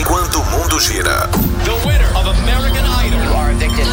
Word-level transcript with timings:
enquanto 0.00 0.40
o 0.40 0.44
mundo 0.46 0.78
gira. 0.80 1.28
The 1.64 1.86
winner 1.86 2.08
of 2.16 2.26
American 2.26 2.84
Idol. 3.04 3.22
You 3.22 3.32
are 3.34 3.50
addicted. 3.50 3.86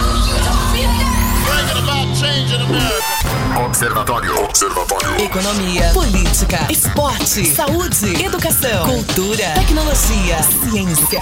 Bringing 1.46 1.83
about 1.83 2.08
change 2.16 2.54
in 2.54 2.62
America. 2.62 2.97
Observatório. 3.66 4.43
Observatório. 4.43 5.19
Economia, 5.19 5.90
política, 5.92 6.67
esporte, 6.69 7.44
saúde, 7.46 8.23
educação, 8.23 8.86
cultura, 8.86 9.52
tecnologia, 9.55 10.38
ciência. 10.44 11.20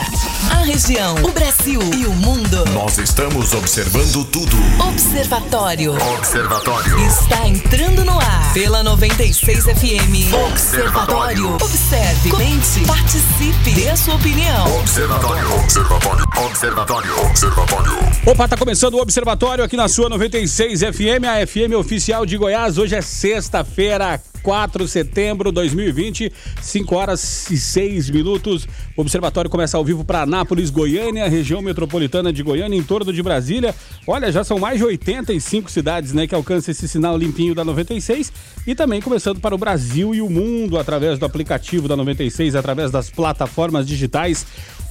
A 0.51 0.63
região, 0.63 1.15
o 1.23 1.31
Brasil 1.31 1.79
e 1.95 2.05
o 2.05 2.11
mundo. 2.13 2.65
Nós 2.73 2.97
estamos 2.97 3.53
observando 3.53 4.25
tudo. 4.25 4.57
Observatório 4.85 5.95
Observatório. 6.17 6.99
está 7.07 7.47
entrando 7.47 8.03
no 8.03 8.19
ar 8.19 8.53
pela 8.53 8.83
96 8.83 9.63
FM. 9.63 10.33
Observatório. 10.51 11.55
Observe, 11.55 12.29
comente, 12.29 12.81
participe, 12.85 13.71
dê 13.71 13.89
a 13.89 13.95
sua 13.95 14.15
opinião. 14.15 14.77
Observatório. 14.79 15.55
Observatório. 15.55 16.25
Observatório. 16.45 17.25
Observatório. 17.27 17.93
Opa, 18.25 18.47
tá 18.47 18.57
começando 18.57 18.95
o 18.95 19.01
Observatório 19.01 19.63
aqui 19.63 19.77
na 19.77 19.87
sua 19.87 20.09
96 20.09 20.81
FM, 20.81 21.23
a 21.25 21.45
FM 21.47 21.75
oficial 21.77 22.24
de 22.25 22.37
Goiás. 22.37 22.77
Hoje 22.77 22.95
é 22.95 23.01
sexta-feira, 23.01 24.19
4 24.41 24.85
de 24.85 24.89
setembro 24.89 25.49
de 25.49 25.55
2020, 25.55 26.31
5 26.61 26.95
horas 26.95 27.49
e 27.51 27.57
6 27.57 28.09
minutos. 28.09 28.67
O 28.95 29.01
Observatório 29.01 29.49
começa 29.49 29.77
ao 29.77 29.85
vivo 29.85 30.03
para 30.03 30.21
Anápolis, 30.21 30.69
Goiânia, 30.69 31.27
região 31.27 31.61
metropolitana 31.61 32.33
de 32.33 32.41
Goiânia, 32.41 32.77
em 32.77 32.83
torno 32.83 33.13
de 33.13 33.21
Brasília. 33.21 33.75
Olha, 34.07 34.31
já 34.31 34.43
são 34.43 34.57
mais 34.57 34.77
de 34.77 34.85
85 34.85 35.69
cidades, 35.69 36.13
né, 36.13 36.25
que 36.27 36.35
alcançam 36.35 36.71
esse 36.71 36.87
sinal 36.87 37.17
limpinho 37.17 37.53
da 37.53 37.63
96 37.63 38.31
e 38.65 38.73
também 38.73 39.01
começando 39.01 39.39
para 39.39 39.53
o 39.53 39.57
Brasil 39.57 40.13
e 40.15 40.21
o 40.21 40.29
mundo 40.29 40.77
através 40.77 41.19
do 41.19 41.25
aplicativo 41.25 41.87
da 41.87 41.95
96, 41.95 42.55
através 42.55 42.91
das 42.91 43.09
plataformas 43.09 43.85
digitais. 43.87 44.45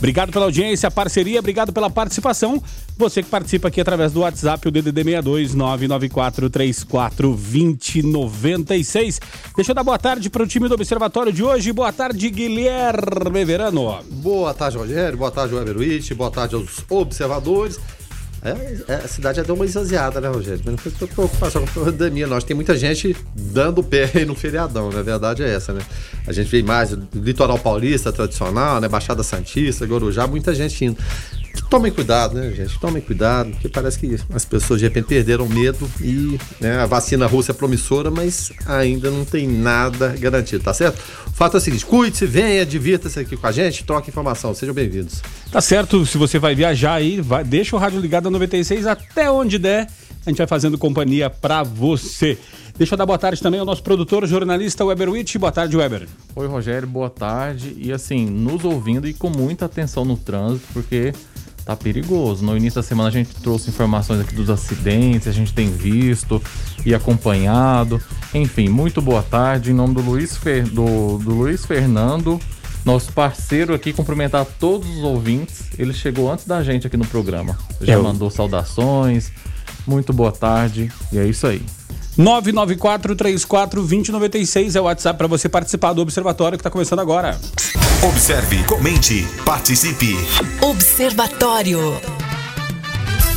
Obrigado 0.05 0.31
pela 0.31 0.45
audiência, 0.45 0.91
parceria, 0.91 1.39
obrigado 1.39 1.73
pela 1.73 1.89
participação. 1.89 2.63
Você 2.95 3.23
que 3.23 3.31
participa 3.31 3.69
aqui 3.69 3.81
através 3.81 4.13
do 4.13 4.21
WhatsApp, 4.21 4.69
o 4.69 4.71
DDD 4.71 5.03
62 5.03 5.55
994 5.55 6.51
34 6.51 7.31
2096. 7.31 9.19
Deixa 9.57 9.71
eu 9.71 9.75
dar 9.75 9.83
boa 9.83 9.99
tarde 9.99 10.29
para 10.29 10.43
o 10.43 10.47
time 10.47 10.69
do 10.69 10.75
Observatório 10.75 11.33
de 11.33 11.43
hoje. 11.43 11.73
Boa 11.73 11.91
tarde, 11.91 12.29
Guilherme 12.29 13.47
Verano. 13.47 13.99
Boa 14.11 14.53
tarde, 14.53 14.77
Rogério. 14.77 15.17
Boa 15.17 15.31
tarde, 15.31 15.55
Weber 15.55 15.79
Witt. 15.79 16.13
Boa 16.13 16.31
tarde 16.31 16.55
aos 16.55 16.85
observadores. 16.91 17.81
É, 18.45 18.93
é, 18.93 18.95
a 18.97 19.09
cidade 19.09 19.39
já 19.39 19.43
deu 19.43 19.55
uma 19.55 19.65
exagerada, 19.65 20.21
né, 20.21 20.29
Rogério? 20.29 20.61
Mas 20.67 20.73
não 20.73 20.77
foi 20.77 20.93
por 20.93 21.09
preocupação 21.09 21.65
com 21.67 21.81
a 21.81 21.85
pandemia, 21.85 22.27
nós. 22.27 22.45
Tem 22.45 22.55
muita 22.55 22.77
gente 22.77 23.17
dando 23.35 23.83
pé 23.83 24.11
aí 24.15 24.27
no 24.27 24.35
feriadão, 24.35 24.91
né? 24.91 25.01
A 25.01 25.03
verdade 25.03 25.43
é 25.43 25.49
essa, 25.49 25.73
né? 25.73 25.81
A 26.27 26.33
gente 26.33 26.51
vê 26.51 26.63
mais 26.63 26.91
litoral 27.15 27.59
paulista 27.59 28.13
tradicional, 28.13 28.83
né? 28.83 28.89
Baixada 28.89 29.23
Santista, 29.23 29.87
Gorujá, 29.87 30.27
muita 30.27 30.55
gente 30.55 30.85
indo. 30.85 30.99
Tomem 31.75 31.91
cuidado, 31.91 32.37
né, 32.37 32.53
gente? 32.53 32.79
Tomem 32.79 33.03
cuidado, 33.03 33.51
porque 33.51 33.69
parece 33.69 33.99
que 33.99 34.17
as 34.33 34.45
pessoas 34.45 34.79
de 34.79 34.87
repente 34.87 35.07
perderam 35.07 35.49
medo 35.49 35.91
e 36.01 36.39
né, 36.61 36.79
a 36.79 36.87
vacina 36.87 37.27
russa 37.27 37.51
é 37.51 37.53
promissora, 37.53 38.13
mas 38.13 38.53
ainda 38.65 39.11
não 39.11 39.25
tem 39.25 39.49
nada 39.49 40.15
garantido, 40.17 40.63
tá 40.63 40.73
certo? 40.73 41.01
O 41.27 41.33
fato 41.33 41.57
é 41.57 41.59
o 41.59 41.61
seguinte: 41.61 41.85
cuide-se, 41.85 42.27
venha, 42.27 42.65
divirta-se 42.65 43.19
aqui 43.19 43.37
com 43.37 43.45
a 43.45 43.51
gente, 43.51 43.83
troque 43.83 44.09
informação, 44.09 44.55
sejam 44.55 44.73
bem-vindos. 44.73 45.21
Tá 45.51 45.61
certo, 45.61 46.07
se 46.07 46.17
você 46.17 46.39
vai 46.39 46.55
viajar 46.55 46.95
aí, 46.95 47.21
vai- 47.21 47.43
deixa 47.43 47.75
o 47.75 47.79
rádio 47.81 47.99
ligado 47.99 48.27
na 48.27 48.31
96 48.31 48.87
até 48.87 49.29
onde 49.29 49.59
der. 49.59 49.89
A 50.25 50.31
gente 50.31 50.39
vai 50.39 50.47
fazendo 50.47 50.79
companhia 50.79 51.29
pra 51.29 51.65
você. 51.65 52.39
Deixa 52.79 52.95
eu 52.95 52.99
dar 52.99 53.05
boa 53.05 53.19
tarde 53.19 53.43
também 53.43 53.59
ao 53.59 53.67
nosso 53.67 53.83
produtor, 53.83 54.25
jornalista 54.29 54.85
Weber 54.85 55.11
Witt. 55.11 55.39
Boa 55.39 55.51
tarde, 55.53 55.77
Weber. 55.77 56.07
Oi, 56.37 56.47
Rogério, 56.47 56.87
boa 56.89 57.11
tarde. 57.11 57.75
E 57.77 57.93
assim, 57.93 58.27
nos 58.27 58.65
ouvindo 58.65 59.09
e 59.09 59.13
com 59.13 59.29
muita 59.29 59.67
atenção 59.67 60.05
no 60.05 60.17
trânsito, 60.17 60.67
porque 60.73 61.13
tá 61.65 61.75
perigoso. 61.77 62.45
No 62.45 62.57
início 62.57 62.81
da 62.81 62.87
semana 62.87 63.09
a 63.09 63.13
gente 63.13 63.35
trouxe 63.37 63.71
informações 63.71 64.21
aqui 64.21 64.35
dos 64.35 64.51
acidentes, 64.51 65.29
a 65.29 65.33
gente 65.33 65.53
tem 65.53 65.71
visto 65.71 66.43
e 66.85 66.95
acompanhado. 66.95 68.01
Enfim, 68.35 68.69
muito 68.69 69.01
boa 69.01 69.23
tarde. 69.23 69.71
Em 69.71 69.75
nome 69.75 69.95
do 69.95 70.01
Luiz, 70.03 70.37
Fer- 70.37 70.69
do, 70.69 71.19
do 71.19 71.31
Luiz 71.35 71.65
Fernando, 71.65 72.39
nosso 72.85 73.13
parceiro 73.13 73.73
aqui, 73.75 73.93
cumprimentar 73.93 74.45
todos 74.59 74.89
os 74.89 75.03
ouvintes. 75.03 75.65
Ele 75.79 75.93
chegou 75.95 76.31
antes 76.31 76.47
da 76.47 76.63
gente 76.63 76.87
aqui 76.87 76.97
no 76.97 77.07
programa. 77.07 77.57
Já 77.81 77.99
o- 77.99 78.03
mandou 78.03 78.31
saudações. 78.31 79.31
Muito 79.87 80.13
boa 80.13 80.33
tarde. 80.33 80.91
E 81.13 81.19
é 81.19 81.27
isso 81.27 81.47
aí. 81.47 81.63
994-34-2096 82.19 84.77
é 84.77 84.81
o 84.81 84.85
WhatsApp 84.85 85.19
para 85.19 85.27
você 85.27 85.49
participar 85.49 85.93
do 85.93 86.01
Observatório 86.03 86.57
que 86.57 86.61
está 86.61 86.71
começando 86.71 87.01
agora. 87.01 87.39
Observe, 88.05 88.63
comente, 88.65 89.27
participe. 89.47 90.15
Observatório. 90.61 91.99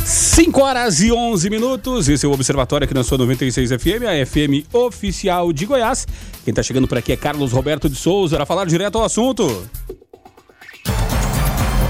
5 0.04 0.60
horas 0.62 1.00
e 1.00 1.10
11 1.10 1.48
minutos. 1.48 2.06
Esse 2.06 2.26
é 2.26 2.28
o 2.28 2.32
Observatório 2.32 2.84
aqui 2.84 2.92
na 2.92 3.02
sua 3.02 3.16
96 3.16 3.70
FM, 3.70 4.02
a 4.06 4.26
FM 4.26 4.68
oficial 4.74 5.54
de 5.54 5.64
Goiás. 5.64 6.06
Quem 6.44 6.52
está 6.52 6.62
chegando 6.62 6.86
por 6.86 6.98
aqui 6.98 7.12
é 7.12 7.16
Carlos 7.16 7.50
Roberto 7.50 7.88
de 7.88 7.96
Souza 7.96 8.36
para 8.36 8.44
falar 8.44 8.66
direto 8.66 8.98
ao 8.98 9.04
assunto. 9.04 9.66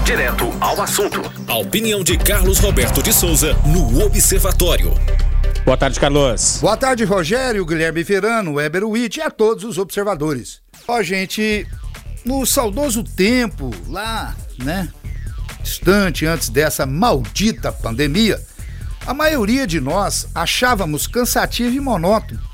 Direto 0.05 0.49
ao 0.61 0.81
assunto. 0.81 1.21
A 1.49 1.57
opinião 1.57 2.01
de 2.01 2.17
Carlos 2.17 2.59
Roberto 2.59 3.03
de 3.03 3.11
Souza 3.11 3.57
no 3.65 4.05
Observatório. 4.05 4.93
Boa 5.65 5.75
tarde, 5.75 5.99
Carlos. 5.99 6.59
Boa 6.61 6.77
tarde, 6.77 7.03
Rogério, 7.03 7.65
Guilherme 7.65 8.03
Verano, 8.03 8.53
Weber 8.53 8.85
Witt 8.85 9.19
e 9.19 9.21
a 9.21 9.29
todos 9.29 9.65
os 9.65 9.77
observadores. 9.77 10.61
Ó, 10.87 11.03
gente, 11.03 11.67
no 12.25 12.45
saudoso 12.45 13.03
tempo, 13.03 13.71
lá, 13.87 14.35
né, 14.57 14.89
distante 15.61 16.25
antes 16.25 16.49
dessa 16.49 16.85
maldita 16.85 17.71
pandemia, 17.71 18.41
a 19.05 19.13
maioria 19.13 19.65
de 19.65 19.79
nós 19.79 20.27
achávamos 20.35 21.07
cansativo 21.07 21.75
e 21.75 21.79
monótono 21.79 22.49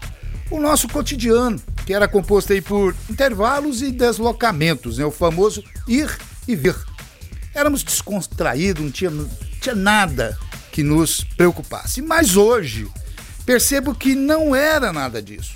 o 0.50 0.60
nosso 0.60 0.88
cotidiano, 0.88 1.60
que 1.86 1.94
era 1.94 2.08
composto 2.08 2.54
aí 2.54 2.62
por 2.62 2.96
intervalos 3.10 3.82
e 3.82 3.92
deslocamentos, 3.92 4.98
né, 4.98 5.06
o 5.06 5.12
famoso 5.12 5.64
ir 5.88 6.10
e 6.48 6.56
vir. 6.56 6.76
Éramos 7.54 7.84
descontraídos, 7.84 8.84
não 8.84 8.92
tinha, 8.92 9.10
não 9.10 9.30
tinha 9.62 9.76
nada 9.76 10.38
que 10.72 10.84
nos 10.84 11.24
preocupasse. 11.24 12.02
Mas 12.02 12.36
hoje, 12.36 12.88
percebo 13.46 13.96
que 13.96 14.14
não 14.14 14.56
era 14.56 14.92
nada 14.92 15.22
disso. 15.22 15.54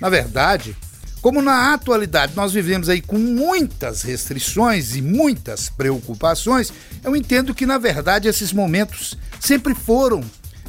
Na 0.00 0.08
verdade, 0.08 0.76
como 1.24 1.40
na 1.40 1.72
atualidade 1.72 2.36
nós 2.36 2.52
vivemos 2.52 2.86
aí 2.90 3.00
com 3.00 3.16
muitas 3.16 4.02
restrições 4.02 4.94
e 4.94 5.00
muitas 5.00 5.70
preocupações, 5.70 6.70
eu 7.02 7.16
entendo 7.16 7.54
que 7.54 7.64
na 7.64 7.78
verdade 7.78 8.28
esses 8.28 8.52
momentos 8.52 9.16
sempre 9.40 9.74
foram 9.74 10.22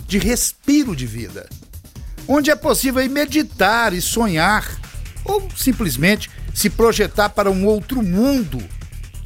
de 0.08 0.18
respiro 0.18 0.96
de 0.96 1.06
vida, 1.06 1.50
onde 2.26 2.52
é 2.52 2.56
possível 2.56 3.04
meditar 3.10 3.92
e 3.92 4.00
sonhar 4.02 4.80
ou 5.26 5.46
simplesmente 5.58 6.30
se 6.54 6.70
projetar 6.70 7.28
para 7.32 7.52
um 7.52 7.66
outro 7.66 8.02
mundo 8.02 8.64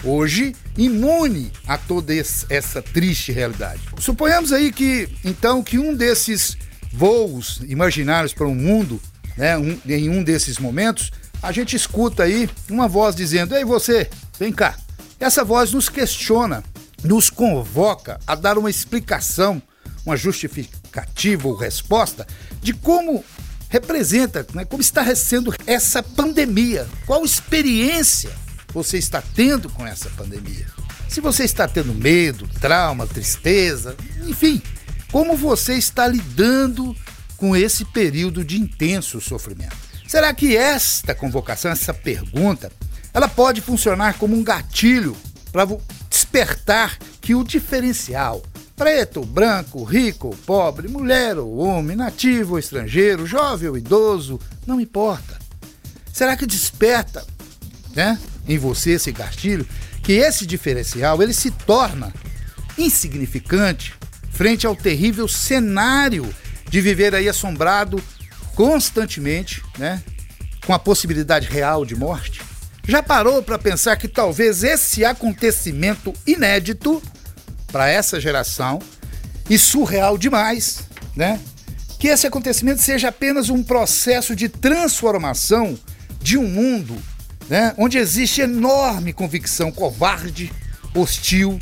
hoje 0.04 0.56
imune 0.76 1.52
a 1.68 1.78
toda 1.78 2.12
es- 2.12 2.48
essa 2.50 2.82
triste 2.82 3.32
realidade. 3.32 3.82
Suponhamos 4.00 4.52
aí 4.52 4.72
que, 4.72 5.08
então, 5.24 5.62
que 5.62 5.78
um 5.78 5.94
desses 5.94 6.58
voos 6.92 7.62
imaginários 7.68 8.34
para 8.34 8.48
o 8.48 8.56
mundo, 8.56 9.00
né, 9.38 9.56
um- 9.60 9.78
em 9.88 10.10
um 10.10 10.24
desses 10.24 10.58
momentos, 10.58 11.12
a 11.42 11.52
gente 11.52 11.76
escuta 11.76 12.24
aí 12.24 12.50
uma 12.70 12.88
voz 12.88 13.16
dizendo: 13.16 13.56
Ei, 13.56 13.64
você, 13.64 14.10
vem 14.40 14.52
cá. 14.52 14.78
Essa 15.20 15.44
voz 15.44 15.74
nos 15.74 15.90
questiona, 15.90 16.64
nos 17.04 17.30
convoca 17.30 18.20
a 18.26 18.36
dar 18.36 18.58
uma 18.58 18.70
explicação, 18.70 19.62
uma 20.06 20.16
justificativa 20.16 21.48
ou 21.48 21.56
resposta 21.56 22.26
de 22.62 22.74
como 22.74 23.24
representa, 23.70 24.46
né, 24.54 24.66
como 24.66 24.82
está 24.82 25.04
sendo 25.16 25.54
essa 25.68 26.02
pandemia, 26.02 26.88
qual 27.06 27.24
experiência 27.24 28.32
você 28.74 28.98
está 28.98 29.22
tendo 29.22 29.70
com 29.70 29.86
essa 29.86 30.10
pandemia. 30.12 30.66
Se 31.08 31.22
você 31.22 31.44
está 31.44 31.68
tendo 31.68 31.94
medo, 31.94 32.48
trauma, 32.60 33.06
tristeza, 33.06 33.96
enfim, 34.28 34.62
como 35.12 35.36
você 35.36 35.74
está 35.74 36.08
lidando 36.08 36.96
com 37.36 37.56
esse 37.56 37.84
período 37.86 38.44
de 38.44 38.60
intenso 38.60 39.20
sofrimento. 39.20 39.89
Será 40.10 40.34
que 40.34 40.58
esta 40.58 41.14
convocação, 41.14 41.70
essa 41.70 41.94
pergunta, 41.94 42.72
ela 43.14 43.28
pode 43.28 43.62
funcionar 43.62 44.18
como 44.18 44.36
um 44.36 44.44
gatilho 44.44 45.16
para 45.52 45.68
despertar 46.10 46.98
que 47.22 47.36
o 47.36 47.44
diferencial, 47.44 48.42
preto, 48.76 49.24
branco, 49.24 49.84
rico 49.84 50.36
pobre, 50.48 50.88
mulher 50.88 51.38
ou 51.38 51.58
homem, 51.58 51.96
nativo 51.96 52.54
ou 52.54 52.60
estrangeiro, 52.60 53.28
jovem 53.28 53.70
ou 53.70 53.78
idoso, 53.78 54.40
não 54.66 54.82
importa. 54.82 55.38
Será 56.12 56.36
que 56.36 56.48
desperta, 56.48 57.24
né, 57.94 58.18
em 58.48 58.58
você 58.58 58.94
esse 58.94 59.12
gatilho, 59.12 59.68
que 60.02 60.14
esse 60.14 60.44
diferencial 60.44 61.22
ele 61.22 61.36
se 61.36 61.52
torna 61.52 62.12
insignificante 62.80 63.94
frente 64.32 64.66
ao 64.66 64.76
terrível 64.76 65.28
cenário 65.28 66.34
de 66.68 66.82
viver 66.82 67.14
aí 67.14 67.30
assombrado 67.30 68.02
constantemente, 68.60 69.64
né, 69.78 70.04
com 70.66 70.74
a 70.74 70.80
possibilidade 70.80 71.48
real 71.48 71.86
de 71.86 71.96
morte? 71.96 72.42
Já 72.86 73.02
parou 73.02 73.42
para 73.42 73.58
pensar 73.58 73.96
que 73.96 74.10
talvez 74.10 74.66
esse 74.66 75.06
acontecimento 75.06 76.14
inédito 76.28 77.02
para 77.72 77.88
essa 77.88 78.20
geração 78.20 78.82
e 79.50 79.58
surreal 79.58 80.18
demais, 80.18 80.82
né? 81.16 81.40
Que 81.98 82.10
esse 82.10 82.28
acontecimento 82.28 82.82
seja 82.82 83.08
apenas 83.08 83.50
um 83.50 83.64
processo 83.64 84.36
de 84.36 84.50
transformação 84.50 85.80
de 86.22 86.38
um 86.38 86.46
mundo, 86.46 86.98
né, 87.48 87.74
onde 87.78 87.98
existe 87.98 88.42
enorme 88.42 89.14
convicção 89.14 89.72
covarde, 89.72 90.52
hostil, 90.94 91.58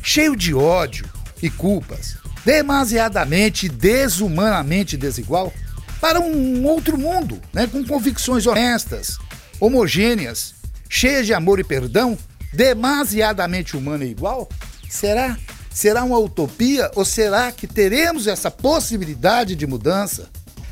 cheio 0.00 0.36
de 0.36 0.54
ódio 0.54 1.06
e 1.42 1.50
culpas, 1.50 2.18
demasiadamente 2.44 3.68
desumanamente 3.68 4.96
desigual, 4.96 5.52
para 6.00 6.20
um 6.20 6.64
outro 6.64 6.98
mundo, 6.98 7.40
né, 7.52 7.66
com 7.66 7.84
convicções 7.84 8.46
honestas, 8.46 9.18
homogêneas, 9.58 10.54
cheias 10.88 11.26
de 11.26 11.34
amor 11.34 11.58
e 11.58 11.64
perdão, 11.64 12.16
demasiadamente 12.52 13.76
humana 13.76 14.04
e 14.04 14.10
igual? 14.10 14.48
Será? 14.88 15.36
Será 15.70 16.04
uma 16.04 16.18
utopia 16.18 16.90
ou 16.94 17.04
será 17.04 17.52
que 17.52 17.66
teremos 17.66 18.26
essa 18.26 18.50
possibilidade 18.50 19.54
de 19.54 19.66
mudança? 19.66 20.28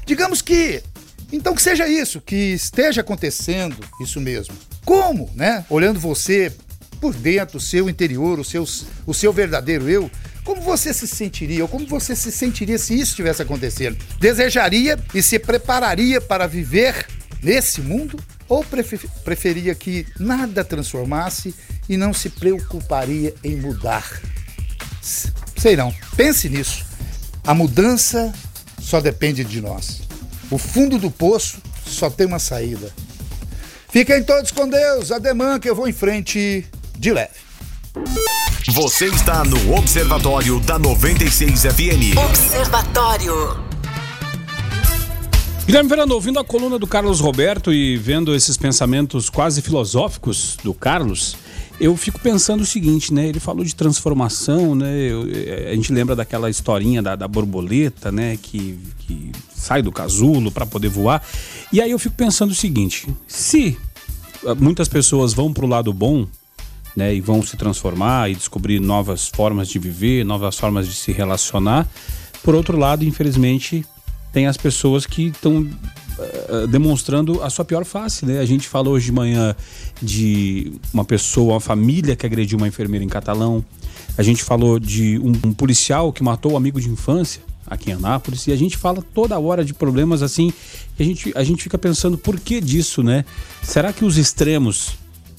Digamos 0.06 0.40
que 0.40 0.82
então 1.32 1.54
que 1.54 1.62
seja 1.62 1.88
isso, 1.88 2.20
que 2.20 2.52
esteja 2.52 3.00
acontecendo 3.00 3.76
isso 4.00 4.20
mesmo. 4.20 4.54
Como, 4.84 5.30
né? 5.34 5.64
Olhando 5.68 5.98
você 5.98 6.52
por 7.00 7.12
dentro, 7.12 7.58
o 7.58 7.60
seu 7.60 7.90
interior, 7.90 8.38
o 8.38 8.44
seu, 8.44 8.64
o 9.06 9.12
seu 9.12 9.32
verdadeiro 9.32 9.88
eu, 9.88 10.10
como 10.44 10.60
você 10.60 10.92
se 10.92 11.08
sentiria, 11.08 11.62
ou 11.62 11.68
como 11.68 11.86
você 11.86 12.14
se 12.14 12.30
sentiria 12.30 12.78
se 12.78 12.94
isso 12.94 13.12
estivesse 13.12 13.40
acontecendo? 13.40 13.96
Desejaria 14.20 14.98
e 15.14 15.22
se 15.22 15.38
prepararia 15.38 16.20
para 16.20 16.46
viver 16.46 17.06
nesse 17.42 17.80
mundo? 17.80 18.22
Ou 18.46 18.64
preferia 19.24 19.74
que 19.74 20.06
nada 20.20 20.62
transformasse 20.62 21.54
e 21.88 21.96
não 21.96 22.12
se 22.12 22.28
preocuparia 22.28 23.34
em 23.42 23.56
mudar? 23.56 24.20
Sei 25.56 25.74
não, 25.76 25.94
pense 26.14 26.48
nisso. 26.50 26.84
A 27.46 27.54
mudança 27.54 28.32
só 28.78 29.00
depende 29.00 29.44
de 29.44 29.62
nós. 29.62 30.02
O 30.50 30.58
fundo 30.58 30.98
do 30.98 31.10
poço 31.10 31.56
só 31.86 32.10
tem 32.10 32.26
uma 32.26 32.38
saída. 32.38 32.92
Fiquem 33.90 34.22
todos 34.22 34.50
com 34.50 34.68
Deus, 34.68 35.10
ademã 35.10 35.58
que 35.58 35.70
eu 35.70 35.74
vou 35.74 35.88
em 35.88 35.92
frente 35.92 36.66
de 36.98 37.12
leve. 37.12 37.44
Você 38.66 39.08
está 39.08 39.44
no 39.44 39.74
Observatório 39.76 40.58
da 40.58 40.78
96 40.78 41.64
FM. 41.64 42.16
Observatório. 42.30 43.62
Guilherme 45.66 45.90
Verano, 45.90 46.14
ouvindo 46.14 46.38
a 46.38 46.44
coluna 46.44 46.78
do 46.78 46.86
Carlos 46.86 47.20
Roberto 47.20 47.74
e 47.74 47.98
vendo 47.98 48.34
esses 48.34 48.56
pensamentos 48.56 49.28
quase 49.28 49.60
filosóficos 49.60 50.56
do 50.64 50.72
Carlos, 50.72 51.36
eu 51.78 51.94
fico 51.94 52.18
pensando 52.18 52.62
o 52.62 52.66
seguinte, 52.66 53.12
né? 53.12 53.28
Ele 53.28 53.38
falou 53.38 53.62
de 53.66 53.74
transformação, 53.74 54.74
né? 54.74 54.96
Eu, 54.96 55.28
eh, 55.30 55.68
a 55.70 55.74
gente 55.74 55.92
lembra 55.92 56.16
daquela 56.16 56.48
historinha 56.48 57.02
da, 57.02 57.14
da 57.14 57.28
borboleta, 57.28 58.10
né? 58.10 58.38
Que, 58.40 58.78
que 59.00 59.30
sai 59.54 59.82
do 59.82 59.92
casulo 59.92 60.50
para 60.50 60.64
poder 60.64 60.88
voar. 60.88 61.22
E 61.70 61.82
aí 61.82 61.90
eu 61.90 61.98
fico 61.98 62.16
pensando 62.16 62.52
o 62.52 62.54
seguinte: 62.54 63.06
se 63.26 63.76
ah, 64.46 64.54
muitas 64.54 64.88
pessoas 64.88 65.34
vão 65.34 65.52
para 65.52 65.66
o 65.66 65.68
lado 65.68 65.92
bom, 65.92 66.26
né? 66.94 67.14
E 67.14 67.20
vão 67.20 67.42
se 67.42 67.56
transformar 67.56 68.30
e 68.30 68.34
descobrir 68.34 68.80
novas 68.80 69.28
formas 69.28 69.68
de 69.68 69.78
viver, 69.78 70.24
novas 70.24 70.56
formas 70.56 70.86
de 70.86 70.94
se 70.94 71.12
relacionar. 71.12 71.88
Por 72.42 72.54
outro 72.54 72.76
lado, 72.76 73.04
infelizmente, 73.04 73.84
tem 74.32 74.46
as 74.46 74.56
pessoas 74.56 75.06
que 75.06 75.28
estão 75.28 75.60
uh, 75.62 76.66
demonstrando 76.68 77.42
a 77.42 77.50
sua 77.50 77.64
pior 77.64 77.84
face, 77.84 78.26
né? 78.26 78.38
A 78.38 78.44
gente 78.44 78.68
falou 78.68 78.94
hoje 78.94 79.06
de 79.06 79.12
manhã 79.12 79.54
de 80.02 80.72
uma 80.92 81.04
pessoa, 81.04 81.54
uma 81.54 81.60
família 81.60 82.16
que 82.16 82.26
agrediu 82.26 82.58
uma 82.58 82.68
enfermeira 82.68 83.04
em 83.04 83.08
Catalão. 83.08 83.64
A 84.16 84.22
gente 84.22 84.42
falou 84.42 84.78
de 84.78 85.18
um, 85.18 85.48
um 85.48 85.52
policial 85.52 86.12
que 86.12 86.22
matou 86.22 86.52
um 86.52 86.56
amigo 86.56 86.80
de 86.80 86.88
infância 86.88 87.42
aqui 87.66 87.90
em 87.90 87.94
Anápolis. 87.94 88.46
E 88.46 88.52
a 88.52 88.56
gente 88.56 88.76
fala 88.76 89.02
toda 89.14 89.38
hora 89.38 89.64
de 89.64 89.72
problemas 89.72 90.22
assim. 90.22 90.52
A 90.98 91.02
gente, 91.02 91.32
a 91.34 91.42
gente 91.42 91.62
fica 91.62 91.78
pensando 91.78 92.18
por 92.18 92.38
que 92.38 92.60
disso, 92.60 93.02
né? 93.02 93.24
Será 93.62 93.92
que 93.92 94.04
os 94.04 94.18
extremos 94.18 94.98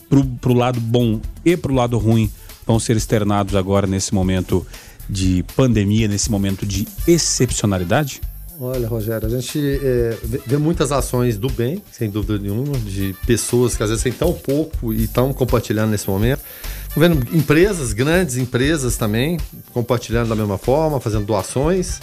pro, 0.09 0.25
pro 0.25 0.53
lado 0.53 0.79
bom 0.79 1.19
e 1.43 1.55
pro 1.55 1.73
lado 1.73 1.97
ruim 1.97 2.31
vão 2.65 2.79
ser 2.79 2.97
externados 2.97 3.55
agora 3.55 3.85
nesse 3.85 4.13
momento 4.13 4.65
de 5.09 5.43
pandemia, 5.55 6.07
nesse 6.07 6.31
momento 6.31 6.65
de 6.65 6.87
excepcionalidade? 7.07 8.21
Olha, 8.59 8.87
Rogério, 8.87 9.27
a 9.27 9.29
gente 9.29 9.59
é, 9.59 10.17
vê 10.45 10.57
muitas 10.57 10.91
ações 10.91 11.37
do 11.37 11.49
bem, 11.49 11.83
sem 11.91 12.09
dúvida 12.09 12.39
nenhuma, 12.39 12.77
de 12.79 13.13
pessoas 13.27 13.75
que 13.75 13.83
às 13.83 13.89
vezes 13.89 14.03
têm 14.03 14.13
tão 14.13 14.31
pouco 14.31 14.93
e 14.93 15.03
estão 15.03 15.33
compartilhando 15.33 15.91
nesse 15.91 16.09
momento. 16.09 16.41
Estou 16.87 17.03
vendo 17.03 17.35
empresas, 17.35 17.91
grandes 17.91 18.37
empresas 18.37 18.95
também, 18.95 19.37
compartilhando 19.73 20.29
da 20.29 20.35
mesma 20.35 20.57
forma, 20.57 21.01
fazendo 21.01 21.25
doações, 21.25 21.99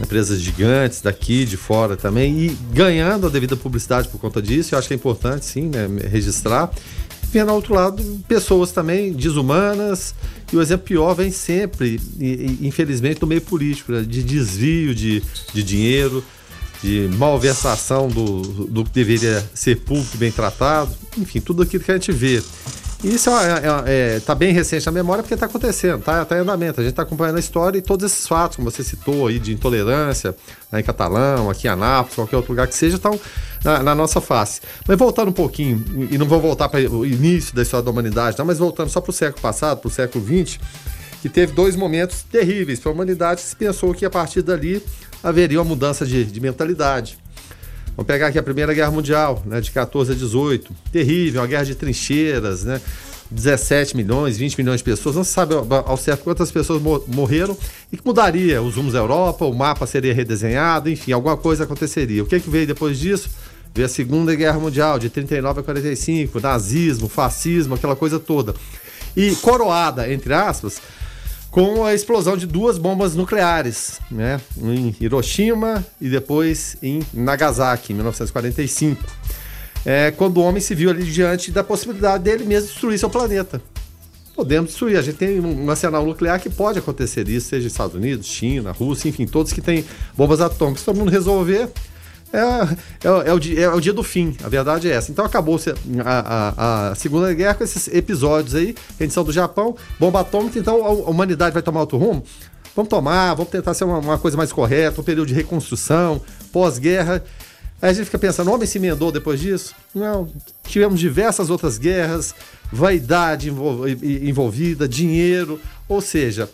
empresas 0.00 0.40
gigantes 0.40 1.00
daqui, 1.00 1.44
de 1.44 1.56
fora 1.56 1.96
também, 1.96 2.38
e 2.38 2.58
ganhando 2.72 3.26
a 3.26 3.30
devida 3.30 3.56
publicidade 3.56 4.06
por 4.08 4.20
conta 4.20 4.40
disso. 4.40 4.74
Eu 4.74 4.78
acho 4.78 4.86
que 4.86 4.94
é 4.94 4.96
importante, 4.96 5.44
sim, 5.44 5.62
né, 5.62 5.88
registrar 6.08 6.70
vendo 7.34 7.48
ao 7.48 7.56
outro 7.56 7.74
lado 7.74 8.00
pessoas 8.28 8.70
também 8.70 9.12
desumanas, 9.12 10.14
e 10.52 10.56
o 10.56 10.62
exemplo 10.62 10.86
pior 10.86 11.14
vem 11.14 11.32
sempre, 11.32 12.00
e, 12.20 12.58
e, 12.62 12.68
infelizmente, 12.68 13.18
do 13.18 13.26
meio 13.26 13.40
político, 13.40 13.90
né? 13.90 14.02
de 14.02 14.22
desvio 14.22 14.94
de, 14.94 15.20
de 15.52 15.62
dinheiro, 15.64 16.24
de 16.80 17.10
malversação 17.16 18.08
do, 18.08 18.42
do 18.66 18.84
que 18.84 18.90
deveria 18.90 19.44
ser 19.52 19.80
público 19.80 20.16
bem 20.16 20.30
tratado, 20.30 20.94
enfim, 21.18 21.40
tudo 21.40 21.62
aquilo 21.62 21.82
que 21.82 21.90
a 21.90 21.94
gente 21.94 22.12
vê. 22.12 22.40
Isso 23.04 23.28
está 23.28 23.44
é, 23.44 24.14
é, 24.14 24.16
é, 24.16 24.20
tá 24.20 24.34
bem 24.34 24.50
recente 24.50 24.86
na 24.86 24.92
memória 24.92 25.22
porque 25.22 25.34
está 25.34 25.44
acontecendo, 25.44 25.98
está 25.98 26.24
tá 26.24 26.38
em 26.38 26.40
andamento. 26.40 26.80
A 26.80 26.82
gente 26.82 26.92
está 26.92 27.02
acompanhando 27.02 27.36
a 27.36 27.40
história 27.40 27.76
e 27.76 27.82
todos 27.82 28.10
esses 28.10 28.26
fatos, 28.26 28.56
como 28.56 28.70
você 28.70 28.82
citou 28.82 29.26
aí, 29.26 29.38
de 29.38 29.52
intolerância 29.52 30.34
né, 30.72 30.80
em 30.80 30.82
Catalão, 30.82 31.50
aqui 31.50 31.66
em 31.66 31.70
Anápolis, 31.70 32.14
qualquer 32.14 32.36
outro 32.36 32.52
lugar 32.52 32.66
que 32.66 32.74
seja, 32.74 32.96
estão 32.96 33.20
na, 33.62 33.82
na, 33.82 33.94
nossa 33.94 34.22
face. 34.22 34.62
Mas 34.88 34.96
voltando 34.96 35.28
um 35.28 35.32
pouquinho, 35.32 35.84
e 36.10 36.16
não 36.16 36.26
vou 36.26 36.40
voltar 36.40 36.66
para 36.70 36.80
o 36.80 37.04
início 37.04 37.54
da 37.54 37.60
história 37.60 37.84
da 37.84 37.90
humanidade, 37.90 38.38
não, 38.38 38.46
mas 38.46 38.58
voltando 38.58 38.88
só 38.88 39.02
para 39.02 39.10
o 39.10 39.12
século 39.12 39.42
passado, 39.42 39.80
para 39.80 39.88
o 39.88 39.90
século 39.90 40.24
XX, 40.24 40.58
que 41.20 41.28
teve 41.28 41.52
dois 41.52 41.76
momentos 41.76 42.22
terríveis 42.22 42.80
para 42.80 42.90
a 42.90 42.94
humanidade, 42.94 43.42
se 43.42 43.54
pensou 43.54 43.92
que 43.92 44.06
a 44.06 44.10
partir 44.10 44.40
dali 44.40 44.82
haveria 45.22 45.58
uma 45.58 45.68
mudança 45.68 46.06
de, 46.06 46.24
de 46.24 46.40
mentalidade. 46.40 47.18
Vamos 47.96 48.06
pegar 48.08 48.26
aqui 48.26 48.38
a 48.38 48.42
Primeira 48.42 48.74
Guerra 48.74 48.90
Mundial, 48.90 49.42
né, 49.46 49.60
de 49.60 49.70
14 49.70 50.12
a 50.12 50.14
18. 50.14 50.72
Terrível, 50.90 51.40
uma 51.40 51.46
guerra 51.46 51.64
de 51.64 51.74
trincheiras, 51.74 52.64
né? 52.64 52.80
17 53.30 53.96
milhões, 53.96 54.36
20 54.36 54.58
milhões 54.58 54.78
de 54.78 54.84
pessoas, 54.84 55.16
não 55.16 55.24
se 55.24 55.32
sabe 55.32 55.54
ao 55.54 55.96
certo 55.96 56.24
quantas 56.24 56.52
pessoas 56.52 56.80
morreram 57.08 57.56
e 57.90 57.96
que 57.96 58.04
mudaria 58.04 58.60
os 58.62 58.76
rumos 58.76 58.92
da 58.92 58.98
Europa, 58.98 59.44
o 59.44 59.54
mapa 59.54 59.86
seria 59.86 60.12
redesenhado, 60.12 60.90
enfim, 60.90 61.12
alguma 61.12 61.36
coisa 61.36 61.64
aconteceria. 61.64 62.22
O 62.22 62.26
que, 62.26 62.36
é 62.36 62.40
que 62.40 62.50
veio 62.50 62.66
depois 62.66 62.98
disso? 62.98 63.30
Veio 63.74 63.86
a 63.86 63.88
Segunda 63.88 64.34
Guerra 64.34 64.58
Mundial, 64.58 64.98
de 64.98 65.08
39 65.08 65.60
a 65.60 65.62
45, 65.62 66.38
nazismo, 66.38 67.08
fascismo, 67.08 67.74
aquela 67.74 67.96
coisa 67.96 68.20
toda. 68.20 68.54
E 69.16 69.34
coroada, 69.36 70.12
entre 70.12 70.32
aspas, 70.34 70.80
com 71.54 71.84
a 71.84 71.94
explosão 71.94 72.36
de 72.36 72.46
duas 72.46 72.78
bombas 72.78 73.14
nucleares, 73.14 74.00
né? 74.10 74.40
Em 74.60 74.92
Hiroshima 75.00 75.86
e 76.00 76.08
depois 76.08 76.76
em 76.82 77.00
Nagasaki, 77.14 77.92
em 77.92 77.94
1945. 77.94 79.00
É, 79.86 80.10
quando 80.10 80.38
o 80.38 80.40
homem 80.42 80.60
se 80.60 80.74
viu 80.74 80.90
ali 80.90 81.04
diante 81.04 81.52
da 81.52 81.62
possibilidade 81.62 82.24
dele 82.24 82.42
mesmo 82.42 82.68
destruir 82.68 82.98
seu 82.98 83.08
planeta. 83.08 83.62
Podemos 84.34 84.70
destruir. 84.70 84.96
A 84.96 85.02
gente 85.02 85.16
tem 85.16 85.38
um 85.38 85.70
arsenal 85.70 86.04
nuclear 86.04 86.40
que 86.40 86.50
pode 86.50 86.80
acontecer 86.80 87.28
isso, 87.28 87.50
seja 87.50 87.68
Estados 87.68 87.94
Unidos, 87.94 88.26
China, 88.26 88.72
Rússia, 88.72 89.08
enfim, 89.08 89.24
todos 89.24 89.52
que 89.52 89.60
têm 89.60 89.84
bombas 90.16 90.40
atômicas. 90.40 90.80
Se 90.80 90.86
todo 90.86 90.98
mundo 90.98 91.12
resolver, 91.12 91.70
é, 92.34 93.08
é, 93.08 93.28
é, 93.28 93.32
o, 93.32 93.38
dia, 93.38 93.60
é 93.60 93.68
o 93.68 93.80
dia 93.80 93.92
do 93.92 94.02
fim, 94.02 94.36
a 94.42 94.48
verdade 94.48 94.90
é 94.90 94.94
essa. 94.94 95.12
Então 95.12 95.24
acabou 95.24 95.58
a, 96.04 96.10
a, 96.10 96.90
a 96.90 96.94
Segunda 96.96 97.32
Guerra 97.32 97.54
com 97.54 97.62
esses 97.62 97.86
episódios 97.88 98.56
aí, 98.56 98.74
rendição 98.98 99.22
do 99.22 99.32
Japão, 99.32 99.76
bomba 100.00 100.20
atômica, 100.20 100.58
então 100.58 100.84
a, 100.84 100.90
humanidade 101.10 101.54
vai 101.54 101.62
tomar 101.62 101.80
outro 101.80 101.96
rumo? 101.96 102.24
Vamos 102.74 102.88
tomar, 102.88 103.34
vamos 103.34 103.52
tentar 103.52 103.72
ser 103.72 103.84
uma, 103.84 103.98
uma 103.98 104.18
coisa 104.18 104.36
mais 104.36 104.52
correta, 104.52 105.00
um 105.00 105.04
período 105.04 105.28
de 105.28 105.34
reconstrução, 105.34 106.20
pós-guerra. 106.52 107.22
Aí 107.80 107.90
a 107.90 107.92
gente 107.92 108.06
fica 108.06 108.18
pensando, 108.18 108.50
o 108.50 108.54
homem 108.54 108.66
se 108.66 108.78
emendou 108.78 109.12
depois 109.12 109.38
disso? 109.38 109.72
Não, 109.94 110.28
tivemos 110.64 110.98
diversas 110.98 111.50
outras 111.50 111.78
guerras, 111.78 112.34
vaidade 112.72 113.48
envolvida, 113.48 114.88
dinheiro, 114.88 115.60
ou 115.88 116.00
seja, 116.00 116.50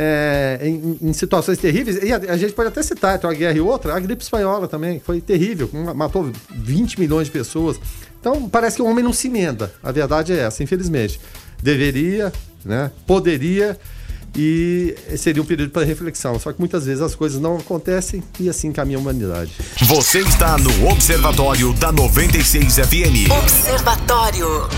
é, 0.00 0.60
em, 0.62 0.96
em, 1.02 1.12
situações 1.12 1.58
terríveis. 1.58 1.98
E 2.00 2.12
a, 2.12 2.16
a, 2.16 2.36
gente 2.36 2.52
pode 2.52 2.68
até 2.68 2.80
citar, 2.84 3.18
então, 3.18 3.28
a 3.28 3.34
guerra 3.34 3.56
e 3.56 3.60
outra, 3.60 3.96
a 3.96 3.98
gripe 3.98 4.22
espanhola 4.22 4.68
também, 4.68 5.00
foi 5.00 5.20
terrível, 5.20 5.68
matou 5.94 6.30
20 6.54 7.00
milhões 7.00 7.26
de 7.26 7.32
pessoas. 7.32 7.80
Então, 8.20 8.48
parece 8.48 8.76
que 8.76 8.82
o 8.82 8.86
homem 8.86 9.02
não 9.02 9.12
se 9.12 9.26
emenda. 9.26 9.72
A 9.82 9.90
verdade 9.90 10.32
é 10.32 10.38
essa, 10.38 10.62
infelizmente. 10.62 11.20
Deveria, 11.60 12.32
né, 12.64 12.92
poderia 13.08 13.76
e 14.36 14.94
seria 15.16 15.42
um 15.42 15.44
período 15.44 15.70
para 15.70 15.84
reflexão. 15.84 16.38
Só 16.38 16.52
que 16.52 16.60
muitas 16.60 16.86
vezes 16.86 17.02
as 17.02 17.16
coisas 17.16 17.40
não 17.40 17.56
acontecem 17.56 18.22
e 18.38 18.48
assim 18.48 18.70
caminha 18.70 18.98
a 18.98 19.00
humanidade. 19.00 19.50
Você 19.82 20.20
está 20.20 20.56
no 20.58 20.88
Observatório 20.88 21.72
da 21.72 21.90
96 21.90 22.76
FM. 22.76 23.32
Observatório. 23.42 24.68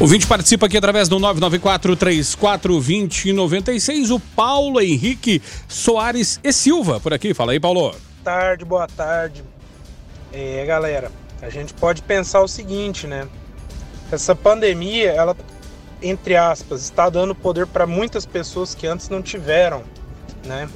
O 0.00 0.08
20 0.08 0.26
participa 0.26 0.66
aqui 0.66 0.76
através 0.76 1.08
do 1.08 1.20
994-34-2096. 1.20 4.10
O 4.10 4.18
Paulo 4.18 4.80
Henrique 4.80 5.40
Soares 5.68 6.40
e 6.42 6.52
Silva 6.52 6.98
por 6.98 7.14
aqui. 7.14 7.32
Fala 7.32 7.52
aí, 7.52 7.60
Paulo. 7.60 7.80
Boa 7.80 7.94
tarde, 8.24 8.64
boa 8.64 8.88
tarde. 8.88 9.44
É, 10.32 10.64
galera, 10.66 11.12
a 11.40 11.48
gente 11.48 11.72
pode 11.74 12.02
pensar 12.02 12.42
o 12.42 12.48
seguinte, 12.48 13.06
né? 13.06 13.28
Essa 14.10 14.34
pandemia, 14.34 15.12
ela, 15.12 15.36
entre 16.02 16.34
aspas, 16.36 16.82
está 16.82 17.08
dando 17.08 17.32
poder 17.32 17.68
para 17.68 17.86
muitas 17.86 18.26
pessoas 18.26 18.74
que 18.74 18.88
antes 18.88 19.08
não 19.08 19.22
tiveram, 19.22 19.84
né? 20.44 20.68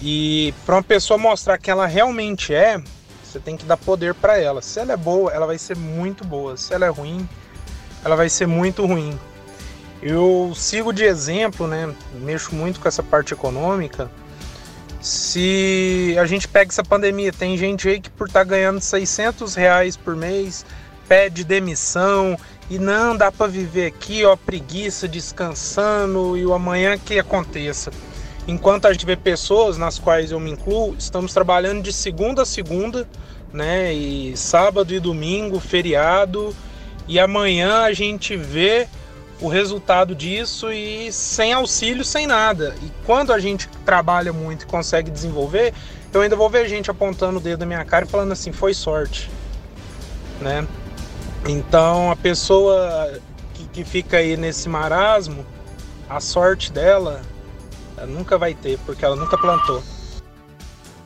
E 0.00 0.54
para 0.64 0.76
uma 0.76 0.82
pessoa 0.82 1.18
mostrar 1.18 1.58
que 1.58 1.70
ela 1.70 1.86
realmente 1.86 2.54
é, 2.54 2.82
você 3.22 3.38
tem 3.38 3.58
que 3.58 3.66
dar 3.66 3.76
poder 3.76 4.14
para 4.14 4.38
ela. 4.38 4.62
Se 4.62 4.80
ela 4.80 4.94
é 4.94 4.96
boa, 4.96 5.30
ela 5.32 5.46
vai 5.46 5.58
ser 5.58 5.76
muito 5.76 6.24
boa. 6.24 6.56
Se 6.56 6.72
ela 6.72 6.86
é 6.86 6.88
ruim, 6.88 7.28
ela 8.08 8.16
vai 8.16 8.28
ser 8.30 8.46
muito 8.46 8.86
ruim. 8.86 9.16
Eu 10.02 10.52
sigo 10.56 10.92
de 10.92 11.04
exemplo, 11.04 11.66
né? 11.66 11.94
Mexo 12.14 12.54
muito 12.54 12.80
com 12.80 12.88
essa 12.88 13.02
parte 13.02 13.34
econômica. 13.34 14.10
Se 15.00 16.16
a 16.18 16.24
gente 16.24 16.48
pega 16.48 16.70
essa 16.70 16.82
pandemia, 16.82 17.32
tem 17.32 17.56
gente 17.56 17.86
aí 17.88 18.00
que 18.00 18.10
por 18.10 18.26
estar 18.26 18.40
tá 18.40 18.44
ganhando 18.44 18.80
600 18.80 19.54
reais 19.54 19.96
por 19.96 20.16
mês 20.16 20.64
pede 21.06 21.44
demissão 21.44 22.36
e 22.70 22.78
não 22.78 23.16
dá 23.16 23.30
para 23.30 23.46
viver 23.46 23.86
aqui, 23.86 24.24
ó, 24.24 24.36
preguiça, 24.36 25.06
descansando 25.06 26.36
e 26.36 26.44
o 26.44 26.52
amanhã 26.52 26.98
que 26.98 27.18
aconteça. 27.18 27.90
Enquanto 28.46 28.86
a 28.86 28.92
gente 28.92 29.04
vê 29.04 29.16
pessoas, 29.16 29.76
nas 29.76 29.98
quais 29.98 30.30
eu 30.30 30.40
me 30.40 30.50
incluo, 30.50 30.94
estamos 30.98 31.34
trabalhando 31.34 31.82
de 31.82 31.92
segunda 31.92 32.42
a 32.42 32.46
segunda, 32.46 33.06
né? 33.52 33.92
E 33.92 34.36
sábado 34.36 34.94
e 34.94 35.00
domingo, 35.00 35.60
feriado, 35.60 36.54
e 37.08 37.18
amanhã 37.18 37.82
a 37.82 37.92
gente 37.92 38.36
vê 38.36 38.86
o 39.40 39.48
resultado 39.48 40.14
disso 40.14 40.70
e 40.70 41.10
sem 41.12 41.52
auxílio, 41.52 42.04
sem 42.04 42.26
nada. 42.26 42.74
E 42.82 42.90
quando 43.06 43.32
a 43.32 43.38
gente 43.38 43.68
trabalha 43.84 44.32
muito 44.32 44.62
e 44.62 44.66
consegue 44.66 45.10
desenvolver, 45.10 45.72
eu 46.12 46.20
ainda 46.20 46.36
vou 46.36 46.50
ver 46.50 46.68
gente 46.68 46.90
apontando 46.90 47.38
o 47.38 47.40
dedo 47.40 47.60
na 47.60 47.66
minha 47.66 47.84
cara 47.84 48.04
e 48.04 48.08
falando 48.08 48.32
assim: 48.32 48.52
foi 48.52 48.74
sorte, 48.74 49.30
né? 50.40 50.66
Então 51.48 52.10
a 52.10 52.16
pessoa 52.16 53.18
que, 53.54 53.64
que 53.68 53.84
fica 53.84 54.18
aí 54.18 54.36
nesse 54.36 54.68
marasmo, 54.68 55.46
a 56.08 56.20
sorte 56.20 56.70
dela 56.70 57.22
nunca 58.06 58.36
vai 58.36 58.54
ter, 58.54 58.78
porque 58.84 59.04
ela 59.04 59.16
nunca 59.16 59.38
plantou. 59.38 59.82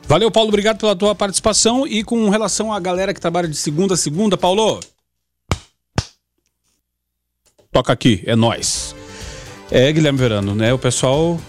Valeu, 0.05 0.29
Paulo, 0.29 0.49
obrigado 0.49 0.77
pela 0.77 0.95
tua 0.95 1.15
participação. 1.15 1.87
E 1.87 2.03
com 2.03 2.29
relação 2.29 2.73
à 2.73 2.79
galera 2.79 3.13
que 3.13 3.21
trabalha 3.21 3.47
de 3.47 3.55
segunda 3.55 3.93
a 3.93 3.97
segunda, 3.97 4.37
Paulo, 4.37 4.79
toca 7.73 7.91
aqui, 7.91 8.21
é 8.25 8.35
nós. 8.35 8.95
É, 9.71 9.91
Guilherme 9.91 10.19
Verano, 10.19 10.53
né? 10.53 10.71
O 10.71 10.77
pessoal 10.77 11.39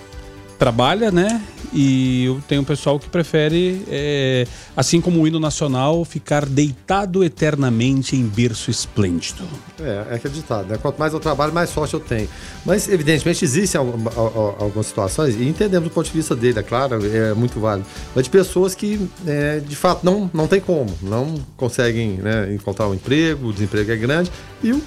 trabalha, 0.59 1.11
né? 1.11 1.43
E 1.73 2.27
eu 2.27 2.41
tenho 2.47 2.63
um 2.63 2.65
pessoal 2.65 3.01
que 3.01 3.09
prefere, 3.09 3.83
é, 3.89 4.47
assim 4.77 5.01
como 5.01 5.21
o 5.21 5.27
hino 5.27 5.41
nacional, 5.41 6.05
ficar 6.05 6.47
deitado 6.47 7.25
eternamente 7.25 8.15
em 8.15 8.25
berço 8.25 8.71
esplêndido. 8.71 9.43
É, 9.81 10.07
é 10.11 10.15
acreditado, 10.15 10.69
né? 10.69 10.79
Quanto 10.81 10.99
mais 10.99 11.13
eu 11.13 11.19
trabalho, 11.19 11.53
mais 11.53 11.71
sorte 11.71 11.95
eu 11.95 12.01
tenho. 12.01 12.29
Mas, 12.65 12.89
evidentemente, 12.89 13.45
existem 13.45 13.81
algumas 13.81 14.87
situações, 14.87 15.35
e 15.35 15.49
entendemos 15.49 15.89
do 15.89 15.93
ponto 15.93 16.07
de 16.07 16.13
vista 16.13 16.37
dele, 16.37 16.61
é 16.61 16.63
claro, 16.63 16.99
é 17.05 17.35
muito 17.35 17.59
válido, 17.59 17.89
mas 18.15 18.25
de 18.25 18.31
pessoas 18.31 18.75
que, 18.75 19.09
é, 19.27 19.59
de 19.59 19.75
fato, 19.75 20.05
não, 20.05 20.31
não 20.33 20.47
tem 20.47 20.61
como, 20.61 20.97
não 21.03 21.35
conseguem 21.57 22.13
né, 22.13 22.55
encontrar 22.55 22.89
um 22.89 22.95
emprego, 22.95 23.49
o 23.49 23.53
desemprego 23.53 23.91
é 23.91 23.97
grande, 23.97 24.31
e 24.63 24.73
o, 24.73 24.83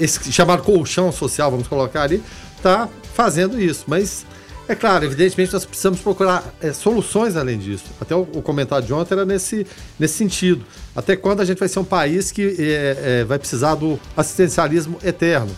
esse 0.00 0.30
chamado 0.30 0.62
colchão 0.62 1.10
social, 1.10 1.50
vamos 1.50 1.66
colocar 1.66 2.02
ali, 2.02 2.22
está 2.56 2.88
fazendo 3.14 3.60
isso. 3.60 3.84
Mas 3.86 4.24
é 4.70 4.76
claro, 4.76 5.04
evidentemente 5.04 5.52
nós 5.52 5.64
precisamos 5.64 6.00
procurar 6.00 6.54
é, 6.60 6.72
soluções 6.72 7.36
além 7.36 7.58
disso. 7.58 7.86
Até 8.00 8.14
o, 8.14 8.20
o, 8.20 8.40
comentário 8.40 8.86
de 8.86 8.92
ontem 8.92 9.14
era 9.14 9.24
nesse, 9.24 9.66
nesse 9.98 10.14
sentido. 10.14 10.64
Até 10.94 11.16
quando 11.16 11.40
a 11.40 11.44
gente 11.44 11.58
vai 11.58 11.68
ser 11.68 11.80
um 11.80 11.84
país 11.84 12.30
que 12.30 12.56
é, 12.58 13.20
é, 13.20 13.24
vai 13.24 13.38
precisar 13.38 13.74
do 13.74 13.98
assistencialismo 14.16 14.96
eterno? 15.04 15.50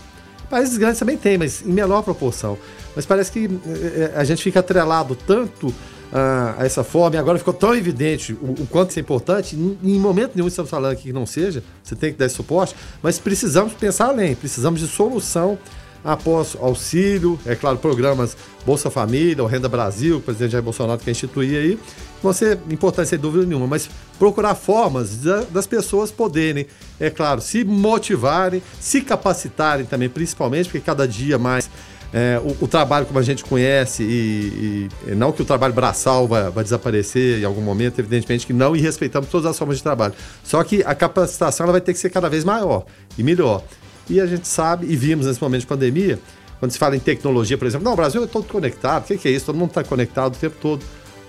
Países 0.49 0.79
grandes 0.79 0.99
também 0.99 1.19
tem, 1.19 1.37
mas 1.37 1.61
em 1.61 1.73
menor 1.73 2.03
proporção. 2.03 2.57
Mas 2.97 3.05
parece 3.05 3.31
que 3.31 3.51
é, 3.67 4.13
é, 4.15 4.19
a 4.19 4.25
gente 4.25 4.43
fica 4.43 4.61
atrelado 4.61 5.15
tanto 5.15 5.75
a, 6.11 6.55
a 6.59 6.65
essa 6.65 6.83
forma, 6.83 7.17
e 7.17 7.19
agora 7.19 7.39
ficou 7.39 7.53
tão 7.53 7.75
evidente 7.75 8.33
o, 8.33 8.63
o, 8.63 8.67
quanto 8.71 8.91
isso 8.91 8.99
é 8.99 9.03
importante. 9.03 9.57
Em, 9.57 9.79
em 9.83 9.99
momento 9.99 10.33
nenhum 10.35 10.49
estamos 10.49 10.71
falando 10.71 10.93
aqui 10.93 11.05
que 11.05 11.13
não 11.13 11.27
seja, 11.27 11.63
você 11.83 11.95
tem 11.95 12.13
que 12.13 12.19
dar 12.19 12.27
esse 12.27 12.35
suporte, 12.35 12.75
mas 13.03 13.19
precisamos 13.19 13.75
pensar 13.75 14.07
além, 14.07 14.35
precisamos 14.35 14.81
de 14.81 14.87
solução 14.87 15.59
após 16.05 16.57
auxílio, 16.61 17.39
é 17.47 17.55
claro, 17.55 17.79
programas 17.79 18.37
Bolsa 18.67 18.91
Família, 18.91 19.43
o 19.43 19.47
Renda 19.47 19.69
Brasil, 19.69 20.19
o 20.19 20.21
presidente 20.21 20.53
Jair 20.53 20.65
Bolsonaro 20.65 21.01
quer 21.01 21.11
instituir 21.11 21.57
aí, 21.57 21.79
vão 22.23 22.33
ser 22.33 22.59
importantes 22.71 23.11
sem 23.11 23.19
dúvida 23.19 23.45
nenhuma, 23.45 23.67
mas 23.67 23.89
procurar 24.19 24.55
formas 24.55 25.19
das 25.51 25.67
pessoas 25.67 26.11
poderem, 26.11 26.67
é 26.99 27.11
claro, 27.11 27.41
se 27.41 27.65
motivarem, 27.65 28.63
se 28.81 29.01
capacitarem 29.01 29.85
também, 29.85 30.09
principalmente, 30.09 30.67
porque 30.67 30.81
cada 30.81 31.07
dia 31.07 31.39
mais 31.39 31.69
é, 32.13 32.39
o, 32.45 32.65
o, 32.65 32.69
trabalho 32.69 33.07
como 33.07 33.19
a 33.19 33.23
gente 33.23 33.43
conhece 33.43 34.03
e, 34.03 34.89
e 35.07 35.15
não 35.15 35.33
que 35.33 35.41
o 35.41 35.45
trabalho 35.47 35.73
braçal 35.73 36.29
vai, 36.29 36.51
vai, 36.51 36.63
desaparecer 36.63 37.41
em 37.41 37.45
algum 37.45 37.63
momento, 37.63 37.99
evidentemente 37.99 38.47
que 38.47 38.53
não, 38.53 38.77
e 38.77 38.81
respeitamos 38.81 39.31
todas 39.31 39.51
as 39.51 39.59
formas 39.59 39.79
de 39.79 39.83
trabalho. 39.83 40.13
Só 40.45 40.63
que 40.63 40.83
a 40.85 40.95
capacitação 40.95 41.65
ela 41.65 41.73
vai 41.73 41.81
ter 41.81 41.95
que 41.95 41.99
ser 41.99 42.11
cada 42.11 42.29
vez 42.29 42.45
maior 42.45 42.85
e 43.17 43.23
melhor. 43.23 43.65
E 44.09 44.21
a 44.21 44.27
gente 44.27 44.47
sabe, 44.47 44.87
e 44.87 44.97
vimos 44.97 45.27
nesse 45.27 45.41
momento 45.41 45.61
de 45.61 45.67
pandemia, 45.67 46.19
quando 46.59 46.71
se 46.71 46.79
fala 46.79 46.97
em 46.97 47.01
tecnologia, 47.01 47.59
por 47.59 47.67
exemplo, 47.67 47.85
não, 47.85 47.93
o 47.93 47.97
Brasil 47.97 48.23
é 48.23 48.27
todo 48.27 48.47
conectado, 48.47 49.05
o 49.05 49.07
que, 49.07 49.19
que 49.19 49.29
é 49.29 49.31
isso? 49.31 49.47
Todo 49.47 49.57
mundo 49.57 49.71
está 49.71 49.83
conectado 49.83 50.35
o 50.35 50.39
tempo 50.39 50.57
todo. 50.61 50.85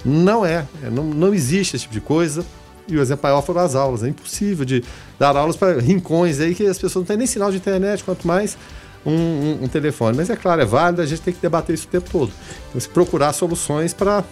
Não 0.06 0.46
é, 0.46 0.66
é, 0.84 0.90
não, 0.90 1.04
não 1.04 1.34
existe 1.34 1.76
esse 1.76 1.84
tipo 1.84 1.94
de 1.94 2.02
coisa. 2.02 2.46
E 2.88 2.98
o 2.98 3.02
exemplo 3.02 3.24
maior 3.24 3.42
foram 3.42 3.62
as 3.62 3.76
aulas. 3.76 4.04
É 4.04 4.10
impossível 4.10 4.66
de 4.66 4.84
dar 5.18 5.36
aulas 5.36 5.56
para 5.56 5.80
rincões 5.80 6.40
aí 6.40 6.54
que 6.54 6.66
as 6.66 6.78
pessoas 6.78 6.96
não 6.96 7.06
têm 7.06 7.18
nem 7.18 7.28
sinal 7.28 7.50
de 7.50 7.58
internet, 7.58 8.04
quanto 8.04 8.28
mais 8.28 8.58
um, 9.06 9.12
um, 9.12 9.60
um, 9.64 9.68
telefone. 9.68 10.18
Mas 10.18 10.30
é 10.30 10.36
claro, 10.36 10.62
é 10.62 10.66
válido, 10.66 11.02
a 11.02 11.06
gente 11.06 11.22
tem 11.22 11.34
que 11.34 11.42
debater 11.42 11.74
isso 11.74 11.88
o 11.88 11.90
tempo 11.90 12.10
todo. 12.12 12.32
Então, 12.70 12.82
se 12.82 12.90
procurar 12.90 13.32
soluções 13.34 13.94
para 13.94 14.24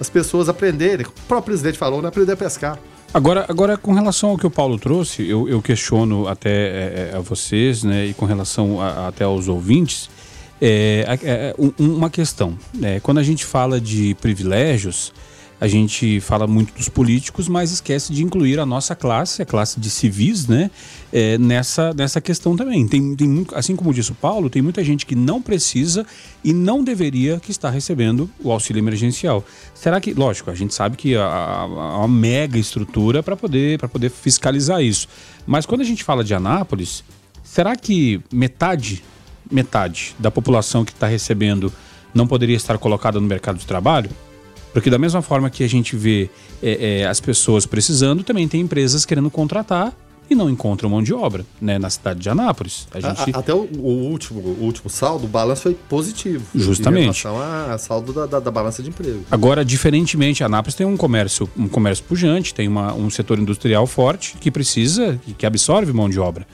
as 0.00 0.08
pessoas 0.08 0.48
aprenderem. 0.48 1.06
O 1.06 1.12
próprio 1.26 1.52
presidente 1.52 1.76
falou, 1.76 2.00
né? 2.00 2.08
Aprender 2.08 2.32
a 2.32 2.36
pescar. 2.36 2.78
Agora, 3.12 3.46
agora, 3.48 3.76
com 3.78 3.92
relação 3.92 4.30
ao 4.30 4.38
que 4.38 4.46
o 4.46 4.50
Paulo 4.50 4.78
trouxe, 4.78 5.26
eu, 5.26 5.48
eu 5.48 5.62
questiono 5.62 6.28
até 6.28 6.50
é, 6.50 7.10
é 7.12 7.16
a 7.16 7.20
vocês, 7.20 7.82
né, 7.82 8.06
e 8.06 8.14
com 8.14 8.26
relação 8.26 8.80
a, 8.80 9.08
até 9.08 9.24
aos 9.24 9.48
ouvintes, 9.48 10.10
é, 10.60 11.04
é, 11.22 11.54
uma 11.78 12.10
questão. 12.10 12.56
Né, 12.74 13.00
quando 13.00 13.18
a 13.18 13.22
gente 13.22 13.46
fala 13.46 13.80
de 13.80 14.14
privilégios, 14.20 15.12
a 15.60 15.66
gente 15.66 16.20
fala 16.20 16.46
muito 16.46 16.72
dos 16.74 16.88
políticos, 16.88 17.48
mas 17.48 17.72
esquece 17.72 18.12
de 18.12 18.22
incluir 18.22 18.60
a 18.60 18.66
nossa 18.66 18.94
classe, 18.94 19.42
a 19.42 19.46
classe 19.46 19.80
de 19.80 19.90
civis, 19.90 20.46
né? 20.46 20.70
É, 21.12 21.36
nessa, 21.38 21.92
nessa 21.94 22.20
questão 22.20 22.56
também. 22.56 22.86
Tem, 22.86 23.16
tem 23.16 23.46
assim 23.54 23.74
como 23.74 23.92
disse 23.92 24.12
o 24.12 24.14
Paulo, 24.14 24.48
tem 24.48 24.62
muita 24.62 24.84
gente 24.84 25.04
que 25.04 25.16
não 25.16 25.42
precisa 25.42 26.06
e 26.44 26.52
não 26.52 26.84
deveria 26.84 27.40
que 27.40 27.50
está 27.50 27.70
recebendo 27.70 28.30
o 28.38 28.52
auxílio 28.52 28.80
emergencial. 28.80 29.44
Será 29.74 30.00
que, 30.00 30.14
lógico, 30.14 30.50
a 30.50 30.54
gente 30.54 30.72
sabe 30.74 30.96
que 30.96 31.16
há 31.16 31.66
uma 31.66 32.08
mega 32.08 32.58
estrutura 32.58 33.22
para 33.22 33.36
poder, 33.36 33.78
poder 33.88 34.10
fiscalizar 34.10 34.80
isso. 34.80 35.08
Mas 35.44 35.66
quando 35.66 35.80
a 35.80 35.84
gente 35.84 36.04
fala 36.04 36.22
de 36.22 36.34
Anápolis, 36.34 37.02
será 37.42 37.74
que 37.74 38.20
metade, 38.32 39.02
metade 39.50 40.14
da 40.18 40.30
população 40.30 40.84
que 40.84 40.92
está 40.92 41.08
recebendo 41.08 41.72
não 42.14 42.26
poderia 42.28 42.56
estar 42.56 42.78
colocada 42.78 43.20
no 43.20 43.26
mercado 43.26 43.58
de 43.58 43.66
trabalho? 43.66 44.10
Porque 44.72 44.90
da 44.90 44.98
mesma 44.98 45.22
forma 45.22 45.50
que 45.50 45.64
a 45.64 45.68
gente 45.68 45.96
vê 45.96 46.30
é, 46.62 47.00
é, 47.00 47.06
as 47.06 47.20
pessoas 47.20 47.66
precisando, 47.66 48.22
também 48.22 48.46
tem 48.46 48.60
empresas 48.60 49.04
querendo 49.04 49.30
contratar 49.30 49.94
e 50.30 50.34
não 50.34 50.50
encontram 50.50 50.90
mão 50.90 51.02
de 51.02 51.14
obra, 51.14 51.44
né? 51.60 51.78
Na 51.78 51.88
cidade 51.88 52.20
de 52.20 52.28
Anápolis. 52.28 52.86
A 52.92 53.00
gente... 53.00 53.34
a, 53.34 53.38
até 53.38 53.54
o, 53.54 53.68
o, 53.78 54.10
último, 54.10 54.40
o 54.40 54.64
último 54.64 54.90
saldo, 54.90 55.24
o 55.24 55.28
balanço 55.28 55.62
foi 55.62 55.74
positivo. 55.74 56.44
Justamente. 56.54 57.20
Em 57.20 57.28
relação 57.28 57.40
a, 57.40 57.78
saldo 57.78 58.12
da, 58.12 58.26
da, 58.26 58.40
da, 58.40 58.50
balança 58.50 58.82
de 58.82 58.90
emprego. 58.90 59.24
Agora, 59.30 59.64
diferentemente, 59.64 60.44
Anápolis 60.44 60.74
tem 60.74 60.86
um 60.86 60.96
comércio, 60.96 61.48
um 61.56 61.68
comércio 61.68 62.04
pujante, 62.04 62.52
tem 62.52 62.68
uma, 62.68 62.92
um 62.92 63.08
setor 63.08 63.38
industrial 63.38 63.86
forte 63.86 64.36
que 64.38 64.50
precisa, 64.50 65.18
que 65.38 65.46
absorve 65.46 65.92
mão 65.92 66.10
de 66.10 66.20
obra. 66.20 66.46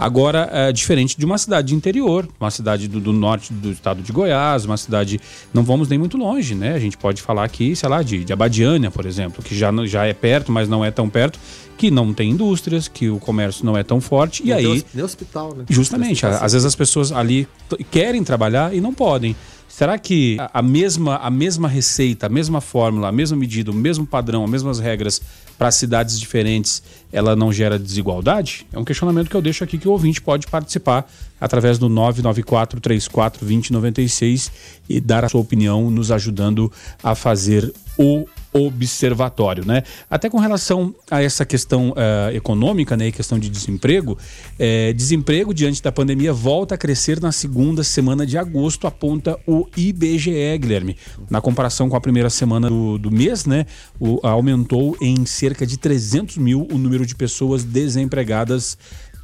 Agora, 0.00 0.48
é 0.50 0.72
diferente 0.72 1.14
de 1.18 1.26
uma 1.26 1.36
cidade 1.36 1.68
de 1.68 1.74
interior, 1.74 2.26
uma 2.40 2.50
cidade 2.50 2.88
do, 2.88 2.98
do, 2.98 3.12
norte 3.12 3.52
do 3.52 3.70
estado 3.70 4.00
de 4.00 4.10
Goiás, 4.10 4.64
uma 4.64 4.78
cidade. 4.78 5.20
Não 5.52 5.62
vamos 5.62 5.90
nem 5.90 5.98
muito 5.98 6.16
longe, 6.16 6.54
né? 6.54 6.72
A 6.72 6.78
gente 6.78 6.96
pode 6.96 7.20
falar 7.20 7.44
aqui, 7.44 7.76
sei 7.76 7.86
lá, 7.86 8.02
de, 8.02 8.24
de 8.24 8.32
Abadiânia, 8.32 8.90
por 8.90 9.04
exemplo, 9.04 9.42
que 9.42 9.54
já, 9.54 9.70
já 9.84 10.06
é 10.06 10.14
perto, 10.14 10.50
mas 10.50 10.70
não 10.70 10.82
é 10.82 10.90
tão 10.90 11.10
perto, 11.10 11.38
que 11.76 11.90
não 11.90 12.14
tem 12.14 12.30
indústrias, 12.30 12.88
que 12.88 13.10
o 13.10 13.18
comércio 13.18 13.62
não 13.64 13.76
é 13.76 13.82
tão 13.82 14.00
forte. 14.00 14.42
E, 14.42 14.50
aí. 14.54 14.82
Nem 14.94 15.04
hospital, 15.04 15.54
né? 15.54 15.64
Justamente. 15.68 16.24
Às 16.24 16.52
vezes 16.52 16.64
as 16.64 16.74
pessoas 16.74 17.12
ali 17.12 17.46
querem 17.90 18.24
trabalhar 18.24 18.74
e 18.74 18.80
não 18.80 18.94
podem. 18.94 19.36
Será 19.70 19.96
que 19.96 20.36
a, 20.52 20.60
mesma, 20.60 21.16
a 21.16 21.30
mesma 21.30 21.68
receita, 21.68 22.26
a 22.26 22.28
mesma 22.28 22.60
fórmula, 22.60 23.08
a 23.08 23.12
mesma 23.12 23.36
medida, 23.36 23.70
o 23.70 23.74
mesmo 23.74 24.04
padrão, 24.04 24.44
as 24.44 24.50
mesmas 24.50 24.80
regras 24.80 25.22
para 25.56 25.70
cidades 25.70 26.18
diferentes, 26.18 26.82
ela 27.12 27.36
não 27.36 27.52
gera 27.52 27.78
desigualdade? 27.78 28.66
É 28.72 28.78
um 28.78 28.84
questionamento 28.84 29.30
que 29.30 29.36
eu 29.36 29.40
deixo 29.40 29.62
aqui 29.62 29.78
que 29.78 29.86
o 29.86 29.92
ouvinte 29.92 30.20
pode 30.20 30.48
participar 30.48 31.08
através 31.40 31.78
do 31.78 31.88
994 31.88 32.80
34 32.80 33.46
2096 33.46 34.50
e 34.88 35.00
dar 35.00 35.24
a 35.24 35.28
sua 35.28 35.40
opinião, 35.40 35.88
nos 35.88 36.10
ajudando 36.10 36.70
a 37.02 37.14
fazer 37.14 37.72
o 37.96 38.26
observatório, 38.52 39.64
né? 39.64 39.82
Até 40.08 40.28
com 40.28 40.38
relação 40.38 40.94
a 41.10 41.22
essa 41.22 41.44
questão 41.44 41.90
uh, 41.90 42.34
econômica, 42.34 42.96
né, 42.96 43.08
e 43.08 43.12
questão 43.12 43.38
de 43.38 43.48
desemprego, 43.48 44.18
eh, 44.58 44.92
desemprego 44.92 45.54
diante 45.54 45.82
da 45.82 45.92
pandemia 45.92 46.32
volta 46.32 46.74
a 46.74 46.78
crescer 46.78 47.20
na 47.20 47.32
segunda 47.32 47.84
semana 47.84 48.26
de 48.26 48.36
agosto, 48.36 48.86
aponta 48.86 49.38
o 49.46 49.68
IBGE, 49.76 50.58
Guilherme. 50.58 50.96
Na 51.28 51.40
comparação 51.40 51.88
com 51.88 51.96
a 51.96 52.00
primeira 52.00 52.30
semana 52.30 52.68
do, 52.68 52.98
do 52.98 53.10
mês, 53.10 53.44
né, 53.46 53.66
o, 53.98 54.18
aumentou 54.26 54.96
em 55.00 55.24
cerca 55.24 55.66
de 55.66 55.76
300 55.76 56.38
mil 56.38 56.66
o 56.70 56.78
número 56.78 57.06
de 57.06 57.14
pessoas 57.14 57.64
desempregadas 57.64 58.76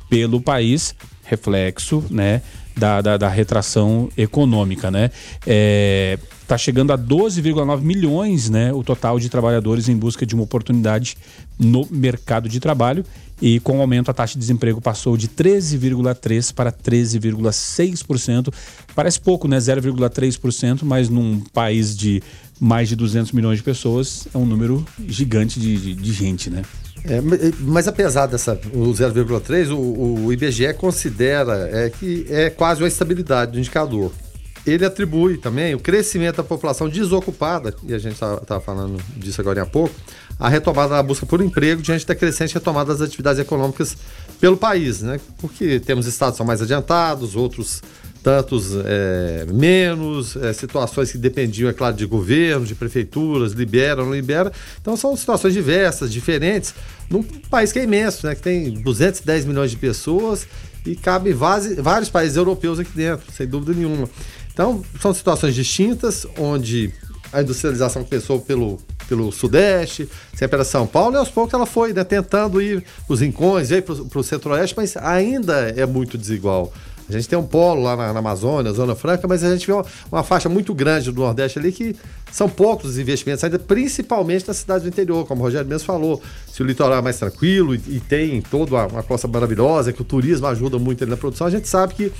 pelo 0.08 0.40
país, 0.40 0.94
reflexo, 1.24 2.04
né, 2.10 2.42
da, 2.76 3.00
da, 3.00 3.16
da 3.16 3.28
retração 3.28 4.08
econômica, 4.16 4.90
né? 4.90 5.10
É, 5.46 6.18
está 6.42 6.56
chegando 6.56 6.92
a 6.92 6.98
12,9 6.98 7.80
milhões, 7.80 8.48
né, 8.48 8.72
o 8.72 8.84
total 8.84 9.18
de 9.18 9.28
trabalhadores 9.28 9.88
em 9.88 9.96
busca 9.96 10.24
de 10.24 10.32
uma 10.32 10.44
oportunidade 10.44 11.16
no 11.58 11.88
mercado 11.90 12.48
de 12.48 12.60
trabalho. 12.60 13.04
E 13.42 13.60
com 13.60 13.78
o 13.78 13.80
aumento, 13.80 14.10
a 14.10 14.14
taxa 14.14 14.34
de 14.34 14.38
desemprego 14.38 14.80
passou 14.80 15.16
de 15.16 15.28
13,3% 15.28 16.54
para 16.54 16.72
13,6%. 16.72 18.52
Parece 18.94 19.20
pouco, 19.20 19.46
né? 19.46 19.58
0,3%, 19.58 20.84
mas 20.84 21.10
num 21.10 21.40
país 21.52 21.94
de 21.94 22.22
mais 22.58 22.88
de 22.88 22.96
200 22.96 23.32
milhões 23.32 23.58
de 23.58 23.64
pessoas, 23.64 24.26
é 24.32 24.38
um 24.38 24.46
número 24.46 24.86
gigante 25.06 25.60
de, 25.60 25.76
de, 25.76 25.94
de 25.94 26.12
gente, 26.12 26.48
né? 26.48 26.62
É, 27.08 27.20
mas 27.60 27.86
apesar 27.86 28.26
dessa 28.26 28.58
o 28.72 28.92
0,3, 28.92 29.70
o, 29.70 30.26
o 30.26 30.32
IBGE 30.32 30.74
considera 30.74 31.68
é, 31.72 31.90
que 31.90 32.26
é 32.28 32.50
quase 32.50 32.82
uma 32.82 32.88
estabilidade 32.88 33.52
do 33.52 33.58
indicador. 33.58 34.12
Ele 34.66 34.84
atribui 34.84 35.38
também 35.38 35.76
o 35.76 35.78
crescimento 35.78 36.38
da 36.38 36.42
população 36.42 36.88
desocupada, 36.88 37.72
e 37.84 37.94
a 37.94 37.98
gente 37.98 38.14
estava 38.14 38.60
falando 38.60 39.00
disso 39.16 39.40
agora 39.40 39.62
há 39.62 39.66
pouco, 39.66 39.94
a 40.40 40.48
retomada 40.48 40.96
da 40.96 41.02
busca 41.02 41.24
por 41.24 41.40
emprego 41.40 41.80
diante 41.80 42.04
da 42.04 42.16
crescente 42.16 42.54
retomada 42.54 42.92
das 42.92 43.00
atividades 43.00 43.40
econômicas 43.40 43.96
pelo 44.40 44.56
país, 44.56 45.02
né? 45.02 45.20
Porque 45.38 45.78
temos 45.78 46.06
estados 46.06 46.34
que 46.34 46.38
são 46.38 46.46
mais 46.46 46.60
adiantados, 46.60 47.36
outros 47.36 47.80
tantos 48.26 48.72
é, 48.84 49.46
menos, 49.54 50.34
é, 50.34 50.52
situações 50.52 51.12
que 51.12 51.16
dependiam, 51.16 51.70
é 51.70 51.72
claro, 51.72 51.94
de 51.94 52.04
governo, 52.04 52.66
de 52.66 52.74
prefeituras, 52.74 53.52
libera 53.52 54.00
ou 54.00 54.06
não 54.08 54.14
libera. 54.16 54.50
Então 54.82 54.96
são 54.96 55.16
situações 55.16 55.54
diversas, 55.54 56.12
diferentes, 56.12 56.74
num 57.08 57.22
país 57.22 57.70
que 57.70 57.78
é 57.78 57.84
imenso, 57.84 58.26
né, 58.26 58.34
que 58.34 58.42
tem 58.42 58.82
210 58.82 59.44
milhões 59.44 59.70
de 59.70 59.76
pessoas 59.76 60.44
e 60.84 60.96
cabe 60.96 61.32
vários, 61.32 61.76
vários 61.76 62.08
países 62.08 62.36
europeus 62.36 62.80
aqui 62.80 62.90
dentro, 62.96 63.30
sem 63.32 63.46
dúvida 63.46 63.72
nenhuma. 63.72 64.10
Então 64.52 64.82
são 65.00 65.14
situações 65.14 65.54
distintas, 65.54 66.26
onde 66.36 66.92
a 67.32 67.42
industrialização 67.42 68.02
começou 68.02 68.40
pelo, 68.40 68.80
pelo 69.08 69.30
Sudeste, 69.30 70.08
sempre 70.34 70.56
era 70.56 70.64
São 70.64 70.84
Paulo, 70.84 71.14
e 71.14 71.18
aos 71.18 71.28
poucos 71.28 71.54
ela 71.54 71.64
foi 71.64 71.92
né, 71.92 72.02
tentando 72.02 72.60
ir 72.60 72.82
para 73.06 73.14
os 73.14 73.20
rincões, 73.20 73.68
para 74.10 74.18
o 74.18 74.24
Centro-Oeste, 74.24 74.74
mas 74.76 74.96
ainda 74.96 75.72
é 75.76 75.86
muito 75.86 76.18
desigual. 76.18 76.72
A 77.08 77.12
gente 77.12 77.28
tem 77.28 77.38
um 77.38 77.46
polo 77.46 77.82
lá 77.82 77.96
na, 77.96 78.12
na 78.12 78.18
Amazônia, 78.18 78.72
Zona 78.72 78.94
Franca, 78.94 79.28
mas 79.28 79.44
a 79.44 79.52
gente 79.52 79.66
vê 79.66 79.72
uma, 79.72 79.84
uma, 80.10 80.22
faixa 80.24 80.48
muito 80.48 80.74
grande 80.74 81.12
do 81.12 81.20
Nordeste 81.20 81.58
ali 81.58 81.70
que 81.70 81.94
são 82.32 82.48
poucos 82.48 82.90
os 82.90 82.98
investimentos, 82.98 83.44
ainda 83.44 83.58
principalmente 83.58 84.46
nas 84.48 84.56
cidades 84.56 84.82
do 84.82 84.88
interior, 84.88 85.24
como 85.24 85.40
o 85.40 85.44
Rogério 85.44 85.68
mesmo 85.68 85.86
falou. 85.86 86.20
Se 86.52 86.62
o 86.62 86.66
litoral 86.66 86.98
é 86.98 87.02
mais 87.02 87.18
tranquilo 87.18 87.74
e, 87.74 87.80
e 87.88 88.00
tem 88.00 88.42
toda 88.42 88.74
uma, 88.74 88.86
uma, 88.86 89.02
costa 89.02 89.28
maravilhosa, 89.28 89.92
que 89.92 90.02
o 90.02 90.04
turismo 90.04 90.46
ajuda 90.46 90.78
muito 90.78 91.04
ali 91.04 91.10
na 91.10 91.16
produção, 91.16 91.46
a 91.46 91.50
gente 91.50 91.68
sabe 91.68 91.94
que 91.94 92.12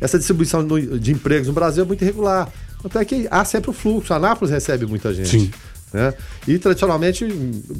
essa 0.00 0.18
distribuição 0.18 0.66
de 0.66 1.12
empregos 1.12 1.48
no 1.48 1.54
Brasil 1.54 1.84
é 1.84 1.86
muito 1.86 2.02
irregular. 2.02 2.52
Até 2.84 3.02
que 3.04 3.26
há 3.30 3.44
sempre 3.46 3.70
o 3.70 3.72
fluxo. 3.72 4.12
A 4.12 4.16
Anápolis 4.16 4.52
recebe 4.52 4.84
muita 4.84 5.14
gente. 5.14 5.30
Sim. 5.30 5.50
Né? 5.94 6.12
E 6.48 6.58
tradicionalmente 6.58 7.24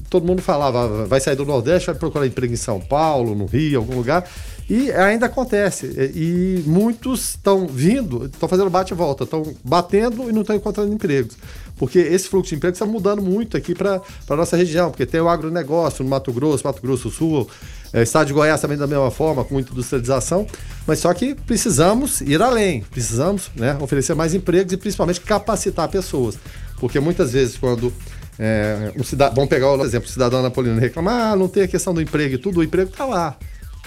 todo 0.09 0.25
mundo 0.25 0.41
falava, 0.41 1.05
vai 1.05 1.21
sair 1.21 1.35
do 1.35 1.45
Nordeste, 1.45 1.87
vai 1.87 1.97
procurar 1.97 2.25
emprego 2.25 2.55
em 2.55 2.57
São 2.57 2.81
Paulo, 2.81 3.35
no 3.35 3.45
Rio, 3.45 3.81
algum 3.81 3.97
lugar. 3.97 4.25
E 4.69 4.91
ainda 4.93 5.27
acontece. 5.27 5.87
E 6.15 6.63
muitos 6.67 7.31
estão 7.31 7.67
vindo, 7.67 8.27
estão 8.27 8.49
fazendo 8.49 8.71
bate 8.71 8.95
e 8.95 8.97
volta, 8.97 9.25
estão 9.25 9.55
batendo 9.63 10.29
e 10.29 10.33
não 10.33 10.41
estão 10.41 10.57
encontrando 10.57 10.93
empregos. 10.93 11.37
Porque 11.77 11.99
esse 11.99 12.29
fluxo 12.29 12.51
de 12.51 12.57
empregos 12.57 12.81
está 12.81 12.87
mudando 12.87 13.21
muito 13.21 13.57
aqui 13.57 13.75
para 13.75 14.01
a 14.29 14.37
nossa 14.37 14.57
região, 14.57 14.91
porque 14.91 15.05
tem 15.05 15.21
o 15.21 15.29
agronegócio 15.29 16.05
no 16.05 16.11
Mato 16.11 16.33
Grosso, 16.33 16.65
Mato 16.65 16.81
Grosso 16.81 17.09
do 17.09 17.15
Sul, 17.15 17.51
é, 17.93 18.03
Estado 18.03 18.29
de 18.29 18.33
Goiás 18.33 18.61
também 18.61 18.79
da 18.79 18.87
mesma 18.87 19.11
forma, 19.11 19.45
com 19.45 19.55
muita 19.55 19.73
industrialização. 19.73 20.47
Mas 20.87 21.01
só 21.01 21.13
que 21.13 21.35
precisamos 21.35 22.21
ir 22.21 22.41
além, 22.41 22.83
precisamos 22.83 23.51
né, 23.57 23.77
oferecer 23.81 24.15
mais 24.15 24.35
empregos 24.35 24.73
e 24.73 24.77
principalmente 24.77 25.21
capacitar 25.21 25.89
pessoas. 25.89 26.39
Porque 26.79 26.99
muitas 27.01 27.33
vezes, 27.33 27.57
quando 27.59 27.93
é, 28.39 28.93
um 28.97 29.05
cidadão, 29.05 29.35
vamos 29.35 29.51
pegar 29.51 29.71
o 29.73 29.85
exemplo, 29.85 30.09
o 30.09 30.13
cidadão 30.13 30.43
napolino 30.43 30.79
reclama, 30.79 31.33
ah, 31.33 31.37
não 31.37 31.49
tem 31.49 31.65
a 31.65 31.69
questão 31.69 31.93
do 31.93 32.01
emprego 32.01 32.35
e 32.35 32.39
tudo, 32.39 32.61
o 32.61 32.65
emprego 32.65 32.91
está 32.91 33.05
lá. 33.05 33.37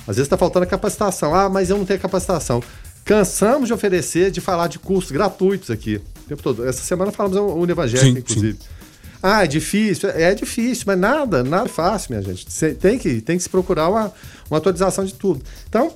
Às 0.08 0.16
vezes 0.16 0.24
está 0.24 0.38
faltando 0.38 0.64
a 0.64 0.68
capacitação. 0.68 1.36
Ah, 1.36 1.50
mas 1.50 1.70
eu 1.70 1.78
não 1.78 1.86
tenho 1.86 2.00
capacitação. 2.00 2.64
Cansamos 3.04 3.68
de 3.68 3.74
oferecer, 3.74 4.32
de 4.32 4.42
falar 4.42 4.68
de 4.68 4.80
cursos 4.80 5.12
gratuitos 5.12 5.70
aqui. 5.70 6.02
O 6.26 6.30
tempo 6.30 6.42
todo. 6.42 6.68
Essa 6.68 6.82
semana 6.82 7.12
falamos 7.12 7.38
o 7.38 7.70
Evangelho, 7.70 8.18
inclusive. 8.18 8.54
Sim. 8.54 8.78
Ah, 9.22 9.44
é 9.44 9.48
difícil. 9.48 10.10
É 10.10 10.34
difícil, 10.34 10.84
mas 10.88 11.00
nada, 11.00 11.44
nada 11.44 11.66
é 11.66 11.70
fácil, 11.70 12.12
minha 12.12 12.22
gente. 12.22 12.52
Cê 12.52 12.74
tem 12.74 12.98
que, 12.98 13.22
tem 13.22 13.38
que 13.38 13.44
se 13.44 13.50
procurar 13.50 13.90
uma, 13.90 14.14
uma 14.50 14.58
atualização 14.58 15.04
de 15.04 15.14
tudo. 15.14 15.42
Então, 15.68 15.92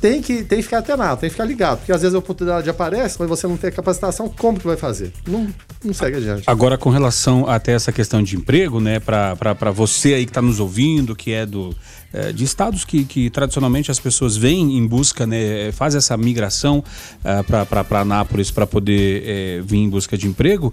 tem 0.00 0.20
que, 0.20 0.44
tem 0.44 0.58
que 0.58 0.64
ficar 0.64 0.78
atenado, 0.78 1.20
tem 1.20 1.28
que 1.28 1.34
ficar 1.34 1.44
ligado. 1.44 1.78
Porque 1.78 1.92
às 1.92 2.02
vezes 2.02 2.14
a 2.14 2.18
oportunidade 2.18 2.68
aparece, 2.68 3.16
mas 3.18 3.28
você 3.28 3.46
não 3.46 3.56
tem 3.56 3.68
a 3.68 3.72
capacitação, 3.72 4.28
como 4.28 4.58
que 4.58 4.66
vai 4.66 4.76
fazer? 4.76 5.12
Não, 5.26 5.48
não 5.82 5.94
segue 5.94 6.18
adiante. 6.18 6.44
Agora, 6.46 6.78
com 6.78 6.90
relação 6.90 7.48
até 7.48 7.72
essa 7.72 7.90
questão 7.90 8.22
de 8.22 8.36
emprego, 8.36 8.80
né, 8.80 9.00
para 9.00 9.70
você 9.70 10.14
aí 10.14 10.24
que 10.24 10.30
está 10.30 10.42
nos 10.42 10.60
ouvindo, 10.60 11.16
que 11.16 11.32
é 11.32 11.46
do 11.46 11.74
é, 12.12 12.32
de 12.32 12.44
estados 12.44 12.84
que, 12.84 13.04
que 13.04 13.30
tradicionalmente 13.30 13.90
as 13.90 14.00
pessoas 14.00 14.36
vêm 14.36 14.76
em 14.76 14.86
busca, 14.86 15.26
né, 15.26 15.70
faz 15.72 15.94
essa 15.94 16.16
migração 16.16 16.78
uh, 16.78 17.44
para 17.84 18.00
Anápolis 18.00 18.50
para 18.50 18.66
poder 18.66 19.22
é, 19.26 19.60
vir 19.62 19.78
em 19.78 19.88
busca 19.88 20.16
de 20.16 20.26
emprego, 20.26 20.72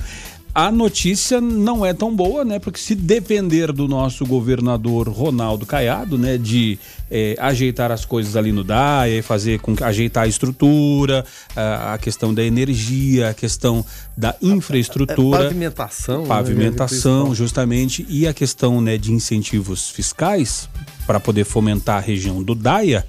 a 0.56 0.72
notícia 0.72 1.42
não 1.42 1.84
é 1.84 1.94
tão 1.94 2.16
boa, 2.16 2.46
né? 2.46 2.60
Porque 2.60 2.80
se 2.80 2.94
depender 2.94 3.72
do 3.72 3.88
nosso 3.88 4.24
governador 4.24 5.10
Ronaldo 5.10 5.66
Caiado, 5.66 6.16
né, 6.16 6.38
de 6.38 6.78
é, 7.10 7.36
ajeitar 7.40 7.92
as 7.92 8.06
coisas 8.06 8.36
ali 8.36 8.52
no 8.52 8.64
DAE, 8.64 9.24
fazer 9.24 9.60
com 9.60 9.74
ajeitar 9.82 10.26
a 10.26 10.28
estrutura, 10.28 11.26
a, 11.56 11.96
a 11.96 11.98
questão 11.98 12.32
da 12.32 12.44
energia, 12.44 13.30
a 13.30 13.34
questão 13.34 13.84
da 14.16 14.36
infraestrutura, 14.42 15.40
é, 15.40 15.44
pavimentação, 15.46 16.26
pavimentação, 16.26 17.30
né, 17.30 17.36
justamente, 17.36 18.06
e 18.08 18.28
a 18.28 18.34
questão 18.34 18.80
né, 18.80 18.96
de 18.96 19.12
incentivos 19.12 19.90
fiscais 19.90 20.70
para 21.08 21.20
poder 21.20 21.46
fomentar 21.46 21.98
a 21.98 22.02
região 22.02 22.44
do 22.44 22.54
DAIA, 22.54 23.06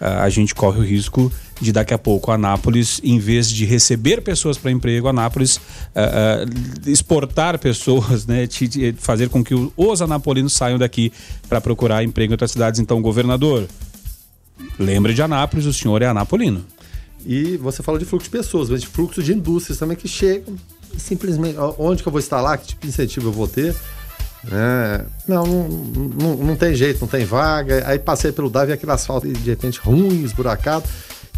a 0.00 0.28
gente 0.28 0.54
corre 0.54 0.80
o 0.80 0.84
risco 0.84 1.32
de 1.60 1.72
daqui 1.72 1.94
a 1.94 1.98
pouco 1.98 2.30
Anápolis, 2.30 3.00
em 3.02 3.18
vez 3.18 3.48
de 3.48 3.64
receber 3.64 4.22
pessoas 4.22 4.58
para 4.58 4.70
emprego, 4.70 5.08
Anápolis 5.08 5.56
uh, 5.56 5.60
uh, 5.60 6.90
exportar 6.90 7.58
pessoas, 7.58 8.26
né, 8.26 8.48
fazer 8.98 9.28
com 9.28 9.42
que 9.42 9.54
os 9.76 10.02
anapolinos 10.02 10.52
saiam 10.52 10.78
daqui 10.78 11.12
para 11.48 11.60
procurar 11.60 12.02
emprego 12.02 12.32
em 12.32 12.34
outras 12.34 12.50
cidades. 12.50 12.80
Então, 12.80 13.00
governador, 13.00 13.66
lembre 14.78 15.14
de 15.14 15.22
Anápolis, 15.22 15.66
o 15.66 15.72
senhor 15.72 16.02
é 16.02 16.06
anapolino. 16.06 16.64
E 17.24 17.56
você 17.56 17.82
falou 17.82 17.98
de 17.98 18.04
fluxo 18.04 18.24
de 18.24 18.30
pessoas, 18.30 18.68
mas 18.68 18.82
de 18.82 18.86
fluxo 18.86 19.22
de 19.22 19.32
indústrias 19.32 19.78
também 19.78 19.96
que 19.96 20.08
chegam 20.08 20.54
simplesmente 20.98 21.58
onde 21.78 22.02
que 22.02 22.08
eu 22.08 22.12
vou 22.12 22.20
instalar, 22.20 22.58
que 22.58 22.68
tipo 22.68 22.82
de 22.82 22.88
incentivo 22.88 23.28
eu 23.28 23.32
vou 23.32 23.48
ter. 23.48 23.74
É, 24.52 25.04
não, 25.26 25.46
não, 25.46 25.68
não, 25.68 26.36
não, 26.36 26.56
tem 26.56 26.74
jeito, 26.74 27.00
não 27.00 27.08
tem 27.08 27.24
vaga. 27.24 27.82
Aí 27.86 27.98
passei 27.98 28.30
pelo 28.30 28.50
DAV 28.50 28.70
e 28.70 28.72
aquele 28.72 28.92
asfalto 28.92 29.26
de 29.26 29.50
repente 29.50 29.80
ruim, 29.80 30.22
esburacado. 30.22 30.84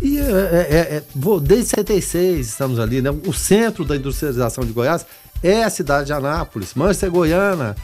E 0.00 0.18
é, 0.18 0.22
é, 0.22 0.96
é, 0.96 1.02
desde 1.42 1.70
76 1.70 2.48
estamos 2.48 2.78
ali, 2.78 3.00
né? 3.00 3.10
O 3.26 3.32
centro 3.32 3.84
da 3.84 3.96
industrialização 3.96 4.64
de 4.64 4.72
Goiás 4.72 5.06
é 5.42 5.64
a 5.64 5.70
cidade 5.70 6.06
de 6.06 6.12
Anápolis, 6.12 6.74
Manchester 6.74 7.10
Goiânia. 7.10 7.74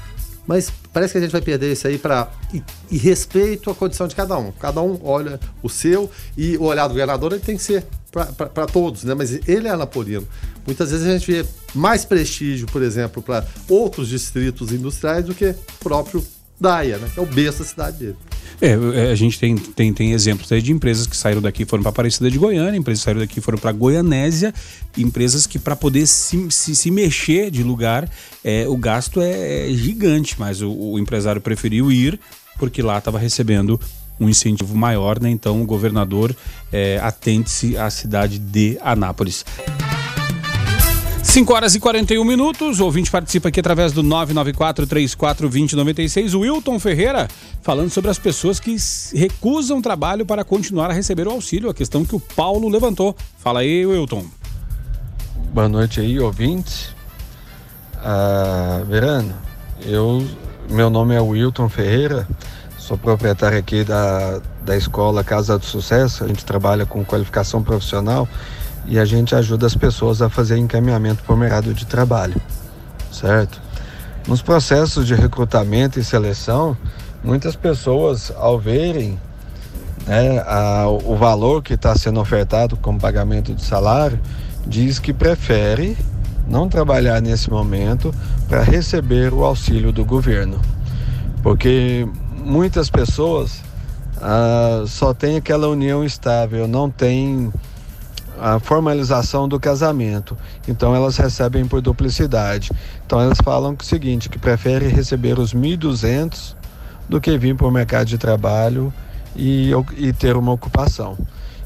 Mas 0.47 0.73
parece 0.93 1.13
que 1.13 1.19
a 1.19 1.21
gente 1.21 1.31
vai 1.31 1.41
perder 1.41 1.73
isso 1.73 1.87
aí 1.87 1.97
para 1.97 2.29
e, 2.53 2.63
e, 2.91 2.99
respeito 2.99 3.71
à 3.71 3.75
condição 3.75 4.09
de 4.09 4.15
cada 4.15 4.37
um. 4.37 4.51
Cada 4.53 4.83
um 4.83 4.99
olha 5.05 5.39
o 5.63 5.69
seu 5.69 6.11
e 6.37 6.57
o 6.57 6.65
olhar 6.65 6.89
do 6.89 6.95
governador 6.95 7.33
ele 7.33 7.41
tem 7.41 7.57
que 7.57 7.63
ser 7.63 7.87
para 8.11 8.67
todos, 8.67 9.05
né? 9.05 9.15
Mas 9.15 9.33
ele 9.49 9.69
é 9.69 9.71
anapolino. 9.71 10.27
Muitas 10.67 10.91
vezes 10.91 11.07
a 11.07 11.13
gente 11.13 11.31
vê 11.31 11.49
mais 11.75 12.05
prestígio, 12.05 12.67
por 12.67 12.83
exemplo, 12.83 13.23
para 13.23 13.47
outros 13.69 14.09
distritos 14.09 14.73
industriais 14.73 15.25
do 15.25 15.35
que 15.35 15.55
próprio 15.81 16.23
Daia, 16.63 16.97
né? 16.97 17.09
Que 17.13 17.19
é 17.19 17.23
o 17.23 17.27
berço 17.27 17.59
da 17.59 17.65
cidade 17.65 17.99
dele. 17.99 18.17
É, 18.61 19.09
é, 19.09 19.11
a 19.11 19.15
gente 19.17 19.41
tem, 19.41 19.57
tem, 19.57 19.93
tem 19.93 20.13
exemplos 20.13 20.51
aí 20.53 20.63
de 20.63 20.71
empresas 20.71 21.05
que 21.09 21.17
saíram 21.17 21.43
daqui 21.43 21.65
e 21.65 21.67
foram 21.67 21.83
para 21.83 21.91
Aparecida 21.91 22.31
de 22.31 22.39
Goiânia, 22.39 22.79
empresas 22.79 23.01
que 23.01 23.05
saíram 23.05 23.21
daqui 23.21 23.41
e 23.41 23.43
foram 23.43 23.59
para 23.59 23.73
Goianésia, 23.73 24.55
empresas 24.97 25.47
que 25.47 25.59
para 25.59 25.75
poder 25.75 26.07
se, 26.07 26.47
se, 26.51 26.77
se, 26.77 26.91
mexer 26.91 27.51
de 27.51 27.65
lugar, 27.65 28.09
é, 28.45 28.69
o 28.69 28.77
gasto 28.77 29.21
é, 29.21 29.69
é 29.69 29.75
gigante, 29.75 30.37
mas 30.39 30.63
o, 30.63 30.71
o 30.71 30.99
empresário 30.99 31.41
preferiu 31.41 31.91
ir 31.91 32.21
porque 32.57 32.81
lá 32.81 32.99
estava 32.99 33.19
recebendo 33.19 33.81
um 34.21 34.29
incentivo 34.29 34.77
maior, 34.77 35.21
né? 35.21 35.29
Então 35.29 35.61
o 35.61 35.67
governador 35.67 36.37
é, 36.73 37.01
atente-se 37.03 37.77
à 37.77 37.91
cidade 37.91 38.39
de 38.39 38.79
Anápolis. 38.81 39.45
5 41.23 41.55
horas 41.55 41.75
e 41.75 41.81
41 41.81 42.23
minutos. 42.25 42.81
O 42.81 42.85
ouvinte 42.85 43.11
participa 43.11 43.49
aqui 43.49 43.61
através 43.61 43.93
do 43.93 44.03
994-34-2096. 44.03 46.35
O 46.35 46.41
Wilton 46.41 46.79
Ferreira 46.79 47.27
falando 47.63 47.89
sobre 47.91 48.11
as 48.11 48.19
pessoas 48.19 48.61
que 48.61 48.77
recusam 49.15 49.81
trabalho 49.81 50.27
para 50.27 50.45
continuar 50.45 50.91
a 50.91 50.93
receber 50.93 51.27
o 51.29 51.31
auxílio. 51.31 51.71
A 51.71 51.75
questão 51.75 52.05
que 52.05 52.17
o 52.17 52.21
Paulo 52.21 52.69
levantou. 52.69 53.17
Fala 53.39 53.61
aí, 53.61 53.87
Wilton. 53.87 54.27
Boa 55.55 55.69
noite 55.69 56.01
aí, 56.01 56.19
ouvintes. 56.19 56.91
Ah, 58.05 58.83
Verano, 58.87 59.33
eu, 59.87 60.27
meu 60.69 60.91
nome 60.91 61.15
é 61.15 61.21
Wilton 61.21 61.69
Ferreira, 61.69 62.27
sou 62.77 62.99
proprietário 62.99 63.57
aqui 63.57 63.85
da, 63.85 64.41
da 64.65 64.77
escola 64.77 65.23
Casa 65.23 65.57
do 65.57 65.65
Sucesso. 65.65 66.25
A 66.25 66.29
gente 66.29 66.45
trabalha 66.45 66.85
com 66.85 67.05
qualificação 67.05 67.63
profissional 67.63 68.29
e 68.87 68.99
a 68.99 69.05
gente 69.05 69.35
ajuda 69.35 69.67
as 69.67 69.75
pessoas 69.75 70.21
a 70.21 70.29
fazer 70.29 70.59
encaminhamento 70.59 71.23
para 71.23 71.35
o 71.35 71.39
mercado 71.39 71.73
de 71.73 71.87
trabalho, 71.87 72.41
certo? 73.11 73.61
Nos 74.27 74.43
processos 74.43 75.07
de 75.07 75.15
recrutamento 75.15 75.99
e 75.99 76.05
seleção, 76.05 76.77
muitas 77.23 77.57
pessoas, 77.57 78.33
ao 78.37 78.59
verem 78.59 79.19
né, 80.07 80.43
a, 80.47 80.87
o 80.89 81.17
valor 81.17 81.63
que 81.63 81.75
está 81.75 81.95
sendo 81.97 82.21
ofertado 82.21 82.77
como 82.77 83.01
pagamento 83.01 83.55
de 83.55 83.65
salário, 83.65 84.19
diz 84.67 84.99
que 84.99 85.13
prefere 85.13 85.97
não 86.47 86.69
trabalhar 86.69 87.21
nesse 87.21 87.51
momento 87.51 88.15
para 88.49 88.63
receber 88.63 89.33
o 89.33 89.45
auxílio 89.45 89.93
do 89.93 90.05
governo, 90.05 90.61
porque 91.43 92.07
muitas 92.37 92.91
pessoas 92.91 93.63
ah, 94.21 94.85
só 94.87 95.15
têm 95.15 95.37
aquela 95.37 95.69
união 95.69 96.05
estável, 96.05 96.69
não 96.69 96.91
tem 96.91 97.53
a 98.41 98.59
formalização 98.59 99.49
do 99.49 99.59
casamento. 99.59 100.37
Então 100.67 100.95
elas 100.95 101.17
recebem 101.17 101.67
por 101.67 101.81
duplicidade. 101.81 102.71
Então 103.07 103.21
elas 103.21 103.39
falam 103.43 103.75
que 103.75 103.85
o 103.85 103.87
seguinte, 103.87 104.29
que 104.29 104.39
preferem 104.39 104.89
receber 104.89 105.39
os 105.39 105.55
1.200 105.55 106.55
do 107.09 107.21
que 107.21 107.37
vir 107.37 107.57
para 107.57 107.67
o 107.67 107.71
mercado 107.71 108.07
de 108.07 108.19
trabalho 108.19 108.93
e, 109.37 109.71
e 109.97 110.13
ter 110.13 110.37
uma 110.37 110.53
ocupação. 110.53 111.17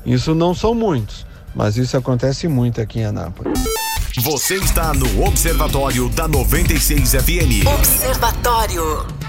Isso 0.05 0.35
não 0.35 0.55
são 0.55 0.75
muitos, 0.75 1.27
mas 1.55 1.77
isso 1.77 1.97
acontece 1.97 2.47
muito 2.49 2.81
aqui 2.81 3.01
em 3.01 3.05
Anápolis. 3.05 3.59
Você 4.19 4.55
está 4.55 4.95
no 4.95 5.27
Observatório 5.27 6.09
da 6.09 6.27
96 6.27 7.13
FM. 7.13 7.67
Observatório. 7.67 9.26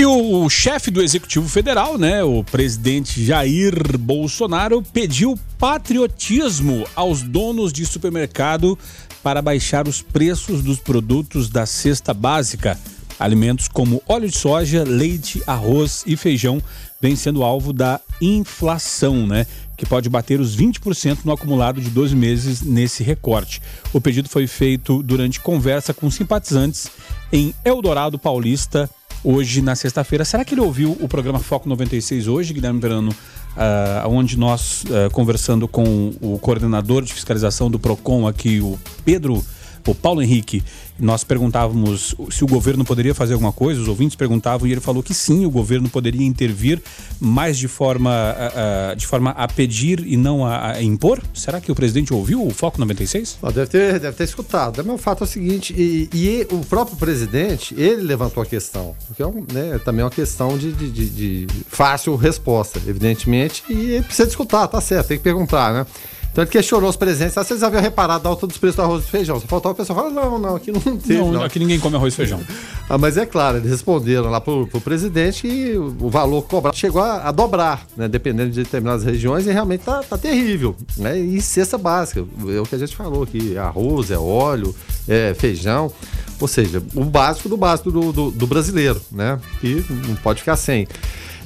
E 0.00 0.06
o, 0.06 0.44
o 0.44 0.48
chefe 0.48 0.90
do 0.90 1.02
Executivo 1.02 1.46
Federal, 1.46 1.98
né, 1.98 2.24
o 2.24 2.42
presidente 2.42 3.22
Jair 3.22 3.98
Bolsonaro, 3.98 4.82
pediu 4.82 5.38
patriotismo 5.58 6.86
aos 6.96 7.20
donos 7.20 7.70
de 7.70 7.84
supermercado 7.84 8.78
para 9.22 9.42
baixar 9.42 9.86
os 9.86 10.00
preços 10.00 10.62
dos 10.62 10.78
produtos 10.78 11.50
da 11.50 11.66
cesta 11.66 12.14
básica. 12.14 12.80
Alimentos 13.18 13.68
como 13.68 14.02
óleo 14.08 14.30
de 14.30 14.38
soja, 14.38 14.84
leite, 14.84 15.42
arroz 15.46 16.02
e 16.06 16.16
feijão 16.16 16.62
vêm 16.98 17.14
sendo 17.14 17.44
alvo 17.44 17.70
da 17.70 18.00
inflação, 18.22 19.26
né? 19.26 19.46
Que 19.76 19.84
pode 19.84 20.08
bater 20.08 20.40
os 20.40 20.56
20% 20.56 21.26
no 21.26 21.32
acumulado 21.32 21.78
de 21.78 21.90
12 21.90 22.16
meses 22.16 22.62
nesse 22.62 23.02
recorte. 23.02 23.60
O 23.92 24.00
pedido 24.00 24.30
foi 24.30 24.46
feito 24.46 25.02
durante 25.02 25.40
conversa 25.40 25.92
com 25.92 26.10
simpatizantes 26.10 26.88
em 27.30 27.54
Eldorado 27.66 28.18
Paulista 28.18 28.88
hoje 29.22 29.62
na 29.62 29.74
sexta-feira. 29.74 30.24
Será 30.24 30.44
que 30.44 30.54
ele 30.54 30.60
ouviu 30.60 30.96
o 31.00 31.08
programa 31.08 31.38
Foco 31.38 31.68
96 31.68 32.26
hoje, 32.26 32.52
Guilherme 32.52 32.80
Verano, 32.80 33.10
uh, 33.10 34.08
onde 34.08 34.38
nós, 34.38 34.84
uh, 34.84 35.10
conversando 35.12 35.68
com 35.68 36.12
o 36.20 36.38
coordenador 36.38 37.02
de 37.02 37.12
fiscalização 37.12 37.70
do 37.70 37.78
PROCON 37.78 38.26
aqui, 38.26 38.60
o 38.60 38.78
Pedro, 39.04 39.44
o 39.86 39.94
Paulo 39.94 40.22
Henrique, 40.22 40.62
nós 40.98 41.24
perguntávamos 41.24 42.14
se 42.30 42.44
o 42.44 42.46
governo 42.46 42.84
poderia 42.84 43.14
fazer 43.14 43.32
alguma 43.32 43.52
coisa, 43.52 43.80
os 43.80 43.88
ouvintes 43.88 44.14
perguntavam 44.14 44.68
e 44.68 44.72
ele 44.72 44.80
falou 44.80 45.02
que 45.02 45.14
sim, 45.14 45.46
o 45.46 45.50
governo 45.50 45.88
poderia 45.88 46.26
intervir, 46.26 46.80
mais 47.18 47.58
de 47.58 47.68
forma, 47.68 48.10
a, 48.10 48.94
de 48.94 49.06
forma 49.06 49.30
a 49.30 49.48
pedir 49.48 50.06
e 50.06 50.16
não 50.16 50.44
a, 50.44 50.72
a, 50.72 50.82
impor. 50.82 51.22
Será 51.32 51.60
que 51.60 51.72
o 51.72 51.74
presidente 51.74 52.12
ouviu 52.12 52.46
o 52.46 52.50
Foco 52.50 52.78
96? 52.78 53.38
Deve 53.42 53.66
ter, 53.66 53.98
deve 53.98 54.16
ter 54.16 54.24
escutado. 54.24 54.82
Mas 54.84 54.94
o 54.94 54.98
fato 54.98 55.24
é 55.24 55.26
o 55.26 55.28
seguinte, 55.28 55.74
e, 55.76 56.08
e 56.12 56.46
o 56.50 56.64
próprio 56.64 56.96
presidente, 56.96 57.74
ele 57.78 58.02
levantou 58.02 58.42
a 58.42 58.46
questão, 58.46 58.94
porque 59.06 59.22
é 59.22 59.26
um, 59.26 59.44
né, 59.52 59.80
também 59.84 60.02
é 60.02 60.04
uma 60.04 60.10
questão 60.10 60.58
de, 60.58 60.72
de, 60.72 60.90
de, 60.90 61.46
de 61.46 61.46
fácil 61.68 62.14
resposta, 62.16 62.80
evidentemente, 62.86 63.62
e 63.70 64.02
precisa 64.02 64.28
escutar, 64.28 64.68
tá 64.68 64.80
certo, 64.80 65.08
tem 65.08 65.16
que 65.16 65.24
perguntar, 65.24 65.72
né? 65.72 65.86
Tanto 66.34 66.48
que 66.48 66.58
questionou 66.58 66.88
os 66.88 66.96
presentes. 66.96 67.36
Ah, 67.36 67.42
vocês 67.42 67.62
haviam 67.62 67.82
reparado 67.82 68.26
a 68.26 68.30
alta 68.30 68.46
dos 68.46 68.56
preços 68.56 68.76
do 68.76 68.82
arroz 68.82 69.04
e 69.04 69.08
feijão. 69.08 69.40
Só 69.40 69.46
faltava 69.46 69.72
o 69.72 69.76
pessoal 69.76 69.98
falar, 69.98 70.10
não, 70.10 70.38
não, 70.38 70.56
aqui 70.56 70.70
não 70.70 70.96
tem. 70.96 71.18
Não, 71.18 71.32
não, 71.32 71.42
aqui 71.42 71.58
ninguém 71.58 71.80
come 71.80 71.96
arroz 71.96 72.14
e 72.14 72.16
feijão. 72.16 72.40
ah, 72.88 72.96
mas 72.96 73.16
é 73.16 73.26
claro, 73.26 73.58
eles 73.58 73.70
responderam 73.70 74.30
lá 74.30 74.40
pro, 74.40 74.66
pro 74.68 74.80
presidente 74.80 75.46
e 75.46 75.76
o 75.76 76.08
valor 76.08 76.42
cobrado 76.42 76.76
chegou 76.76 77.02
a, 77.02 77.28
a, 77.28 77.32
dobrar, 77.32 77.84
né? 77.96 78.06
Dependendo 78.06 78.50
de 78.50 78.62
determinadas 78.62 79.04
regiões, 79.04 79.46
e 79.46 79.50
realmente 79.50 79.82
tá, 79.82 80.02
tá 80.02 80.16
terrível. 80.16 80.76
Né? 80.96 81.18
E 81.18 81.40
cesta 81.40 81.76
básica, 81.76 82.20
é 82.20 82.60
o 82.60 82.64
que 82.64 82.76
a 82.76 82.78
gente 82.78 82.94
falou 82.94 83.24
aqui: 83.24 83.58
arroz, 83.58 84.10
é 84.10 84.18
óleo, 84.18 84.74
é 85.08 85.34
feijão. 85.34 85.92
Ou 86.40 86.48
seja, 86.48 86.82
o 86.94 87.04
básico 87.04 87.48
do 87.48 87.56
básico 87.56 87.90
do, 87.90 88.12
do, 88.12 88.30
do 88.30 88.46
brasileiro, 88.46 89.00
né? 89.12 89.38
E 89.62 89.84
não 90.08 90.16
pode 90.16 90.40
ficar 90.40 90.56
sem. 90.56 90.86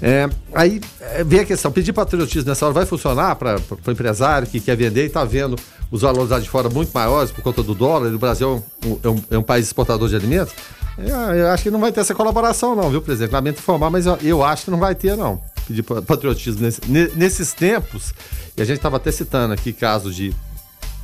É, 0.02 0.28
aí 0.52 0.80
é, 1.00 1.24
vem 1.24 1.40
a 1.40 1.44
questão, 1.44 1.70
pedir 1.70 1.92
patriotismo 1.92 2.48
nessa 2.48 2.64
hora 2.64 2.74
vai 2.74 2.86
funcionar 2.86 3.36
para 3.36 3.56
o 3.86 3.90
empresário 3.90 4.46
que 4.46 4.60
quer 4.60 4.76
vender 4.76 5.04
e 5.04 5.06
está 5.06 5.24
vendo 5.24 5.56
os 5.90 6.02
valores 6.02 6.30
lá 6.30 6.40
de 6.40 6.48
fora 6.48 6.68
muito 6.68 6.90
maiores 6.92 7.30
por 7.30 7.42
conta 7.42 7.62
do 7.62 7.74
dólar, 7.74 8.10
e 8.10 8.14
o 8.14 8.18
Brasil 8.18 8.62
é 8.82 8.86
um, 9.08 9.20
é 9.30 9.34
é 9.36 9.38
um 9.38 9.42
país 9.42 9.66
exportador 9.66 10.08
de 10.08 10.16
alimentos? 10.16 10.52
É, 10.98 11.40
eu 11.40 11.48
acho 11.48 11.62
que 11.62 11.70
não 11.70 11.80
vai 11.80 11.92
ter 11.92 12.00
essa 12.00 12.14
colaboração 12.14 12.74
não, 12.74 12.90
viu, 12.90 13.00
presidente? 13.00 13.32
Lamento 13.32 13.58
informar, 13.60 13.90
mas 13.90 14.06
eu, 14.06 14.18
eu 14.22 14.44
acho 14.44 14.64
que 14.64 14.70
não 14.70 14.78
vai 14.78 14.94
ter 14.94 15.16
não, 15.16 15.40
pedir 15.66 15.82
patriotismo 15.82 16.62
nesse, 16.62 16.80
nesses 17.16 17.52
tempos, 17.52 18.12
e 18.56 18.62
a 18.62 18.64
gente 18.64 18.76
estava 18.76 18.96
até 18.96 19.12
citando 19.12 19.54
aqui 19.54 19.72
casos 19.72 20.14
de 20.14 20.34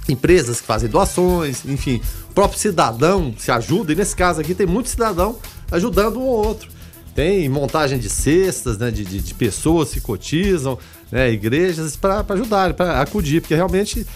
empresas 0.08 0.60
que 0.60 0.66
fazem 0.66 0.88
doações, 0.88 1.64
enfim, 1.64 2.00
o 2.28 2.34
próprio 2.34 2.58
cidadão 2.58 3.32
se 3.38 3.50
ajuda, 3.50 3.92
e 3.92 3.96
nesse 3.96 4.16
caso 4.16 4.40
aqui 4.40 4.54
tem 4.54 4.66
muito 4.66 4.88
cidadão 4.88 5.38
ajudando 5.70 6.18
um 6.18 6.24
ou 6.24 6.46
outro. 6.46 6.79
Tem 7.14 7.48
montagem 7.48 7.98
de 7.98 8.08
cestas, 8.08 8.78
né, 8.78 8.90
de, 8.90 9.04
de, 9.04 9.20
de 9.20 9.34
pessoas 9.34 9.90
que 9.90 10.00
cotizam, 10.00 10.78
né, 11.10 11.30
igrejas, 11.30 11.96
para 11.96 12.24
ajudar, 12.28 12.74
para 12.74 13.00
acudir, 13.00 13.40
porque 13.40 13.54
realmente 13.54 14.06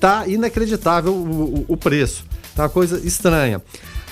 tá 0.00 0.26
inacreditável 0.26 1.12
o, 1.12 1.60
o, 1.60 1.64
o 1.68 1.76
preço. 1.76 2.24
Tá 2.54 2.64
uma 2.64 2.68
coisa 2.68 2.98
estranha. 3.06 3.62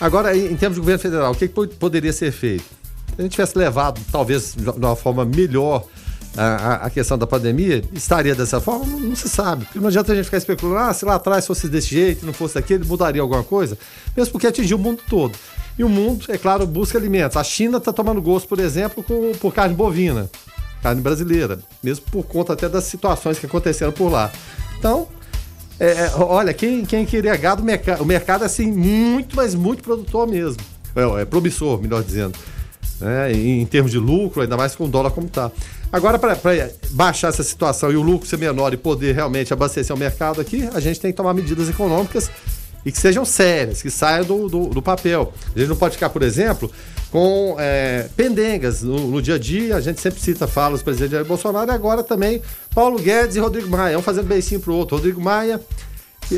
Agora, 0.00 0.36
em 0.36 0.54
termos 0.56 0.76
de 0.76 0.80
governo 0.80 1.00
federal, 1.00 1.32
o 1.32 1.34
que, 1.34 1.48
que 1.48 1.66
poderia 1.76 2.12
ser 2.12 2.30
feito? 2.30 2.64
Se 2.64 3.20
a 3.20 3.22
gente 3.22 3.32
tivesse 3.32 3.56
levado, 3.56 4.00
talvez, 4.12 4.54
de 4.54 4.68
uma 4.68 4.94
forma 4.94 5.24
melhor 5.24 5.86
a, 6.36 6.86
a, 6.86 6.90
questão 6.90 7.16
da 7.16 7.26
pandemia, 7.26 7.82
estaria 7.94 8.34
dessa 8.34 8.60
forma? 8.60 8.84
Não, 8.84 9.00
não, 9.00 9.16
se 9.16 9.28
sabe. 9.28 9.64
Porque 9.64 9.78
não 9.78 9.88
adianta 9.88 10.12
a 10.12 10.14
gente 10.14 10.26
ficar 10.26 10.36
especulando, 10.36 10.78
ah, 10.80 10.92
se 10.92 11.04
lá 11.04 11.14
atrás 11.14 11.46
fosse 11.46 11.68
desse 11.68 11.88
jeito, 11.88 12.26
não 12.26 12.32
fosse 12.32 12.54
daquele, 12.54 12.84
mudaria 12.84 13.22
alguma 13.22 13.42
coisa, 13.42 13.78
mesmo 14.16 14.32
porque 14.32 14.46
atingiu 14.46 14.76
o 14.76 14.80
mundo 14.80 15.02
todo. 15.08 15.36
E 15.78 15.84
o 15.84 15.88
mundo, 15.88 16.26
é 16.28 16.38
claro, 16.38 16.66
busca 16.66 16.96
alimentos. 16.96 17.36
A 17.36 17.44
China 17.44 17.78
está 17.78 17.92
tomando 17.92 18.20
gosto, 18.22 18.48
por 18.48 18.58
exemplo, 18.58 19.02
com, 19.02 19.32
por 19.32 19.52
carne 19.52 19.74
bovina, 19.74 20.30
carne 20.82 21.00
brasileira, 21.00 21.58
mesmo 21.82 22.06
por 22.10 22.24
conta 22.24 22.54
até 22.54 22.68
das 22.68 22.84
situações 22.84 23.38
que 23.38 23.46
aconteceram 23.46 23.92
por 23.92 24.10
lá. 24.10 24.32
Então, 24.78 25.06
é, 25.78 25.86
é 25.86 26.12
olha, 26.16 26.54
quem, 26.54 26.84
quem 26.84 27.04
queria 27.04 27.36
gado, 27.36 27.62
o 28.00 28.04
mercado 28.04 28.42
é 28.42 28.46
assim, 28.46 28.72
muito, 28.72 29.36
mas 29.36 29.54
muito 29.54 29.82
produtor 29.82 30.26
mesmo. 30.26 30.62
É, 30.94 31.22
é 31.22 31.24
promissor, 31.26 31.80
melhor 31.80 32.02
dizendo. 32.02 32.38
Né? 32.98 33.32
Em, 33.32 33.60
em, 33.60 33.66
termos 33.66 33.92
de 33.92 33.98
lucro, 33.98 34.40
ainda 34.40 34.56
mais 34.56 34.74
com 34.74 34.84
o 34.84 34.88
dólar 34.88 35.10
como 35.10 35.26
está. 35.26 35.50
Agora, 35.92 36.18
para 36.18 36.38
baixar 36.90 37.28
essa 37.28 37.42
situação 37.42 37.92
e 37.92 37.96
o 37.96 38.02
lucro 38.02 38.26
ser 38.26 38.38
menor 38.38 38.72
e 38.72 38.78
poder 38.78 39.14
realmente 39.14 39.52
abastecer 39.52 39.94
o 39.94 39.98
mercado 39.98 40.40
aqui, 40.40 40.68
a 40.72 40.80
gente 40.80 40.98
tem 40.98 41.10
que 41.10 41.16
tomar 41.16 41.34
medidas 41.34 41.68
econômicas 41.68 42.30
e 42.86 42.92
que 42.92 42.98
sejam 42.98 43.24
sérias, 43.24 43.82
que 43.82 43.90
saiam 43.90 44.24
do, 44.24 44.48
do, 44.48 44.66
do 44.68 44.80
papel. 44.80 45.34
A 45.54 45.58
gente 45.58 45.68
não 45.68 45.76
pode 45.76 45.94
ficar, 45.94 46.08
por 46.08 46.22
exemplo, 46.22 46.70
com 47.10 47.56
é, 47.58 48.08
pendengas 48.16 48.80
no, 48.80 49.08
no, 49.08 49.20
dia 49.20 49.34
a 49.34 49.38
dia. 49.38 49.74
A 49.74 49.80
gente 49.80 50.00
sempre 50.00 50.20
cita 50.20 50.46
falas 50.46 50.80
do 50.80 50.84
presidente 50.84 51.10
Jair 51.10 51.24
Bolsonaro 51.24 51.68
e 51.68 51.74
agora 51.74 52.04
também 52.04 52.40
Paulo 52.72 52.96
Guedes 53.00 53.34
e 53.34 53.40
Rodrigo 53.40 53.68
Maia, 53.68 53.98
um 53.98 54.02
fazendo 54.02 54.28
beicinho 54.28 54.60
pro 54.60 54.72
outro. 54.72 54.96
Rodrigo 54.98 55.20
Maia 55.20 55.60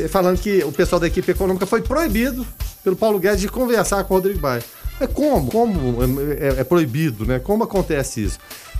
falando 0.09 0.39
que 0.39 0.63
o 0.63 0.71
pessoal 0.71 0.99
da 0.99 1.05
equipe 1.05 1.31
econômica 1.31 1.67
foi 1.67 1.83
proibido 1.83 2.45
pelo 2.83 2.95
Paulo 2.95 3.19
Guedes 3.19 3.41
de 3.41 3.47
conversar 3.47 4.03
com 4.05 4.15
o 4.15 4.17
Rodrigo 4.17 4.41
Maia. 4.41 4.63
É 4.99 5.05
como? 5.05 5.51
Como 5.51 6.03
é, 6.03 6.61
é 6.61 6.63
proibido, 6.63 7.27
né? 7.27 7.37
Como 7.37 7.63
acontece 7.63 8.23
isso? 8.23 8.39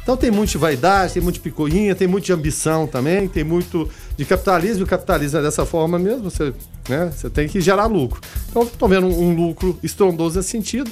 Então 0.09 0.17
tem 0.17 0.31
muito 0.31 0.49
de 0.49 0.57
vaidade, 0.57 1.13
tem 1.13 1.21
muito 1.21 1.35
de 1.35 1.41
picuinha, 1.41 1.93
tem 1.93 2.07
muito 2.07 2.25
de 2.25 2.33
ambição 2.33 2.87
também, 2.87 3.27
tem 3.27 3.43
muito 3.43 3.87
de 4.17 4.25
capitalismo. 4.25 4.83
O 4.83 4.87
capitalismo 4.87 5.37
é 5.37 5.43
dessa 5.43 5.67
forma 5.67 5.99
mesmo, 5.99 6.31
você, 6.31 6.51
né, 6.89 7.13
você 7.15 7.29
tem 7.29 7.47
que 7.47 7.61
gerar 7.61 7.85
lucro. 7.85 8.19
Então 8.49 8.63
estou 8.63 8.89
vendo 8.89 9.05
um, 9.05 9.29
um, 9.29 9.35
lucro 9.35 9.77
estrondoso 9.83 10.37
nesse 10.37 10.49
sentido, 10.49 10.89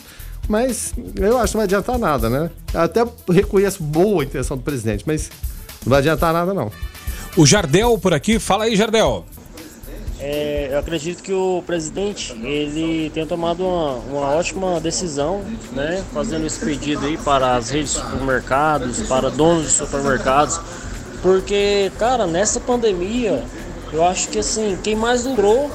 mas 0.47 0.93
eu 1.15 1.39
acho 1.39 1.53
que 1.53 1.57
não 1.57 1.61
vai 1.61 1.63
adiantar 1.63 1.97
nada, 1.97 2.29
né? 2.29 2.51
Eu 2.71 2.81
até 2.81 3.03
reconheço 3.27 3.81
boa 3.81 4.23
intenção 4.23 4.55
do 4.55 4.61
presidente, 4.61 5.03
mas 5.07 5.31
não 5.83 5.89
vai 5.89 5.97
adiantar 5.97 6.31
nada 6.31 6.53
não. 6.53 6.71
O 7.35 7.43
Jardel 7.43 7.97
por 7.97 8.13
aqui, 8.13 8.37
fala 8.37 8.65
aí, 8.65 8.75
Jardel. 8.75 9.25
É, 10.19 10.69
eu 10.71 10.79
acredito 10.79 11.21
que 11.21 11.31
o 11.31 11.63
presidente 11.65 12.33
ele 12.41 13.11
tem 13.11 13.25
tomado 13.25 13.63
uma, 13.63 13.91
uma, 13.97 14.27
ótima 14.35 14.79
decisão, 14.79 15.43
né, 15.73 16.03
fazendo 16.11 16.47
esse 16.47 16.59
pedido 16.63 17.05
aí 17.05 17.17
para 17.17 17.55
as 17.55 17.69
redes 17.69 17.93
de 17.93 17.99
supermercados, 17.99 19.01
para 19.07 19.29
donos 19.29 19.65
de 19.65 19.71
supermercados, 19.71 20.59
porque, 21.21 21.91
cara, 21.99 22.25
nessa 22.25 22.59
pandemia, 22.59 23.43
eu 23.93 24.03
acho 24.03 24.29
que 24.29 24.39
assim 24.39 24.75
quem 24.83 24.95
mais 24.95 25.23
lucrou 25.23 25.69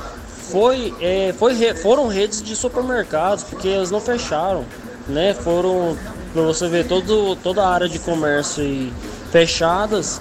foi, 0.51 0.93
é, 1.01 1.33
foi 1.39 1.55
foram 1.75 2.09
redes 2.09 2.43
de 2.43 2.57
supermercados, 2.57 3.45
porque 3.45 3.69
elas 3.69 3.93
não 3.93 4.01
fecharam, 4.01 4.65
né, 5.07 5.35
foram 5.35 5.97
para 6.33 6.43
você 6.43 6.67
ver 6.67 6.89
todo, 6.89 7.37
toda 7.37 7.63
a 7.63 7.69
área 7.69 7.89
de 7.89 8.01
comércio 8.01 8.63
aí 8.63 8.93
fechadas 9.31 10.21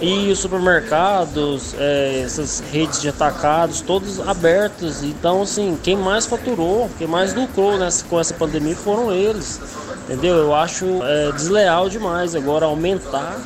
e 0.00 0.30
os 0.30 0.38
supermercados, 0.38 1.74
é, 1.78 2.22
essas 2.24 2.60
redes 2.72 3.00
de 3.00 3.08
atacados, 3.08 3.80
todos 3.80 4.18
abertos. 4.26 5.02
Então, 5.02 5.42
assim, 5.42 5.78
quem 5.82 5.96
mais 5.96 6.26
faturou, 6.26 6.90
quem 6.98 7.06
mais 7.06 7.34
lucrou 7.34 7.76
nessa, 7.78 8.04
com 8.04 8.18
essa 8.18 8.32
pandemia 8.34 8.74
foram 8.74 9.12
eles. 9.12 9.60
Entendeu? 10.04 10.36
Eu 10.36 10.54
acho 10.54 10.84
é, 11.02 11.32
desleal 11.32 11.88
demais 11.88 12.34
agora 12.34 12.66
aumentar, 12.66 13.38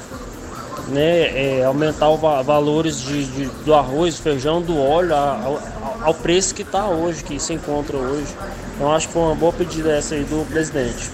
né? 0.89 1.59
É, 1.59 1.65
aumentar 1.65 2.09
os 2.11 2.21
valores 2.21 3.01
de, 3.01 3.25
de, 3.25 3.47
do 3.65 3.75
arroz, 3.75 4.19
feijão, 4.19 4.63
do 4.63 4.79
óleo 4.79 5.15
ao, 5.15 5.61
ao 6.03 6.15
preço 6.15 6.55
que 6.55 6.63
está 6.63 6.87
hoje, 6.87 7.25
que 7.25 7.39
se 7.41 7.53
encontra 7.53 7.97
hoje. 7.97 8.35
Então 8.77 8.93
acho 8.93 9.09
que 9.09 9.13
foi 9.13 9.23
uma 9.23 9.35
boa 9.35 9.53
pedida 9.53 9.93
essa 9.93 10.15
aí 10.15 10.25
do 10.25 10.47
presidente. 10.49 11.11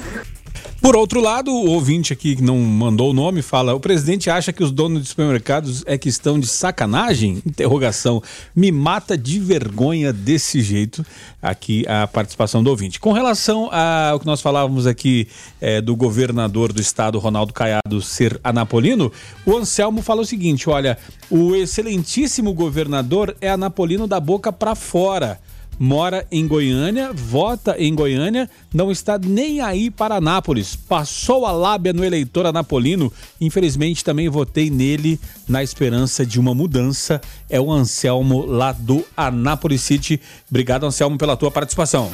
Por 0.80 0.96
outro 0.96 1.20
lado, 1.20 1.52
o 1.52 1.68
ouvinte 1.68 2.10
aqui 2.10 2.36
que 2.36 2.42
não 2.42 2.58
mandou 2.58 3.10
o 3.10 3.12
nome 3.12 3.42
fala: 3.42 3.74
o 3.74 3.80
presidente 3.80 4.30
acha 4.30 4.50
que 4.50 4.64
os 4.64 4.72
donos 4.72 5.02
de 5.02 5.08
supermercados 5.10 5.82
é 5.86 5.98
que 5.98 6.08
estão 6.08 6.40
de 6.40 6.46
sacanagem? 6.46 7.42
Interrogação. 7.44 8.22
Me 8.56 8.72
mata 8.72 9.16
de 9.16 9.38
vergonha 9.38 10.10
desse 10.10 10.62
jeito 10.62 11.04
aqui 11.42 11.84
a 11.86 12.06
participação 12.06 12.64
do 12.64 12.70
ouvinte. 12.70 12.98
Com 12.98 13.12
relação 13.12 13.68
ao 13.70 14.18
que 14.18 14.24
nós 14.24 14.40
falávamos 14.40 14.86
aqui 14.86 15.28
é, 15.60 15.82
do 15.82 15.94
governador 15.94 16.72
do 16.72 16.80
estado, 16.80 17.18
Ronaldo 17.18 17.52
Caiado, 17.52 18.00
ser 18.00 18.40
anapolino, 18.42 19.12
o 19.44 19.58
Anselmo 19.58 20.00
fala 20.00 20.22
o 20.22 20.26
seguinte: 20.26 20.70
olha, 20.70 20.96
o 21.30 21.54
excelentíssimo 21.54 22.54
governador 22.54 23.36
é 23.38 23.50
anapolino 23.50 24.06
da 24.06 24.18
boca 24.18 24.50
para 24.50 24.74
fora 24.74 25.38
mora 25.80 26.26
em 26.30 26.46
Goiânia, 26.46 27.10
vota 27.10 27.74
em 27.78 27.94
Goiânia, 27.94 28.50
não 28.72 28.92
está 28.92 29.18
nem 29.18 29.62
aí 29.62 29.90
para 29.90 30.16
Anápolis. 30.16 30.76
Passou 30.76 31.46
a 31.46 31.52
lábia 31.52 31.94
no 31.94 32.04
eleitor 32.04 32.44
anapolino. 32.44 33.10
Infelizmente 33.40 34.04
também 34.04 34.28
votei 34.28 34.68
nele 34.68 35.18
na 35.48 35.62
esperança 35.62 36.26
de 36.26 36.38
uma 36.38 36.54
mudança. 36.54 37.18
É 37.48 37.58
o 37.58 37.72
Anselmo 37.72 38.44
lá 38.44 38.72
do 38.72 39.02
Anápolis 39.16 39.80
City. 39.80 40.20
Obrigado, 40.50 40.84
Anselmo, 40.84 41.16
pela 41.16 41.34
tua 41.34 41.50
participação. 41.50 42.12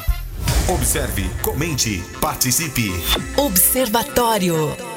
Observe, 0.69 1.29
comente, 1.43 2.01
participe. 2.21 2.93
Observatório. 3.37 4.96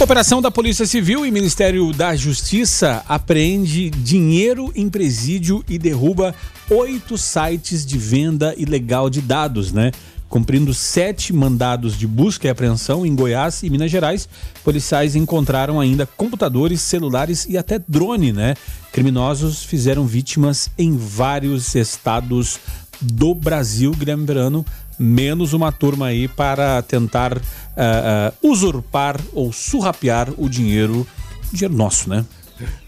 Operação 0.00 0.40
da 0.40 0.48
Polícia 0.48 0.86
Civil 0.86 1.26
e 1.26 1.30
Ministério 1.30 1.92
da 1.92 2.14
Justiça 2.14 3.04
apreende 3.08 3.90
dinheiro 3.90 4.70
em 4.76 4.88
presídio 4.88 5.64
e 5.68 5.76
derruba 5.76 6.32
oito 6.70 7.18
sites 7.18 7.84
de 7.84 7.98
venda 7.98 8.54
ilegal 8.56 9.10
de 9.10 9.20
dados, 9.20 9.72
né? 9.72 9.90
Cumprindo 10.28 10.72
sete 10.72 11.32
mandados 11.32 11.98
de 11.98 12.06
busca 12.06 12.46
e 12.46 12.50
apreensão 12.50 13.04
em 13.04 13.12
Goiás 13.12 13.64
e 13.64 13.70
Minas 13.70 13.90
Gerais, 13.90 14.28
policiais 14.62 15.16
encontraram 15.16 15.80
ainda 15.80 16.06
computadores, 16.06 16.80
celulares 16.80 17.44
e 17.48 17.58
até 17.58 17.80
drone, 17.80 18.32
né? 18.32 18.54
Criminosos 18.92 19.64
fizeram 19.64 20.06
vítimas 20.06 20.70
em 20.78 20.96
vários 20.96 21.74
estados 21.74 22.60
do 23.00 23.34
Brasil, 23.34 23.90
Guilherme 23.90 24.24
Verano, 24.24 24.64
menos 24.98 25.52
uma 25.52 25.70
turma 25.70 26.06
aí 26.06 26.26
para 26.28 26.82
tentar 26.82 27.36
uh, 27.36 27.40
uh, 27.40 28.50
usurpar 28.50 29.20
ou 29.32 29.52
surrapear 29.52 30.28
o 30.36 30.48
dinheiro, 30.48 31.06
o 31.52 31.56
dinheiro 31.56 31.74
nosso, 31.74 32.08
né? 32.08 32.24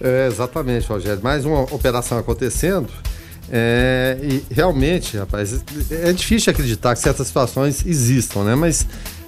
É, 0.00 0.26
exatamente, 0.26 0.86
Rogério. 0.88 1.22
Mais 1.22 1.44
uma 1.44 1.62
operação 1.62 2.18
acontecendo. 2.18 2.88
É, 3.52 4.16
e 4.22 4.54
realmente, 4.54 5.16
rapaz, 5.16 5.64
é 5.90 6.12
difícil 6.12 6.52
acreditar 6.52 6.94
que 6.94 7.00
certas 7.00 7.26
situações 7.26 7.84
existam, 7.84 8.44
né? 8.44 8.54
Mas 8.54 8.86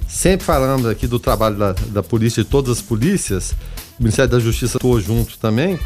sempre 0.09 0.45
falando 0.45 0.89
aqui 0.89 1.07
do 1.07 1.19
trabalho 1.19 1.57
da, 1.57 1.73
da 1.73 2.03
polícia 2.03 2.41
e 2.41 2.45
todas 2.45 2.79
as 2.79 2.83
polícias, 2.83 3.53
o 3.99 4.03
Ministério 4.03 4.31
da 4.31 4.39
Justiça 4.39 4.79
atuou 4.79 5.01
junto 5.01 5.39
também. 5.39 5.79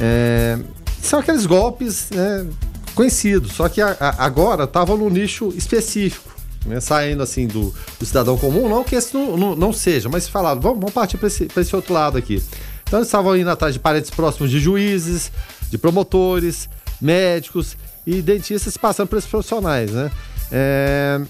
É, 0.00 0.58
são 1.00 1.20
aqueles 1.20 1.46
golpes 1.46 2.10
né, 2.10 2.46
conhecidos, 2.98 3.52
só 3.52 3.68
que 3.68 3.80
a, 3.80 3.96
a, 4.00 4.24
agora 4.24 4.64
estavam 4.64 4.96
no 4.96 5.08
nicho 5.08 5.52
específico. 5.56 6.36
Né, 6.66 6.80
saindo 6.80 7.22
assim 7.22 7.46
do, 7.46 7.72
do, 8.00 8.04
cidadão 8.04 8.36
comum, 8.36 8.68
não 8.68 8.82
que 8.82 8.96
esse 8.96 9.14
não, 9.14 9.36
não, 9.36 9.54
não 9.54 9.72
seja, 9.72 10.08
mas 10.08 10.28
falaram, 10.28 10.60
vamos, 10.60 10.80
vamos 10.80 10.92
partir 10.92 11.16
para 11.16 11.28
esse, 11.28 11.46
esse 11.56 11.76
outro 11.76 11.94
lado 11.94 12.18
aqui. 12.18 12.42
Então 12.82 12.98
eles 12.98 13.06
estavam 13.06 13.36
indo 13.36 13.48
atrás 13.48 13.72
de 13.72 13.78
parentes 13.78 14.10
próximos 14.10 14.50
de 14.50 14.58
juízes, 14.58 15.30
de 15.70 15.78
promotores, 15.78 16.68
médicos 17.00 17.76
e 18.04 18.20
dentistas 18.20 18.76
passando 18.76 19.06
por 19.06 19.18
esses 19.18 19.30
profissionais, 19.30 19.92
né? 19.92 20.10
É, 20.50 21.20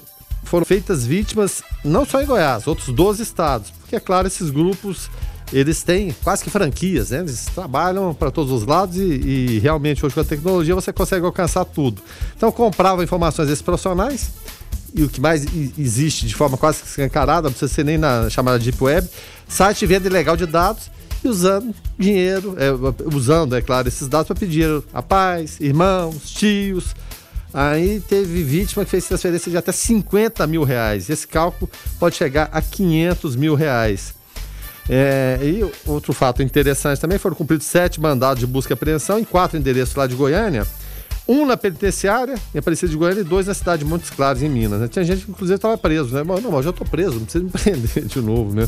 foram 0.45 0.65
feitas 0.65 1.05
vítimas 1.05 1.63
não 1.85 2.07
só 2.07 2.23
em 2.23 2.27
Goiás, 2.27 2.67
outros 2.67 2.89
12 2.89 3.23
estados, 3.23 3.71
porque 3.71 3.97
é 3.97 4.01
claro, 4.01 4.27
esses 4.27 4.49
grupos 4.49 5.11
eles 5.53 5.83
têm 5.83 6.15
quase 6.23 6.45
que 6.45 6.51
franquias, 6.51 7.11
né? 7.11 7.21
Eles 7.21 7.47
trabalham 7.47 8.13
para 8.13 8.31
todos 8.31 8.53
os 8.53 8.67
lados 8.67 8.97
e, 8.97 9.01
e, 9.01 9.59
realmente 9.61 10.05
hoje 10.05 10.15
com 10.15 10.21
a 10.21 10.25
tecnologia 10.25 10.75
você 10.75 10.93
consegue 10.93 11.25
alcançar 11.25 11.65
tudo. 11.65 12.03
Então 12.37 12.53
compravam 12.53 13.03
informações 13.03 13.49
desses 13.49 13.63
profissionais 13.63 14.31
e 14.95 15.03
o 15.03 15.09
que 15.09 15.21
mais 15.21 15.45
existe 15.79 16.27
de 16.27 16.35
forma 16.35 16.57
quase 16.57 16.83
escancarada, 16.85 17.43
não 17.43 17.51
precisa 17.51 17.73
ser 17.73 17.85
nem 17.85 17.99
na 17.99 18.29
chamada 18.31 18.59
Deep 18.59 18.83
Web, 18.83 19.09
site 19.47 19.81
de 19.81 19.87
venda 19.87 20.07
ilegal 20.07 20.37
de 20.37 20.47
dados 20.47 20.91
e 21.23 21.29
usando 21.29 21.75
dinheiro, 21.99 22.57
é, 22.59 22.71
usando, 23.15 23.57
é 23.57 23.63
claro, 23.63 23.89
esses 23.89 24.09
dados 24.09 24.29
para 24.29 24.37
pedir 24.37 24.83
a 24.93 25.03
paz, 25.03 25.59
irmãos, 25.61 26.31
tios. 26.31 26.95
Aí 27.53 28.01
teve 28.01 28.43
vítima 28.43 28.85
que 28.85 28.91
fez 28.91 29.07
transferência 29.07 29.51
de 29.51 29.57
até 29.57 29.73
50 29.73 30.47
mil 30.47 30.65
reais. 30.65 31.09
Esse 31.09 31.27
cálculo 31.27 31.71
pode 31.99 32.15
chegar 32.15 32.51
a 32.53 32.61
500 32.61 33.37
mil 33.37 33.55
reais. 33.55 34.18
É, 34.89 35.39
e 35.43 35.71
outro 35.87 36.13
fato 36.13 36.43
interessante 36.43 37.01
também, 37.01 37.19
foram 37.19 37.37
cumpridos 37.37 37.67
sete 37.67 38.01
mandados 38.01 38.41
de 38.41 38.47
busca 38.47 38.73
e 38.73 38.75
apreensão 38.75 39.19
em 39.19 39.25
quatro 39.25 39.59
endereços 39.59 39.95
lá 39.95 40.07
de 40.07 40.15
Goiânia. 40.15 40.67
Um 41.29 41.45
na 41.45 41.59
penitenciária, 41.59 42.37
em 42.55 42.59
Aparecida 42.59 42.91
de 42.91 42.97
Goiânia, 42.97 43.21
e 43.21 43.25
dois 43.25 43.47
na 43.47 43.53
cidade 43.53 43.85
de 43.85 43.89
Montes 43.89 44.09
Claros, 44.09 44.43
em 44.43 44.49
Minas. 44.49 44.81
Né? 44.81 44.89
Tinha 44.89 45.05
gente 45.05 45.27
que, 45.27 45.31
inclusive, 45.31 45.57
estava 45.57 45.77
preso, 45.77 46.15
né? 46.15 46.25
Não, 46.25 46.51
mas 46.51 46.65
eu 46.65 46.71
estou 46.71 46.87
preso, 46.87 47.17
não 47.17 47.25
precisa 47.25 47.45
me 47.45 47.51
prender 47.53 48.07
de 48.07 48.21
novo, 48.23 48.57
né? 48.57 48.67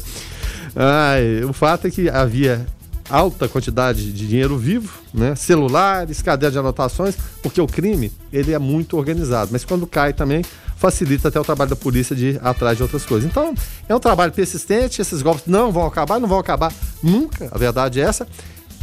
Ai, 0.76 1.42
o 1.42 1.54
fato 1.54 1.86
é 1.86 1.90
que 1.90 2.10
havia 2.10 2.66
alta 3.10 3.48
quantidade 3.48 4.12
de 4.12 4.26
dinheiro 4.26 4.56
vivo, 4.56 4.98
né? 5.12 5.34
celulares, 5.34 6.22
caderno 6.22 6.52
de 6.52 6.58
anotações, 6.58 7.16
porque 7.42 7.60
o 7.60 7.66
crime 7.66 8.12
ele 8.32 8.52
é 8.52 8.58
muito 8.58 8.96
organizado. 8.96 9.50
Mas 9.52 9.64
quando 9.64 9.86
cai 9.86 10.12
também, 10.12 10.44
facilita 10.76 11.28
até 11.28 11.38
o 11.38 11.44
trabalho 11.44 11.70
da 11.70 11.76
polícia 11.76 12.16
de 12.16 12.26
ir 12.26 12.40
atrás 12.42 12.76
de 12.76 12.82
outras 12.82 13.04
coisas. 13.04 13.28
Então, 13.28 13.54
é 13.88 13.94
um 13.94 14.00
trabalho 14.00 14.32
persistente, 14.32 15.02
esses 15.02 15.20
golpes 15.20 15.44
não 15.46 15.70
vão 15.70 15.86
acabar, 15.86 16.18
não 16.18 16.28
vão 16.28 16.38
acabar 16.38 16.72
nunca, 17.02 17.48
a 17.52 17.58
verdade 17.58 18.00
é 18.00 18.04
essa. 18.04 18.26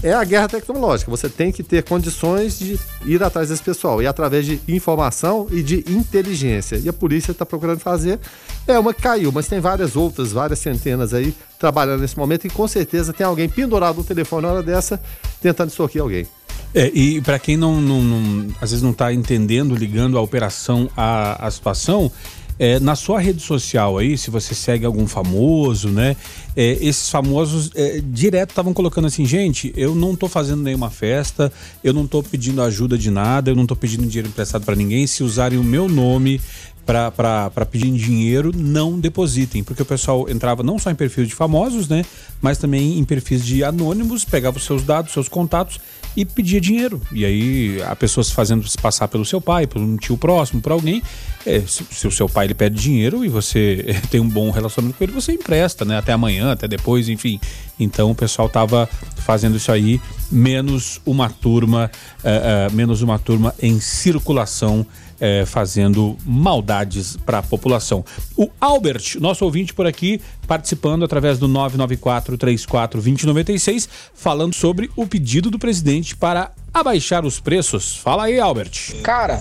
É 0.04 0.14
a 0.14 0.24
guerra 0.24 0.48
tecnológica, 0.48 1.10
você 1.10 1.28
tem 1.28 1.52
que 1.52 1.64
ter 1.64 1.84
condições 1.84 2.60
de 2.60 2.80
ir 3.04 3.24
atrás 3.24 3.50
desse 3.50 3.64
pessoal, 3.64 4.00
e 4.00 4.06
através 4.06 4.46
de 4.46 4.62
informação 4.68 5.48
e 5.50 5.64
de 5.64 5.84
inteligência. 5.88 6.76
E 6.76 6.88
a 6.88 6.94
polícia 6.94 7.32
está 7.32 7.44
procurando 7.44 7.80
fazer, 7.80 8.20
é 8.68 8.78
uma 8.78 8.94
que 8.94 9.02
caiu, 9.02 9.32
mas 9.32 9.48
tem 9.48 9.60
várias 9.60 9.96
outras, 9.96 10.32
várias 10.32 10.60
centenas 10.60 11.16
aí 11.16 11.34
trabalhando 11.58 12.02
nesse 12.02 12.16
momento, 12.16 12.46
e 12.46 12.50
com 12.50 12.68
certeza 12.68 13.12
tem 13.12 13.26
alguém 13.26 13.50
pendurado 13.50 13.98
no 13.98 14.04
telefone 14.04 14.46
na 14.46 14.54
hora 14.54 14.64
dessa, 14.64 15.02
tentando 15.42 15.70
extorquir 15.70 16.00
alguém. 16.00 16.28
É, 16.76 16.92
e 16.94 17.20
para 17.22 17.40
quem 17.40 17.58
não, 17.58 17.82
não, 17.82 18.02
não, 18.02 18.48
às 18.62 18.70
vezes 18.70 18.84
não 18.84 18.92
está 18.92 19.12
entendendo, 19.12 19.76
ligando 19.76 20.16
a 20.16 20.22
operação 20.22 20.88
à, 20.96 21.48
à 21.48 21.50
situação, 21.50 22.12
É, 22.60 22.80
na 22.80 22.96
sua 22.96 23.20
rede 23.20 23.42
social 23.42 23.98
aí, 23.98 24.18
se 24.18 24.32
você 24.32 24.56
segue 24.56 24.86
algum 24.86 25.06
famoso, 25.08 25.90
né? 25.90 26.16
É, 26.56 26.72
esses 26.82 27.10
famosos 27.10 27.70
é, 27.76 28.02
direto 28.04 28.50
estavam 28.50 28.74
colocando 28.74 29.06
assim, 29.06 29.26
gente, 29.26 29.72
eu 29.76 29.94
não 29.94 30.16
tô 30.16 30.28
fazendo 30.28 30.64
nenhuma 30.64 30.90
festa, 30.90 31.52
eu 31.84 31.94
não 31.94 32.08
tô 32.08 32.24
pedindo 32.24 32.62
ajuda 32.62 32.98
de 32.98 33.12
nada, 33.12 33.52
eu 33.52 33.56
não 33.56 33.68
tô 33.68 33.76
pedindo 33.76 34.08
dinheiro 34.08 34.28
emprestado 34.28 34.66
para 34.66 34.76
ninguém. 34.76 35.06
Se 35.06 35.24
usarem 35.24 35.60
o 35.60 35.64
meu 35.64 35.88
nome, 35.88 36.42
para 36.88 37.66
pedir 37.70 37.92
dinheiro, 37.92 38.54
não 38.56 38.98
depositem, 38.98 39.62
porque 39.62 39.82
o 39.82 39.86
pessoal 39.86 40.30
entrava 40.30 40.64
não 40.64 40.80
só 40.80 40.90
em 40.90 40.96
perfis 40.96 41.28
de 41.28 41.36
famosos, 41.36 41.90
né, 41.90 42.06
mas 42.42 42.58
também 42.58 42.98
em 42.98 43.04
perfis 43.04 43.46
de 43.46 43.62
anônimos, 43.62 44.24
pegava 44.24 44.58
os 44.58 44.64
seus 44.64 44.84
dados, 44.84 45.12
seus 45.12 45.28
contatos 45.28 45.80
e 46.16 46.24
pedia 46.24 46.62
dinheiro. 46.62 47.02
E 47.12 47.26
aí 47.26 47.82
a 47.84 47.96
pessoa 47.96 48.24
se 48.24 48.34
fazendo 48.34 48.68
se 48.68 48.78
passar 48.78 49.08
pelo 49.10 49.26
seu 49.26 49.42
pai, 49.42 49.68
por 49.68 49.82
um 49.82 49.98
tio 49.98 50.18
próximo, 50.18 50.62
por 50.62 50.72
alguém, 50.72 51.04
é, 51.46 51.60
se, 51.62 51.86
se, 51.92 52.08
o 52.08 52.12
seu 52.12 52.30
pai 52.30 52.48
ele 52.48 52.54
pede 52.54 52.82
dinheiro 52.82 53.24
e 53.24 53.28
você 53.28 53.96
tem 54.10 54.22
um 54.22 54.30
bom 54.30 54.50
relacionamento 54.50 54.98
com 54.98 55.04
ele, 55.04 55.14
você 55.14 55.34
empresta, 55.34 55.84
né, 55.84 55.98
até 55.98 56.14
amanhã, 56.14 56.54
até 56.54 56.68
depois, 56.68 57.10
enfim. 57.10 57.40
Então 57.78 58.10
o 58.12 58.16
pessoal 58.16 58.48
tava 58.48 58.90
fazendo 59.18 59.58
isso 59.58 59.72
aí, 59.72 60.00
menos 60.32 61.02
uma 61.06 61.30
turma, 61.30 61.92
uh, 62.24 62.72
uh, 62.72 62.76
menos 62.76 63.02
uma 63.02 63.20
turma 63.20 63.54
em 63.62 63.80
circulação 63.82 64.86
é, 65.20 65.46
fazendo 65.46 66.18
maldades 66.26 67.16
para 67.18 67.40
a 67.40 67.44
população. 67.44 68.06
O 68.36 68.50
Albert, 68.60 69.18
nosso 69.20 69.46
ouvinte 69.46 69.74
por 69.74 69.88
aqui, 69.88 70.22
participando 70.48 71.04
através 71.04 71.40
do 71.40 71.48
994-34-2096, 71.48 73.88
falando 74.14 74.54
sobre 74.54 74.92
o 74.96 75.08
pedido 75.08 75.52
do 75.52 75.60
presidente 75.60 76.16
para 76.16 76.52
abaixar 76.74 77.26
os 77.26 77.40
preços. 77.40 77.98
Fala 77.98 78.26
aí, 78.26 78.40
Albert. 78.40 79.02
Cara, 79.04 79.40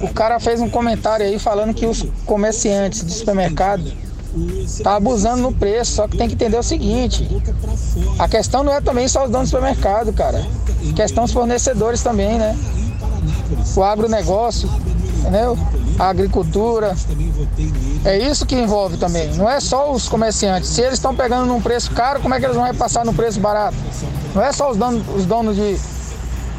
o 0.00 0.08
cara 0.12 0.38
fez 0.38 0.60
um 0.60 0.68
comentário 0.68 1.26
aí 1.26 1.38
falando 1.38 1.72
que 1.74 1.86
os 1.86 2.04
comerciantes 2.26 3.02
de 3.04 3.12
supermercado 3.12 3.90
tá 4.82 4.96
abusando 4.96 5.42
no 5.42 5.52
preço, 5.52 5.92
só 5.92 6.08
que 6.08 6.16
tem 6.16 6.28
que 6.28 6.34
entender 6.34 6.58
o 6.58 6.62
seguinte: 6.62 7.28
a 8.18 8.28
questão 8.28 8.62
não 8.62 8.72
é 8.72 8.80
também 8.80 9.08
só 9.08 9.24
os 9.24 9.30
donos 9.30 9.50
do 9.50 9.56
supermercado, 9.56 10.12
cara. 10.12 10.46
A 10.90 10.92
questão 10.94 11.24
os 11.24 11.32
fornecedores 11.32 12.02
também, 12.02 12.38
né? 12.38 12.56
o 13.76 13.82
agronegócio, 13.82 14.68
entendeu? 15.20 15.58
A 15.98 16.08
agricultura. 16.08 16.96
É 18.04 18.18
isso 18.18 18.46
que 18.46 18.54
envolve 18.54 18.96
também. 18.96 19.32
Não 19.34 19.48
é 19.48 19.60
só 19.60 19.92
os 19.92 20.08
comerciantes. 20.08 20.70
Se 20.70 20.80
eles 20.80 20.94
estão 20.94 21.14
pegando 21.14 21.46
num 21.46 21.60
preço 21.60 21.90
caro, 21.92 22.20
como 22.20 22.34
é 22.34 22.40
que 22.40 22.46
eles 22.46 22.56
vão 22.56 22.64
repassar 22.64 23.04
no 23.04 23.14
preço 23.14 23.38
barato? 23.40 23.76
Não 24.34 24.42
é 24.42 24.52
só 24.52 24.70
os 24.70 24.76
donos, 24.76 25.02
os 25.14 25.26
donos 25.26 25.56
de, 25.56 25.78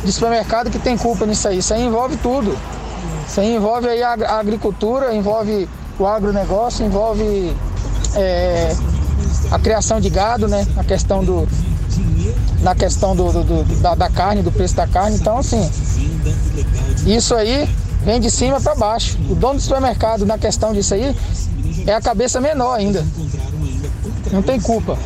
de 0.03 0.11
supermercado 0.11 0.69
que 0.69 0.79
tem 0.79 0.97
culpa 0.97 1.25
nisso 1.25 1.47
aí. 1.47 1.57
Isso 1.57 1.73
aí 1.73 1.83
envolve 1.83 2.15
tudo. 2.17 2.57
Isso 3.27 3.39
aí 3.39 3.55
envolve 3.55 3.87
aí 3.87 4.03
a, 4.03 4.13
a 4.13 4.39
agricultura, 4.39 5.13
envolve 5.13 5.67
o 5.99 6.05
agronegócio, 6.05 6.85
envolve 6.85 7.55
é, 8.15 8.75
a 9.51 9.59
criação 9.59 9.99
de 9.99 10.09
gado, 10.09 10.47
né? 10.47 10.65
A 10.77 10.83
questão 10.83 11.23
do, 11.23 11.47
na 12.61 12.73
questão 12.73 13.15
do, 13.15 13.31
do, 13.31 13.43
do 13.43 13.81
da, 13.81 13.95
da, 13.95 14.09
carne, 14.09 14.41
do 14.41 14.51
preço 14.51 14.75
da 14.75 14.87
carne. 14.87 15.17
Então, 15.17 15.37
assim, 15.37 15.69
isso 17.05 17.35
aí 17.35 17.69
vem 18.03 18.19
de 18.19 18.31
cima 18.31 18.59
para 18.59 18.75
baixo. 18.75 19.17
O 19.29 19.35
dono 19.35 19.55
do 19.55 19.61
supermercado, 19.61 20.25
na 20.25 20.37
questão 20.37 20.73
disso 20.73 20.93
aí, 20.93 21.15
é 21.85 21.93
a 21.93 22.01
cabeça 22.01 22.39
menor 22.41 22.73
ainda. 22.73 23.05
Não 24.31 24.41
tem 24.41 24.59
culpa. 24.59 24.97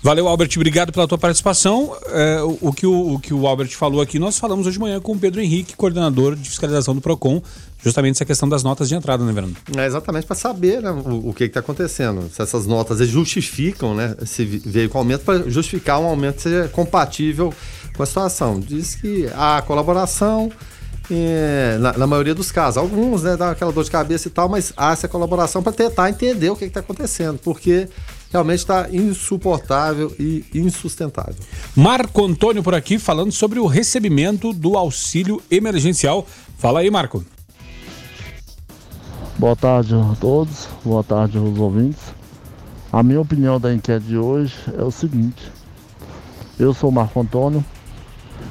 Valeu, 0.00 0.28
Albert. 0.28 0.50
Obrigado 0.54 0.92
pela 0.92 1.08
tua 1.08 1.18
participação. 1.18 1.96
É, 2.06 2.40
o, 2.42 2.58
o, 2.60 2.72
que 2.72 2.86
o, 2.86 3.14
o, 3.14 3.18
que 3.18 3.34
o 3.34 3.46
Albert 3.46 3.70
falou 3.76 4.00
aqui, 4.00 4.18
nós 4.18 4.38
falamos 4.38 4.66
hoje 4.66 4.74
de 4.74 4.80
manhã 4.80 5.00
com 5.00 5.12
o 5.12 5.18
Pedro 5.18 5.40
Henrique, 5.40 5.74
coordenador 5.74 6.36
de 6.36 6.48
fiscalização 6.48 6.94
do 6.94 7.00
PROCON, 7.00 7.42
justamente 7.82 8.14
essa 8.14 8.24
questão 8.24 8.48
das 8.48 8.62
notas 8.62 8.88
de 8.88 8.94
entrada, 8.94 9.24
né, 9.24 9.32
Verano? 9.32 9.56
É 9.76 9.86
exatamente 9.86 10.24
para 10.24 10.36
saber 10.36 10.80
né, 10.80 10.90
o, 10.90 11.32
que 11.32 11.44
está 11.44 11.58
acontecendo. 11.60 12.30
Se 12.32 12.40
essas 12.40 12.64
notas 12.64 13.06
justificam 13.08 13.92
né, 13.94 14.14
esse 14.22 14.44
veículo 14.44 15.00
aumento, 15.00 15.24
para 15.24 15.50
justificar 15.50 16.00
um 16.00 16.06
aumento 16.06 16.42
seja 16.42 16.68
compatível 16.68 17.52
com 17.96 18.02
a 18.02 18.06
situação. 18.06 18.60
Diz 18.60 18.94
que 18.94 19.28
há 19.34 19.62
colaboração. 19.62 20.50
É, 21.10 21.78
na, 21.80 21.96
na, 21.96 22.06
maioria 22.06 22.34
dos 22.34 22.52
casos. 22.52 22.76
Alguns, 22.76 23.22
né, 23.22 23.34
dá 23.34 23.52
aquela 23.52 23.72
dor 23.72 23.82
de 23.82 23.90
cabeça 23.90 24.28
e 24.28 24.30
tal, 24.30 24.46
mas 24.46 24.74
há 24.76 24.92
essa 24.92 25.08
colaboração 25.08 25.62
para 25.62 25.72
tentar 25.72 26.10
entender 26.10 26.50
o 26.50 26.54
que 26.54 26.66
está 26.66 26.80
acontecendo, 26.80 27.38
porque 27.38 27.88
realmente 28.30 28.58
está 28.58 28.88
insuportável 28.90 30.14
e 30.18 30.44
insustentável. 30.54 31.36
Marco 31.74 32.24
Antônio 32.24 32.62
por 32.62 32.74
aqui 32.74 32.98
falando 32.98 33.32
sobre 33.32 33.58
o 33.58 33.66
recebimento 33.66 34.52
do 34.52 34.76
auxílio 34.76 35.42
emergencial. 35.50 36.26
Fala 36.58 36.80
aí, 36.80 36.90
Marco. 36.90 37.24
Boa 39.38 39.54
tarde 39.54 39.94
a 39.94 40.16
todos, 40.20 40.68
boa 40.84 41.04
tarde 41.04 41.38
aos 41.38 41.58
ouvintes. 41.58 42.02
A 42.92 43.02
minha 43.02 43.20
opinião 43.20 43.60
da 43.60 43.72
enquete 43.72 44.06
de 44.06 44.18
hoje 44.18 44.54
é 44.76 44.82
o 44.82 44.90
seguinte: 44.90 45.52
eu 46.58 46.74
sou 46.74 46.90
Marco 46.90 47.20
Antônio, 47.20 47.64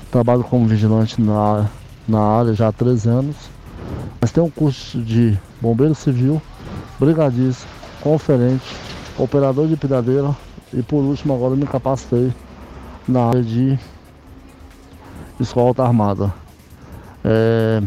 trabalho 0.10 0.44
como 0.44 0.66
vigilante 0.66 1.20
na, 1.22 1.70
na 2.08 2.22
área 2.22 2.54
já 2.54 2.70
há 2.70 2.72
13 2.72 3.10
anos, 3.10 3.36
mas 4.22 4.32
tenho 4.32 4.46
um 4.46 4.50
curso 4.50 5.02
de 5.02 5.38
bombeiro 5.60 5.94
civil, 5.94 6.42
brigadista, 6.98 7.68
conferente, 8.00 8.64
operador 9.18 9.68
de 9.68 9.76
pidadeira 9.76 10.36
e 10.74 10.82
por 10.84 11.04
último 11.04 11.34
agora 11.34 11.56
me 11.56 11.66
capacitei 11.66 12.34
na 13.08 13.26
área 13.26 13.44
de 13.44 13.80
escolta 15.40 15.84
armada. 15.84 16.34
É, 17.24 17.82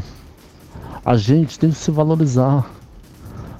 a 1.04 1.16
gente 1.16 1.58
tem 1.58 1.70
que 1.70 1.76
se 1.76 1.90
valorizar. 1.90 2.68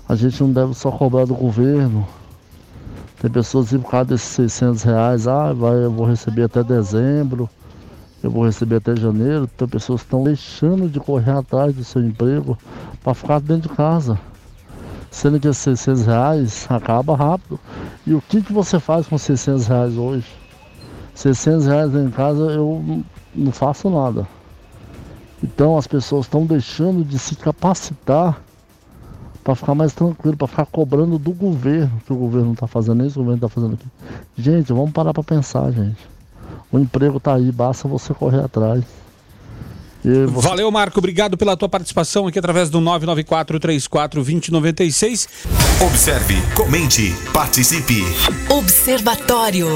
A 0.09 0.15
gente 0.15 0.43
não 0.43 0.53
deve 0.53 0.75
só 0.75 0.91
cobrar 0.91 1.25
do 1.25 1.35
governo. 1.35 2.07
Tem 3.21 3.31
pessoas 3.31 3.69
que 3.69 3.79
por 3.79 3.91
causa 3.91 4.07
desses 4.07 4.29
600 4.29 4.83
reais, 4.83 5.29
ah, 5.29 5.53
vai, 5.53 5.85
eu 5.85 5.93
vou 5.93 6.07
receber 6.07 6.45
até 6.45 6.65
dezembro, 6.65 7.49
eu 8.23 8.31
vou 8.31 8.45
receber 8.45 8.77
até 8.77 8.97
janeiro. 8.97 9.47
Tem 9.47 9.69
pessoas 9.69 10.01
que 10.01 10.07
estão 10.07 10.25
deixando 10.25 10.89
de 10.89 10.99
correr 10.99 11.33
atrás 11.33 11.75
do 11.75 11.85
seu 11.85 12.03
emprego 12.03 12.59
para 13.05 13.15
ficar 13.15 13.41
dentro 13.41 13.69
de 13.69 13.77
casa 13.77 14.19
sendo 15.11 15.41
que 15.41 15.49
esses 15.49 15.63
600 15.63 16.07
reais 16.07 16.67
acaba 16.71 17.17
rápido. 17.17 17.59
E 18.07 18.15
o 18.15 18.23
que, 18.23 18.43
que 18.43 18.53
você 18.53 18.79
faz 18.79 19.07
com 19.07 19.19
600 19.19 19.67
reais 19.67 19.97
hoje? 19.97 20.27
600 21.15 21.67
reais 21.67 21.95
em 21.95 22.11
casa 22.11 22.43
eu 22.53 23.05
não 23.35 23.53
faço 23.53 23.91
nada. 23.91 24.27
Então 25.43 25.77
as 25.77 25.87
pessoas 25.87 26.27
estão 26.27 26.47
deixando 26.47 27.05
de 27.05 27.19
se 27.19 27.35
capacitar 27.35 28.41
para 29.43 29.55
ficar 29.55 29.75
mais 29.75 29.93
tranquilo, 29.93 30.37
para 30.37 30.47
ficar 30.47 30.67
cobrando 30.67 31.19
do 31.19 31.33
governo, 31.33 32.01
que 32.07 32.13
o 32.13 32.17
governo 32.17 32.47
não 32.47 32.53
está 32.53 32.67
fazendo 32.67 33.05
isso, 33.05 33.19
o 33.19 33.23
governo 33.23 33.47
está 33.47 33.49
fazendo 33.49 33.75
aquilo. 33.75 33.91
Gente, 34.37 34.73
vamos 34.73 34.93
parar 34.93 35.15
para 35.15 35.23
pensar, 35.23 35.71
gente. 35.73 35.99
O 36.71 36.79
emprego 36.79 37.17
está 37.17 37.35
aí, 37.35 37.51
basta 37.51 37.89
você 37.89 38.13
correr 38.15 38.45
atrás. 38.45 38.85
Você... 40.03 40.49
Valeu, 40.49 40.71
Marco. 40.71 40.99
Obrigado 40.99 41.37
pela 41.37 41.55
tua 41.57 41.69
participação 41.69 42.27
aqui 42.27 42.39
através 42.39 42.71
do 42.71 42.81
994-34-2096. 42.81 45.29
Observe, 45.87 46.41
comente, 46.55 47.15
participe. 47.33 48.03
Observatório. 48.49 49.69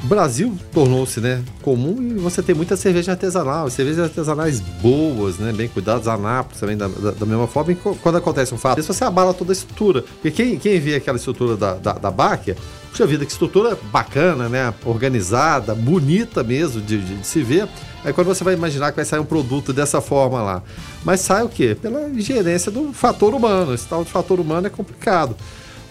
Brasil 0.04 0.56
tornou-se 0.72 1.20
né, 1.20 1.44
comum 1.62 1.98
e 2.02 2.14
você 2.20 2.44
tem 2.44 2.54
muita 2.54 2.78
cerveja 2.78 3.14
artesanal, 3.14 3.70
cervejas 3.70 4.06
artesanais 4.06 4.60
boas, 4.60 5.38
né, 5.38 5.52
bem 5.52 5.68
cuidadas, 5.68 6.08
Anápolis 6.08 6.60
também 6.60 6.78
da, 6.78 6.88
da, 6.88 7.12
da 7.12 7.26
mesma 7.26 7.48
forma. 7.48 7.72
E 7.72 7.76
quando 7.76 8.18
acontece 8.18 8.54
um 8.54 8.58
fato, 8.58 8.82
você 8.82 9.04
abala 9.04 9.34
toda 9.34 9.52
a 9.52 9.54
estrutura. 9.54 10.04
Porque 10.04 10.32
quem, 10.32 10.60
quem 10.60 10.80
vê 10.80 10.96
aquela 10.96 11.18
estrutura 11.18 11.58
da, 11.58 11.74
da, 11.74 11.94
da 11.94 12.12
Báquia, 12.12 12.56
puxa 12.92 13.08
vida, 13.08 13.26
que 13.26 13.32
estrutura 13.32 13.78
bacana, 13.92 14.48
né, 14.48 14.74
organizada, 14.86 15.74
bonita 15.74 16.44
mesmo 16.44 16.80
de, 16.80 17.00
de, 17.00 17.18
de 17.18 17.28
se 17.28 17.42
ver. 17.42 17.68
Aí 18.06 18.14
quando 18.14 18.28
você 18.28 18.44
vai 18.44 18.54
imaginar 18.54 18.92
que 18.92 18.98
vai 18.98 19.06
sair 19.06 19.20
um 19.20 19.26
produto 19.26 19.74
dessa 19.74 20.00
forma 20.00 20.42
lá. 20.42 20.62
Mas 21.04 21.22
sai 21.22 21.44
o 21.44 21.50
quê? 21.50 21.76
Pela 21.80 22.08
ingerência 22.08 22.72
do 22.72 22.94
fator 22.94 23.34
humano. 23.34 23.74
Esse 23.74 23.88
tal 23.88 24.04
de 24.04 24.12
fator 24.12 24.40
humano 24.40 24.68
é 24.68 24.70
complicado. 24.70 25.36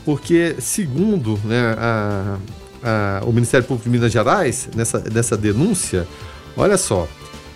Porque, 0.04 0.54
segundo 0.60 1.36
né, 1.44 1.74
a, 1.76 2.36
a, 2.82 3.22
o 3.24 3.32
Ministério 3.32 3.66
Público 3.66 3.88
de 3.88 3.96
Minas 3.96 4.12
Gerais, 4.12 4.68
nessa, 4.74 5.02
nessa 5.12 5.36
denúncia, 5.36 6.06
olha 6.56 6.76
só, 6.76 7.08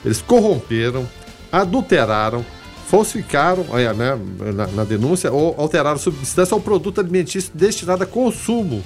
eles 0.04 0.20
corromperam, 0.20 1.06
adulteraram, 1.50 2.44
falsificaram, 2.88 3.66
olha, 3.70 3.92
né, 3.92 4.18
na, 4.54 4.66
na, 4.66 4.84
denúncia, 4.84 5.30
ou 5.32 5.54
alteraram 5.56 5.98
substância 5.98 6.54
ou 6.54 6.60
produto 6.60 7.00
alimentício 7.00 7.52
destinado 7.54 8.02
a 8.02 8.06
consumo. 8.06 8.82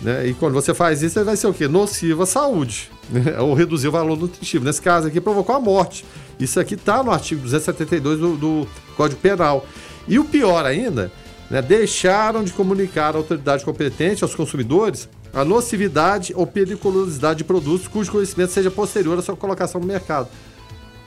Né? 0.00 0.28
E 0.28 0.34
quando 0.34 0.52
você 0.52 0.74
faz 0.74 1.02
isso, 1.02 1.22
vai 1.24 1.36
ser 1.36 1.46
o 1.46 1.54
quê? 1.54 1.66
Nocivo 1.66 2.22
à 2.22 2.26
saúde, 2.26 2.90
né? 3.10 3.38
ou 3.40 3.54
reduzir 3.54 3.88
o 3.88 3.92
valor 3.92 4.16
nutritivo. 4.16 4.64
Nesse 4.64 4.80
caso 4.80 5.08
aqui, 5.08 5.20
provocou 5.20 5.54
a 5.56 5.60
morte. 5.60 6.04
Isso 6.38 6.60
aqui 6.60 6.74
está 6.74 7.02
no 7.02 7.10
artigo 7.10 7.40
272 7.42 8.20
do, 8.20 8.36
do 8.36 8.68
Código 8.96 9.20
Penal. 9.20 9.66
E 10.06 10.18
o 10.18 10.24
pior 10.24 10.64
ainda, 10.66 11.10
né, 11.50 11.62
deixaram 11.62 12.44
de 12.44 12.52
comunicar 12.52 13.14
à 13.14 13.18
autoridade 13.18 13.64
competente 13.64 14.22
aos 14.22 14.34
consumidores 14.34 15.08
a 15.34 15.44
nocividade 15.44 16.32
ou 16.36 16.46
periculosidade 16.46 17.38
de 17.38 17.44
produtos 17.44 17.88
cujo 17.88 18.10
conhecimento 18.10 18.52
seja 18.52 18.70
posterior 18.70 19.18
à 19.18 19.22
sua 19.22 19.36
colocação 19.36 19.80
no 19.80 19.86
mercado. 19.86 20.28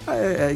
É, 0.08 0.56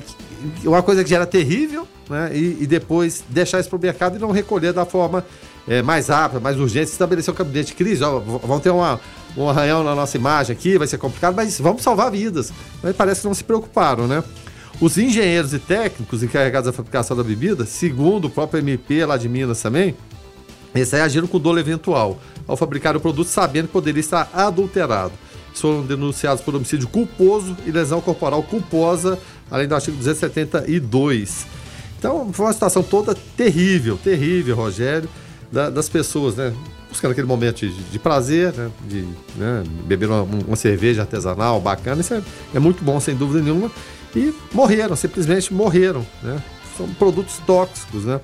é 0.63 0.67
uma 0.67 0.81
coisa 0.81 1.03
que 1.03 1.09
já 1.09 1.17
era 1.17 1.25
terrível, 1.25 1.87
né? 2.09 2.31
E, 2.33 2.57
e 2.61 2.67
depois 2.67 3.23
deixar 3.29 3.59
isso 3.59 3.69
para 3.69 3.77
o 3.77 3.81
mercado 3.81 4.15
e 4.15 4.19
não 4.19 4.31
recolher 4.31 4.71
da 4.71 4.85
forma 4.85 5.25
é, 5.67 5.81
mais 5.81 6.07
rápida, 6.07 6.39
mais 6.39 6.57
urgente, 6.57 6.91
estabelecer 6.91 7.33
um 7.33 7.37
gabinete 7.37 7.67
de 7.67 7.73
crise. 7.73 8.03
Ó, 8.03 8.19
vamos 8.19 8.61
ter 8.61 8.69
uma, 8.69 8.99
um 9.35 9.49
arranhão 9.49 9.83
na 9.83 9.93
nossa 9.93 10.17
imagem 10.17 10.55
aqui, 10.55 10.77
vai 10.77 10.87
ser 10.87 10.97
complicado, 10.97 11.35
mas 11.35 11.59
vamos 11.59 11.81
salvar 11.81 12.11
vidas. 12.11 12.51
Mas 12.81 12.95
parece 12.95 13.21
que 13.21 13.27
não 13.27 13.33
se 13.33 13.43
preocuparam, 13.43 14.07
né? 14.07 14.23
Os 14.79 14.97
engenheiros 14.97 15.53
e 15.53 15.59
técnicos 15.59 16.23
encarregados 16.23 16.65
da 16.65 16.73
fabricação 16.73 17.15
da 17.15 17.23
bebida, 17.23 17.65
segundo 17.65 18.25
o 18.25 18.29
próprio 18.29 18.59
MP 18.59 19.05
lá 19.05 19.17
de 19.17 19.29
Minas 19.29 19.61
também, 19.61 19.95
eles 20.73 20.93
aí 20.93 21.01
agiram 21.01 21.27
com 21.27 21.39
dolo 21.39 21.59
eventual 21.59 22.19
ao 22.47 22.55
fabricar 22.55 22.95
o 22.95 22.99
produto 22.99 23.27
sabendo 23.27 23.67
que 23.67 23.73
poderia 23.73 23.99
estar 23.99 24.29
adulterado. 24.33 25.13
Foram 25.53 25.85
denunciados 25.85 26.41
por 26.43 26.55
homicídio 26.55 26.87
culposo 26.87 27.57
e 27.65 27.71
lesão 27.71 27.99
corporal 27.99 28.41
culposa, 28.41 29.19
além 29.49 29.67
do 29.67 29.75
artigo 29.75 29.97
272. 29.97 31.45
Então, 31.99 32.31
foi 32.33 32.45
uma 32.45 32.53
situação 32.53 32.81
toda 32.81 33.13
terrível, 33.35 33.97
terrível, 34.01 34.55
Rogério, 34.55 35.09
da, 35.51 35.69
das 35.69 35.89
pessoas, 35.89 36.35
né? 36.35 36.53
Buscando 36.89 37.11
aquele 37.11 37.27
momento 37.27 37.59
de, 37.59 37.71
de 37.71 37.99
prazer, 37.99 38.53
né? 38.53 38.71
De 38.87 39.05
né? 39.35 39.63
beber 39.85 40.09
uma, 40.09 40.23
uma, 40.23 40.55
cerveja 40.55 41.01
artesanal 41.01 41.59
bacana, 41.59 42.01
isso 42.01 42.13
é, 42.13 42.23
é 42.55 42.59
muito 42.59 42.83
bom, 42.83 42.99
sem 42.99 43.15
dúvida 43.15 43.41
nenhuma. 43.43 43.69
E 44.15 44.33
morreram, 44.51 44.95
simplesmente 44.95 45.53
morreram, 45.53 46.05
né? 46.23 46.41
São 46.77 46.87
produtos 46.93 47.37
tóxicos, 47.45 48.05
né? 48.05 48.19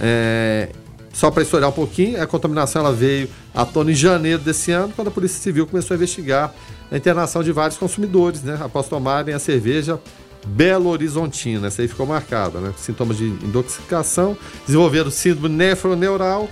É, 0.00 0.68
só 1.14 1.30
para 1.30 1.44
historiar 1.44 1.68
um 1.68 1.72
pouquinho, 1.72 2.20
a 2.20 2.26
contaminação 2.26 2.82
ela 2.82 2.92
veio 2.92 3.28
à 3.54 3.64
tona 3.64 3.92
em 3.92 3.94
janeiro 3.94 4.42
desse 4.42 4.72
ano, 4.72 4.92
quando 4.94 5.08
a 5.08 5.10
Polícia 5.12 5.40
Civil 5.40 5.64
começou 5.64 5.94
a 5.94 5.96
investigar 5.96 6.52
a 6.90 6.96
internação 6.96 7.42
de 7.42 7.52
vários 7.52 7.78
consumidores, 7.78 8.42
né? 8.42 8.58
Após 8.60 8.88
tomarem 8.88 9.32
a 9.32 9.38
cerveja 9.38 9.98
Belo 10.44 10.90
Horizontina. 10.90 11.68
Essa 11.68 11.82
aí 11.82 11.88
ficou 11.88 12.04
marcada, 12.04 12.58
né? 12.58 12.74
Sintomas 12.76 13.16
de 13.16 13.26
intoxicação, 13.26 14.36
desenvolveram 14.66 15.10
síndrome 15.10 15.54
nefroneural 15.54 16.48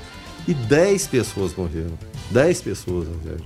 e 0.47 0.55
10 0.55 1.09
pessoas 1.09 1.55
morreram. 1.57 1.99
10 2.31 2.61
pessoas, 2.63 3.09
Rogério. 3.09 3.45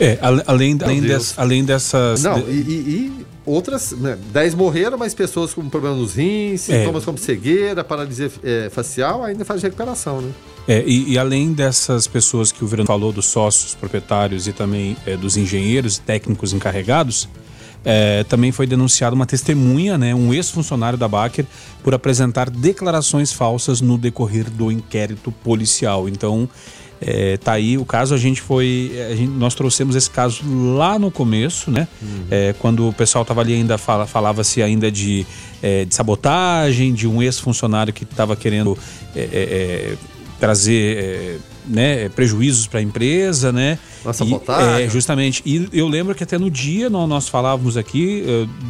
É, 0.00 0.18
além, 0.20 0.76
além, 0.82 1.00
des, 1.00 1.38
além 1.38 1.64
dessas. 1.64 2.22
Não, 2.22 2.38
e, 2.40 2.52
e 2.52 3.25
outras, 3.46 3.92
né, 3.92 4.18
10 4.32 4.54
morreram, 4.54 4.98
mas 4.98 5.14
pessoas 5.14 5.54
com 5.54 5.66
problemas 5.68 5.98
nos 5.98 6.14
rins, 6.16 6.68
é. 6.68 6.80
sintomas 6.80 7.02
é. 7.02 7.06
como 7.06 7.16
cegueira, 7.16 7.84
paralisia 7.84 8.30
é, 8.42 8.68
facial, 8.70 9.24
ainda 9.24 9.44
faz 9.44 9.62
recuperação, 9.62 10.20
né? 10.20 10.30
É, 10.68 10.82
e, 10.84 11.12
e, 11.12 11.18
além 11.18 11.52
dessas 11.52 12.08
pessoas 12.08 12.50
que 12.50 12.64
o 12.64 12.66
Verano 12.66 12.88
falou, 12.88 13.12
dos 13.12 13.26
sócios 13.26 13.72
proprietários 13.72 14.48
e 14.48 14.52
também 14.52 14.96
é, 15.06 15.16
dos 15.16 15.36
engenheiros 15.36 15.98
e 15.98 16.00
técnicos 16.00 16.52
encarregados, 16.52 17.28
é, 17.84 18.24
também 18.24 18.50
foi 18.50 18.66
denunciada 18.66 19.14
uma 19.14 19.26
testemunha, 19.26 19.96
né, 19.96 20.12
um 20.12 20.34
ex-funcionário 20.34 20.98
da 20.98 21.06
Baker, 21.06 21.46
por 21.84 21.94
apresentar 21.94 22.50
declarações 22.50 23.32
falsas 23.32 23.80
no 23.80 23.96
decorrer 23.96 24.50
do 24.50 24.72
inquérito 24.72 25.30
policial. 25.30 26.08
Então, 26.08 26.48
é, 27.00 27.36
tá 27.36 27.52
aí 27.52 27.76
o 27.76 27.84
caso, 27.84 28.14
a 28.14 28.18
gente 28.18 28.40
foi. 28.40 28.92
A 29.10 29.14
gente, 29.14 29.30
nós 29.30 29.54
trouxemos 29.54 29.94
esse 29.94 30.10
caso 30.10 30.42
lá 30.76 30.98
no 30.98 31.10
começo, 31.10 31.70
né? 31.70 31.86
Uhum. 32.00 32.24
É, 32.30 32.54
quando 32.58 32.88
o 32.88 32.92
pessoal 32.92 33.24
tava 33.24 33.42
ali 33.42 33.54
ainda 33.54 33.76
fala, 33.76 34.06
falava-se 34.06 34.62
ainda 34.62 34.90
de, 34.90 35.26
é, 35.62 35.84
de 35.84 35.94
sabotagem, 35.94 36.94
de 36.94 37.06
um 37.06 37.22
ex-funcionário 37.22 37.92
que 37.92 38.04
estava 38.04 38.34
querendo 38.34 38.76
é, 39.14 39.20
é, 39.20 39.26
é, 39.32 39.94
trazer 40.40 41.40
né, 41.66 42.08
prejuízos 42.10 42.66
para 42.66 42.80
a 42.80 42.82
empresa, 42.82 43.52
né? 43.52 43.78
Uma 44.04 44.12
sabotagem. 44.12 44.84
É, 44.84 44.88
justamente. 44.88 45.42
E 45.44 45.68
eu 45.72 45.88
lembro 45.88 46.14
que 46.14 46.22
até 46.22 46.38
no 46.38 46.50
dia 46.50 46.88
nós, 46.88 47.08
nós 47.08 47.28
falávamos 47.28 47.76
aqui, 47.76 48.24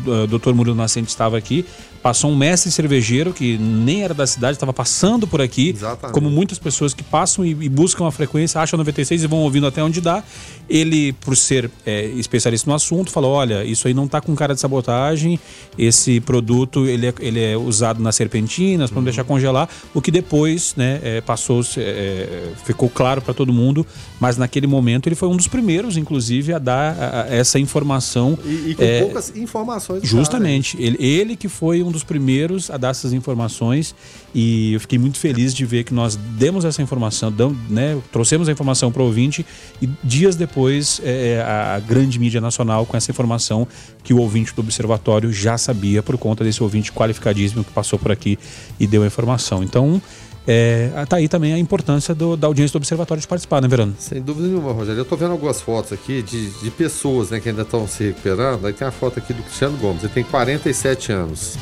uh, 0.07 0.11
o 0.22 0.27
doutor 0.27 0.55
Murilo 0.55 0.77
Nascente 0.77 1.09
estava 1.09 1.37
aqui, 1.37 1.64
Passou 2.07 2.30
um 2.30 2.36
mestre 2.36 2.70
cervejeiro 2.70 3.32
que 3.32 3.59
nem 3.59 4.04
era 4.04 4.14
da 4.14 4.28
cidade, 4.28 4.54
estava 4.54 4.72
passando 4.72 5.26
por 5.26 5.42
aqui. 5.42 5.70
Exatamente. 5.70 6.14
Como 6.14 6.30
muitas 6.30 6.57
pessoas 6.57 6.94
que 6.94 7.02
passam 7.02 7.44
e, 7.44 7.50
e, 7.50 7.68
buscam 7.68 8.07
a 8.07 8.12
frequência, 8.12 8.61
acham 8.61 8.76
96 8.78 9.24
e 9.24 9.26
vão 9.26 9.40
ouvindo 9.40 9.66
até 9.66 9.82
onde 9.82 10.00
dá. 10.00 10.22
Ele, 10.70 11.12
por 11.14 11.36
ser 11.36 11.68
é, 11.84 12.04
especialista 12.04 12.70
no 12.70 12.76
assunto, 12.76 13.11
falou: 13.11 13.32
olha, 13.32 13.64
isso 13.64 13.88
aí 13.88 13.94
não 13.94 14.04
está 14.04 14.20
com 14.20 14.36
cara 14.36 14.54
de 14.54 14.61
sabotagem. 14.61 15.40
Esse 15.76 16.20
produto 16.20 16.86
ele 16.86 17.09
é, 17.09 17.14
ele 17.18 17.42
é 17.42 17.57
usado 17.57 18.00
nas 18.00 18.14
serpentinas 18.14 18.88
para 18.88 19.00
não 19.00 19.04
deixar 19.04 19.24
congelar. 19.24 19.68
O 19.92 20.00
que 20.00 20.12
depois 20.12 20.76
né, 20.76 21.00
é, 21.02 21.20
passou, 21.20 21.61
é, 21.76 22.52
ficou 22.64 22.88
claro 22.88 23.20
para 23.20 23.34
todo 23.34 23.52
mundo. 23.52 23.84
Mas 24.20 24.36
naquele 24.36 24.68
momento 24.68 25.09
ele 25.09 25.16
foi 25.16 25.28
um 25.28 25.36
dos 25.36 25.48
primeiros, 25.48 25.96
inclusive, 25.96 26.52
a 26.52 26.61
dar 26.61 26.96
a, 26.96 27.22
a 27.22 27.34
essa 27.34 27.59
informação. 27.59 28.38
E, 28.44 28.70
e 28.70 28.74
com 28.76 28.84
é, 28.84 29.00
poucas 29.00 29.36
informações. 29.36 30.04
Justamente. 30.04 30.80
Ele, 30.80 31.04
ele 31.04 31.34
que 31.34 31.48
foi 31.48 31.82
um 31.82 31.95
dos 31.97 32.05
primeiros 32.05 32.70
a 32.70 32.76
dar 32.76 32.90
essas 32.90 33.12
informações 33.12 33.94
e 34.34 34.74
eu 34.74 34.80
fiquei 34.80 34.99
muito 34.99 35.18
feliz 35.18 35.55
de 35.55 35.64
ver 35.64 35.84
que 35.84 35.94
nós 35.94 36.14
demos 36.14 36.64
essa 36.64 36.82
informação, 36.82 37.32
damos, 37.32 37.57
né, 37.68 37.99
trouxemos 38.12 38.49
a 38.49 38.53
informação 38.53 38.92
para 38.92 39.03
o 39.03 39.07
ouvinte 39.07 39.44
e 39.80 39.88
dias 40.05 40.36
depois 40.36 41.01
é, 41.03 41.34
é, 41.34 41.42
a 41.42 41.80
grande 41.80 42.18
mídia 42.18 42.40
nacional 42.40 42.84
com 42.84 42.97
essa 42.97 43.11
informação 43.11 43.66
que 44.05 44.12
o 44.12 44.18
ouvinte 44.18 44.55
do 44.55 44.61
observatório 44.61 45.32
já 45.32 45.57
sabia 45.57 46.03
por 46.03 46.16
conta 46.18 46.44
desse 46.44 46.62
ouvinte 46.62 46.92
qualificadíssimo 46.92 47.64
que 47.64 47.72
passou 47.72 47.99
por 47.99 48.12
aqui 48.12 48.38
e 48.78 48.86
deu 48.86 49.03
a 49.03 49.07
informação. 49.07 49.62
Então, 49.62 50.01
é, 50.47 50.90
tá 51.09 51.16
aí 51.16 51.28
também 51.28 51.53
a 51.53 51.59
importância 51.59 52.14
do, 52.14 52.36
da 52.36 52.47
audiência 52.47 52.72
do 52.72 52.76
observatório 52.76 53.20
de 53.20 53.26
participar, 53.26 53.61
né, 53.61 53.66
Verano? 53.66 53.94
Sem 53.99 54.22
dúvida 54.22 54.47
nenhuma, 54.47 54.72
Rogério. 54.72 55.01
Eu 55.01 55.05
tô 55.05 55.16
vendo 55.16 55.32
algumas 55.32 55.61
fotos 55.61 55.92
aqui 55.92 56.22
de, 56.22 56.51
de 56.51 56.70
pessoas 56.70 57.30
né, 57.30 57.40
que 57.40 57.49
ainda 57.49 57.62
estão 57.62 57.86
se 57.88 58.05
recuperando. 58.05 58.64
Aí 58.64 58.72
tem 58.72 58.86
a 58.86 58.92
foto 58.92 59.18
aqui 59.18 59.32
do 59.32 59.42
Cristiano 59.42 59.76
Gomes, 59.78 60.05
ele 60.05 60.12
tem 60.12 60.22
47 60.22 61.11
anos. 61.11 61.59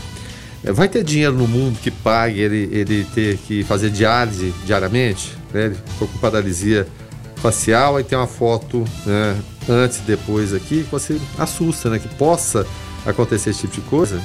Vai 0.73 0.89
ter 0.89 1.05
dinheiro 1.05 1.35
no 1.35 1.47
mundo 1.47 1.79
que 1.79 1.91
pague 1.91 2.41
ele, 2.41 2.69
ele 2.73 3.05
ter 3.15 3.37
que 3.39 3.62
fazer 3.65 3.91
diálise 3.91 4.53
diariamente? 4.65 5.37
Né? 5.53 5.67
Ele 5.67 5.75
ficou 5.75 6.09
com 6.09 6.19
paralisia 6.19 6.87
facial, 7.37 7.97
aí 7.97 8.05
tem 8.05 8.17
uma 8.17 8.27
foto 8.27 8.83
né, 9.05 9.37
antes 9.69 9.99
e 9.99 10.03
depois 10.03 10.55
aqui 10.55 10.83
que 10.83 10.91
você 10.91 11.21
assusta, 11.39 11.91
né? 11.91 11.99
Que 11.99 12.09
possa 12.17 12.67
acontecer 13.05 13.51
esse 13.51 13.61
tipo 13.61 13.75
de 13.75 13.81
coisa. 13.83 14.19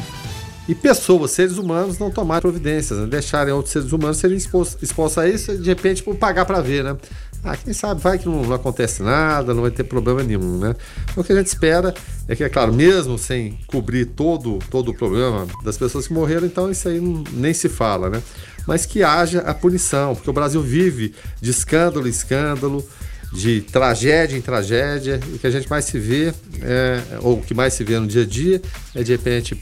E 0.69 0.75
pessoas, 0.75 1.31
seres 1.31 1.57
humanos, 1.57 1.97
não 1.97 2.11
tomarem 2.11 2.41
providências, 2.41 2.99
né? 2.99 3.07
deixarem 3.07 3.51
outros 3.51 3.73
seres 3.73 3.91
humanos 3.91 4.17
serem 4.17 4.37
expostos, 4.37 4.81
expostos 4.81 5.17
a 5.17 5.27
isso 5.27 5.57
de 5.57 5.67
repente 5.67 6.03
por 6.03 6.15
pagar 6.15 6.45
para 6.45 6.61
ver, 6.61 6.83
né? 6.83 6.95
Ah, 7.43 7.55
quem 7.55 7.73
sabe 7.73 8.01
vai 8.01 8.19
que 8.19 8.27
não, 8.27 8.43
não, 8.43 8.53
acontece 8.53 9.01
nada, 9.01 9.53
não 9.53 9.61
vai 9.61 9.71
ter 9.71 9.85
problema 9.85 10.21
nenhum, 10.21 10.59
né? 10.59 10.75
O 11.15 11.23
que 11.23 11.31
a 11.31 11.35
gente 11.35 11.47
espera 11.47 11.93
é 12.27 12.35
que, 12.35 12.43
é 12.43 12.49
claro, 12.49 12.73
mesmo 12.73 13.17
sem 13.17 13.57
cobrir 13.67 14.05
todo, 14.05 14.59
todo 14.69 14.91
o 14.91 14.93
problema 14.93 15.47
das 15.63 15.77
pessoas 15.77 16.05
que 16.05 16.13
morreram, 16.13 16.45
então 16.45 16.69
isso 16.69 16.89
aí 16.89 16.99
nem 17.31 17.53
se 17.53 17.69
fala, 17.69 18.09
né? 18.09 18.21
Mas 18.67 18.85
que 18.85 19.03
haja 19.03 19.39
a 19.41 19.53
punição, 19.53 20.15
porque 20.15 20.29
o 20.29 20.33
Brasil 20.33 20.61
vive 20.61 21.15
de 21.39 21.49
escândalo 21.49 22.07
em 22.07 22.09
escândalo, 22.09 22.85
de 23.31 23.61
tragédia 23.61 24.35
em 24.35 24.41
tragédia, 24.41 25.19
e 25.31 25.35
o 25.35 25.39
que 25.39 25.47
a 25.47 25.51
gente 25.51 25.69
mais 25.69 25.85
se 25.85 25.97
vê, 25.97 26.33
é, 26.61 27.01
ou 27.21 27.37
o 27.37 27.41
que 27.41 27.53
mais 27.53 27.73
se 27.73 27.85
vê 27.85 27.97
no 27.99 28.07
dia 28.07 28.23
a 28.23 28.25
dia, 28.25 28.61
é 28.93 29.01
de 29.01 29.13
repente 29.13 29.59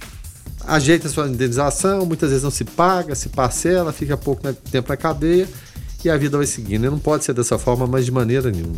ajeita 0.66 1.08
sua 1.10 1.28
indenização, 1.28 2.06
muitas 2.06 2.30
vezes 2.30 2.44
não 2.44 2.52
se 2.52 2.66
paga, 2.66 3.14
se 3.14 3.30
parcela, 3.30 3.94
fica 3.94 4.18
pouco 4.18 4.52
tempo 4.54 4.90
na 4.90 4.98
cadeia 4.98 5.48
e 6.06 6.10
a 6.10 6.18
vida 6.18 6.38
vai 6.38 6.46
seguindo. 6.46 6.86
E 6.86 6.90
não 6.90 7.00
pode 7.00 7.26
ser 7.26 7.34
dessa 7.34 7.58
forma, 7.58 7.86
mas 7.88 8.06
de 8.06 8.12
maneira 8.12 8.52
nenhuma. 8.52 8.76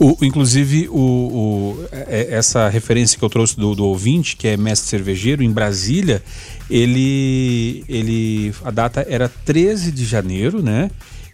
O, 0.00 0.16
inclusive, 0.22 0.88
o, 0.88 0.96
o- 0.98 1.84
é- 1.92 2.28
essa 2.34 2.68
referência 2.68 3.18
que 3.18 3.24
eu 3.24 3.28
trouxe 3.30 3.56
do, 3.56 3.74
do 3.74 3.84
ouvinte, 3.86 4.36
que 4.36 4.48
é 4.48 4.56
mestre 4.56 4.88
cervejeiro, 4.88 5.42
em 5.42 5.50
Brasília, 5.50 6.22
ele, 6.68 7.84
ele. 7.88 8.52
A 8.64 8.70
data 8.70 9.06
era 9.08 9.28
13 9.28 9.92
de 9.92 10.04
janeiro, 10.04 10.62
né? 10.62 10.90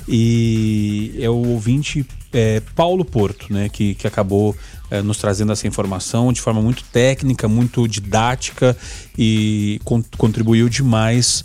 E 0.08 1.14
é 1.20 1.28
o 1.30 1.36
ouvinte 1.48 2.04
é, 2.32 2.60
Paulo 2.74 3.04
Porto, 3.04 3.52
né? 3.52 3.68
Que, 3.68 3.94
que 3.94 4.06
acabou 4.06 4.56
é, 4.90 5.00
nos 5.02 5.18
trazendo 5.18 5.52
essa 5.52 5.66
informação 5.66 6.32
de 6.32 6.40
forma 6.40 6.60
muito 6.60 6.82
técnica, 6.84 7.46
muito 7.48 7.86
didática 7.86 8.76
e 9.16 9.80
con- 9.84 10.02
contribuiu 10.18 10.68
demais 10.68 11.44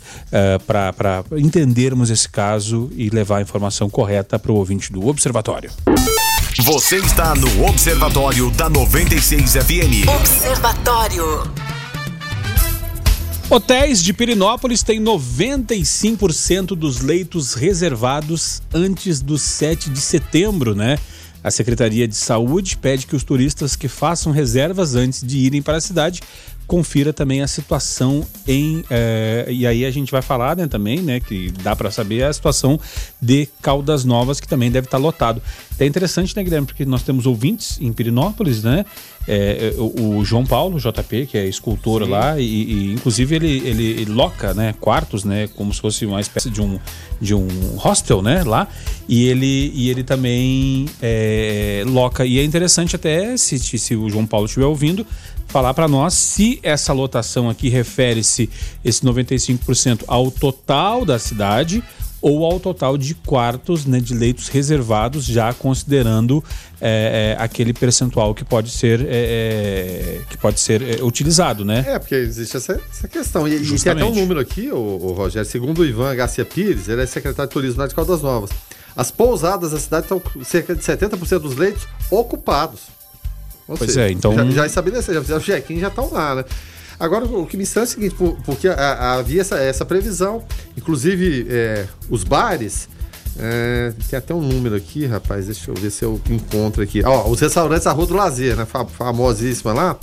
para 0.66 1.24
entendermos 1.36 2.10
esse 2.10 2.28
caso 2.28 2.90
e 2.96 3.08
levar 3.10 3.38
a 3.38 3.42
informação 3.42 3.88
correta 3.88 4.38
para 4.38 4.52
o 4.52 4.56
ouvinte 4.56 4.92
do 4.92 5.06
Observatório. 5.06 5.70
Você 6.60 6.96
está 6.96 7.34
no 7.34 7.66
Observatório 7.66 8.50
da 8.50 8.68
96 8.68 9.52
FM. 9.52 10.08
Observatório. 10.18 11.42
Hotéis 13.48 14.02
de 14.02 14.12
Pirinópolis 14.12 14.82
têm 14.82 15.00
95% 15.00 16.68
dos 16.74 17.00
leitos 17.00 17.54
reservados 17.54 18.60
antes 18.74 19.20
do 19.20 19.38
7 19.38 19.88
de 19.90 20.00
setembro, 20.00 20.74
né? 20.74 20.98
A 21.46 21.50
Secretaria 21.52 22.08
de 22.08 22.16
Saúde 22.16 22.76
pede 22.76 23.06
que 23.06 23.14
os 23.14 23.22
turistas 23.22 23.76
que 23.76 23.86
façam 23.86 24.32
reservas 24.32 24.96
antes 24.96 25.22
de 25.24 25.38
irem 25.38 25.62
para 25.62 25.76
a 25.76 25.80
cidade 25.80 26.20
confira 26.66 27.12
também 27.12 27.42
a 27.42 27.46
situação 27.46 28.26
em 28.46 28.84
eh, 28.90 29.46
e 29.48 29.66
aí 29.66 29.84
a 29.84 29.90
gente 29.90 30.10
vai 30.10 30.22
falar 30.22 30.56
né, 30.56 30.66
também 30.66 31.00
né 31.00 31.20
que 31.20 31.50
dá 31.62 31.76
para 31.76 31.90
saber 31.90 32.24
a 32.24 32.32
situação 32.32 32.78
de 33.20 33.48
Caldas 33.62 34.04
Novas 34.04 34.40
que 34.40 34.48
também 34.48 34.70
deve 34.70 34.86
estar 34.86 34.98
lotado. 34.98 35.40
É 35.78 35.86
interessante 35.86 36.34
né 36.34 36.42
Guilherme 36.42 36.66
porque 36.66 36.84
nós 36.84 37.02
temos 37.02 37.26
ouvintes 37.26 37.78
em 37.80 37.92
Pirinópolis 37.92 38.62
né 38.62 38.84
É, 39.28 39.74
o, 39.76 40.18
o 40.18 40.24
João 40.24 40.46
Paulo 40.46 40.78
JP 40.78 41.26
que 41.26 41.36
é 41.36 41.48
escultor 41.48 42.08
lá 42.08 42.38
e, 42.38 42.44
e, 42.44 42.92
inclusive 42.92 43.34
ele, 43.34 43.58
ele 43.66 43.86
ele 44.02 44.12
loca 44.12 44.54
né 44.54 44.72
quartos 44.80 45.24
né 45.24 45.48
como 45.56 45.74
se 45.74 45.80
fosse 45.80 46.06
uma 46.06 46.20
espécie 46.20 46.48
de 46.48 46.60
um 46.60 46.78
de 47.20 47.34
um 47.34 47.48
hostel 47.76 48.22
né 48.22 48.42
lá. 48.44 48.68
E 49.08 49.26
ele 49.26 49.70
e 49.74 49.88
ele 49.88 50.02
também 50.02 50.86
é, 51.00 51.84
loca. 51.86 52.26
E 52.26 52.38
é 52.38 52.44
interessante 52.44 52.96
até 52.96 53.36
se, 53.36 53.58
se 53.58 53.94
o 53.94 54.08
João 54.10 54.26
Paulo 54.26 54.46
estiver 54.46 54.66
ouvindo 54.66 55.06
falar 55.46 55.74
para 55.74 55.88
nós 55.88 56.14
se 56.14 56.58
essa 56.62 56.92
lotação 56.92 57.48
aqui 57.48 57.68
refere-se 57.68 58.50
esse 58.84 59.04
95% 59.04 60.04
ao 60.06 60.30
total 60.30 61.04
da 61.04 61.18
cidade 61.18 61.82
ou 62.20 62.44
ao 62.44 62.58
total 62.58 62.98
de 62.98 63.14
quartos, 63.14 63.86
né, 63.86 64.00
de 64.00 64.14
leitos 64.14 64.48
reservados, 64.48 65.24
já 65.24 65.52
considerando 65.52 66.42
é, 66.80 67.36
é, 67.38 67.42
aquele 67.42 67.72
percentual 67.72 68.34
que 68.34 68.44
pode 68.44 68.70
ser 68.70 69.06
é, 69.08 70.22
que 70.28 70.36
pode 70.36 70.58
ser 70.58 71.04
utilizado, 71.04 71.64
né? 71.64 71.84
É, 71.86 71.98
porque 71.98 72.14
existe 72.14 72.56
essa, 72.56 72.80
essa 72.90 73.06
questão. 73.06 73.46
E, 73.46 73.54
e 73.54 73.78
tem 73.78 73.92
até 73.92 74.04
um 74.04 74.14
número 74.14 74.40
aqui, 74.40 74.72
o, 74.72 75.12
Rogério, 75.12 75.48
segundo 75.48 75.82
o 75.82 75.84
Ivan 75.84 76.14
Garcia 76.16 76.44
Pires, 76.44 76.88
ele 76.88 77.02
é 77.02 77.06
secretário 77.06 77.48
de 77.48 77.52
turismo 77.52 77.80
lá 77.80 77.86
de 77.86 77.94
Caldas 77.94 78.22
Novas. 78.22 78.50
As 78.96 79.10
pousadas 79.10 79.72
da 79.72 79.78
cidade 79.78 80.06
estão 80.06 80.18
com 80.18 80.42
cerca 80.42 80.74
de 80.74 80.82
70% 80.82 81.38
dos 81.38 81.54
leitos 81.54 81.86
ocupados. 82.10 82.95
Ou 83.68 83.76
Pois 83.76 83.96
é, 83.96 84.10
então- 84.10 84.34
Já, 84.34 84.44
já 84.50 84.66
estabeleceu, 84.66 85.14
já 85.14 85.20
fizeram 85.20 85.40
o 85.40 85.42
check-in 85.44 85.80
já 85.80 85.88
estão 85.88 86.10
lá, 86.12 86.34
né? 86.36 86.44
Agora, 86.98 87.24
o 87.26 87.46
que 87.46 87.56
me 87.56 87.64
estranha 87.64 87.84
é 87.84 87.88
o 87.88 87.90
seguinte, 87.90 88.14
por- 88.14 88.36
porque 88.44 88.68
havia 88.68 89.40
essa, 89.42 89.56
essa 89.58 89.84
previsão, 89.84 90.44
inclusive 90.76 91.46
é, 91.50 91.86
os 92.08 92.24
bares, 92.24 92.88
é, 93.38 93.92
tem 94.08 94.18
até 94.18 94.32
um 94.32 94.40
número 94.40 94.74
aqui, 94.76 95.04
rapaz, 95.04 95.46
deixa 95.46 95.70
eu 95.70 95.74
ver 95.74 95.90
se 95.90 96.04
eu 96.04 96.18
encontro 96.30 96.82
aqui. 96.82 97.02
Ó, 97.04 97.28
os 97.28 97.38
restaurantes 97.40 97.84
da 97.84 97.92
Rua 97.92 98.06
do 98.06 98.14
Lazer, 98.14 98.56
né, 98.56 98.64
fa- 98.64 98.86
famosíssima 98.86 99.72
lá, 99.74 99.98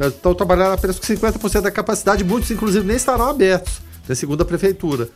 estão 0.00 0.34
trabalhando 0.34 0.72
apenas 0.72 0.98
com 0.98 1.04
50% 1.06 1.60
da 1.62 1.70
capacidade, 1.70 2.24
muitos 2.24 2.50
inclusive 2.50 2.86
nem 2.86 2.96
estarão 2.96 3.28
abertos, 3.28 3.74
né, 4.08 4.14
segundo 4.14 4.40
a 4.40 4.44
prefeitura. 4.46 5.08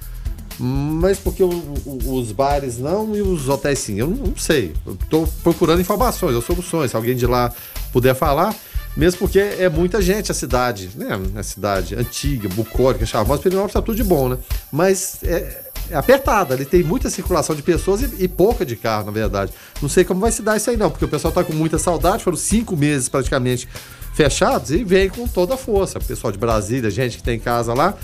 Mas 0.59 1.18
porque 1.18 1.42
o- 1.42 1.48
o- 1.84 2.14
os 2.20 2.30
bares 2.32 2.78
não 2.78 3.14
e 3.16 3.22
os 3.22 3.48
hotéis 3.48 3.78
sim? 3.78 3.98
Eu 3.98 4.09
não, 4.09 4.36
sei. 4.36 4.72
Estou 5.03 5.26
procurando 5.42 5.80
informações 5.80 6.34
ou 6.34 6.42
soluções. 6.42 6.90
Se 6.90 6.96
alguém 6.96 7.16
de 7.16 7.26
lá 7.26 7.53
puder 7.92 8.14
falar, 8.14 8.55
mesmo 8.96 9.18
porque 9.18 9.38
é 9.38 9.68
muita 9.68 10.00
gente 10.03 10.30
a 10.30 10.34
cidade, 10.34 10.90
né? 10.94 11.18
A 11.36 11.42
cidade 11.42 11.94
antiga, 11.94 12.48
bucólica, 12.48 13.05
chavosa, 13.07 13.42
Pirinópolis 13.42 13.70
está 13.70 13.82
tudo 13.82 13.96
de 13.96 14.05
bom, 14.05 14.28
né? 14.28 14.38
Mas 14.70 15.16
é, 15.22 15.62
é 15.90 15.96
apertada, 15.96 16.55
ali 16.55 16.64
tem 16.64 16.82
muita 16.82 17.09
circulação 17.11 17.57
de 17.57 17.62
pessoas 17.62 18.03
e, 18.03 18.24
e 18.24 18.28
pouca 18.28 18.64
de 18.64 18.76
carro, 18.76 19.07
na 19.07 19.12
verdade. 19.12 19.53
Não 19.80 19.88
sei 19.88 20.05
como 20.05 20.20
vai 20.20 20.30
se 20.30 20.42
dar 20.42 20.57
isso 20.57 20.68
aí, 20.70 20.76
não, 20.76 20.90
porque 20.90 21.05
o 21.05 21.09
pessoal 21.09 21.30
está 21.30 21.42
com 21.42 21.53
muita 21.55 21.78
saudade, 21.78 22.22
foram 22.22 22.36
cinco 22.36 22.76
meses 22.76 23.09
praticamente 23.09 23.66
fechados 24.14 24.70
e 24.70 24.84
vem 24.84 25.09
com 25.09 25.26
toda 25.26 25.55
a 25.55 25.57
força. 25.57 25.98
O 25.98 26.05
pessoal 26.05 26.30
de 26.30 26.38
Brasília, 26.38 26.90
gente 26.90 27.16
que 27.16 27.22
tem 27.22 27.38
casa 27.38 27.72
lá. 27.72 27.94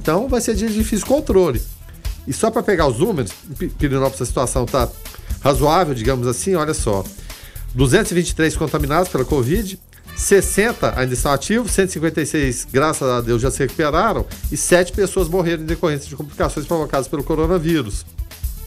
Então 0.00 0.28
vai 0.28 0.40
ser 0.40 0.54
de 0.54 0.68
difícil 0.72 1.04
controle. 1.06 1.60
E 2.26 2.32
só 2.32 2.50
para 2.50 2.62
pegar 2.62 2.86
os 2.86 2.98
números, 2.98 3.32
Pirinópolis 3.78 4.22
a 4.22 4.26
situação 4.26 4.64
está 4.64 4.88
razoável, 5.40 5.94
digamos 5.94 6.26
assim, 6.26 6.54
olha 6.54 6.74
só. 6.74 7.04
223 7.74 8.56
contaminados 8.56 9.08
pela 9.08 9.24
Covid, 9.24 9.78
60 10.16 10.98
ainda 10.98 11.12
estão 11.12 11.30
ativos, 11.30 11.72
156, 11.72 12.68
graças 12.72 13.08
a 13.08 13.20
Deus, 13.20 13.42
já 13.42 13.50
se 13.50 13.58
recuperaram, 13.58 14.24
e 14.50 14.56
7 14.56 14.92
pessoas 14.92 15.28
morreram 15.28 15.62
em 15.62 15.66
decorrência 15.66 16.08
de 16.08 16.16
complicações 16.16 16.66
provocadas 16.66 17.06
pelo 17.06 17.22
coronavírus. 17.22 18.04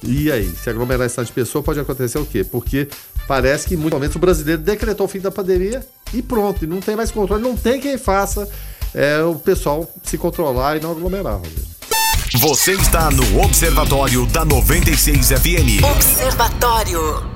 E 0.03 0.31
aí, 0.31 0.49
se 0.49 0.69
aglomerar 0.69 1.05
esse 1.05 1.15
tanto 1.15 1.27
de 1.27 1.33
pessoa, 1.33 1.63
pode 1.63 1.79
acontecer 1.79 2.19
o 2.19 2.25
quê? 2.25 2.43
Porque 2.43 2.87
parece 3.27 3.67
que 3.67 3.73
em 3.73 3.77
muitos 3.77 3.97
momentos 3.97 4.15
o 4.15 4.19
brasileiro 4.19 4.61
decretou 4.61 5.05
o 5.05 5.09
fim 5.09 5.19
da 5.19 5.31
pandemia 5.31 5.85
e 6.13 6.21
pronto, 6.21 6.63
e 6.63 6.67
não 6.67 6.79
tem 6.79 6.95
mais 6.95 7.11
controle, 7.11 7.41
não 7.41 7.57
tem 7.57 7.81
quem 7.81 7.97
faça 7.97 8.47
é, 8.93 9.21
o 9.23 9.35
pessoal 9.35 9.91
se 10.03 10.17
controlar 10.17 10.77
e 10.77 10.79
não 10.79 10.91
aglomerar, 10.91 11.37
Rogério. 11.37 11.78
Você 12.35 12.73
está 12.73 13.09
no 13.09 13.41
Observatório 13.41 14.23
da 14.27 14.45
96 14.45 15.29
FM. 15.29 15.83
Observatório. 15.83 17.27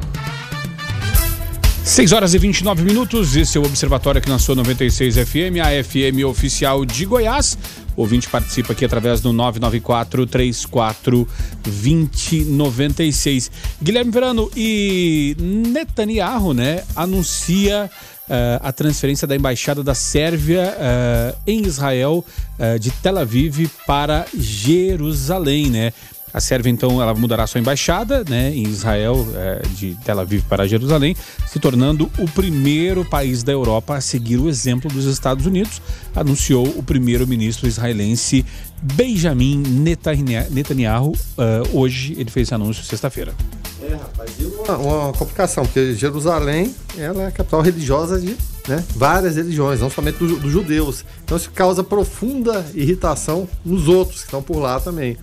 6 1.83 2.11
horas 2.11 2.35
e 2.35 2.37
29 2.37 2.83
minutos, 2.83 3.35
esse 3.35 3.57
é 3.57 3.61
o 3.61 3.65
Observatório 3.65 4.19
aqui 4.19 4.29
na 4.29 4.37
sua 4.37 4.53
96 4.53 5.15
FM, 5.15 5.57
a 5.63 5.83
FM 5.83 6.23
oficial 6.27 6.85
de 6.85 7.05
Goiás. 7.05 7.57
O 7.95 8.01
ouvinte 8.01 8.29
participa 8.29 8.73
aqui 8.73 8.85
através 8.85 9.19
do 9.19 9.33
994 9.33 10.27
34 10.27 11.27
2096. 11.63 13.51
Guilherme 13.81 14.11
Verano 14.11 14.51
e 14.55 15.35
Netanyahu, 15.39 16.53
né, 16.53 16.83
anuncia 16.95 17.89
eh, 18.29 18.59
a 18.63 18.71
transferência 18.71 19.27
da 19.27 19.35
embaixada 19.35 19.83
da 19.83 19.93
Sérvia 19.93 20.75
eh, 20.79 21.35
em 21.45 21.65
Israel 21.65 22.23
eh, 22.57 22.79
de 22.79 22.89
Tel 22.89 23.17
Aviv 23.17 23.69
para 23.85 24.25
Jerusalém, 24.33 25.69
né? 25.69 25.93
A 26.33 26.39
Sérvia, 26.39 26.71
então, 26.71 26.99
ela 27.01 27.13
mudará 27.13 27.45
sua 27.45 27.59
embaixada 27.59 28.23
né, 28.27 28.49
em 28.55 28.63
Israel, 28.63 29.27
eh, 29.35 29.61
de 29.75 29.95
Tel 30.03 30.19
Aviv 30.19 30.41
para 30.49 30.67
Jerusalém, 30.67 31.15
se 31.47 31.59
tornando 31.59 32.09
o 32.17 32.27
primeiro 32.27 33.05
país 33.05 33.43
da 33.43 33.51
Europa 33.51 33.95
a 33.95 34.01
seguir 34.01 34.37
o 34.37 34.49
exemplo 34.49 34.89
dos 34.89 35.05
Estados 35.05 35.45
Unidos, 35.45 35.79
anunciou 36.15 36.67
o 36.67 36.81
primeiro-ministro 36.81 37.67
israelense 37.67 38.43
Benjamin 38.81 39.57
Netanya- 39.57 40.47
Netanyahu. 40.49 41.13
eh, 41.37 41.63
hoje 41.71 42.13
ele 42.17 42.31
fez 42.31 42.47
esse 42.47 42.53
anúncio, 42.55 42.83
sexta-feira. 42.83 43.33
É, 43.81 43.93
rapaz, 43.95 44.31
e 44.39 44.45
uma, 44.45 44.77
uma 44.77 45.13
complicação, 45.13 45.65
porque 45.65 45.93
Jerusalém 45.93 46.73
ela 46.97 47.23
é 47.23 47.27
a 47.27 47.31
capital 47.31 47.61
religiosa 47.61 48.19
de 48.19 48.35
né, 48.67 48.83
várias 48.95 49.35
religiões, 49.35 49.81
não 49.81 49.89
somente 49.89 50.17
do- 50.17 50.39
dos 50.39 50.51
judeus. 50.51 51.03
Então 51.23 51.35
isso 51.37 51.51
causa 51.51 51.83
profunda 51.83 52.65
irritação 52.73 53.47
nos 53.63 53.87
outros 53.87 54.19
que 54.21 54.25
estão 54.27 54.41
por 54.41 54.57
lá 54.57 54.79
também. 54.79 55.17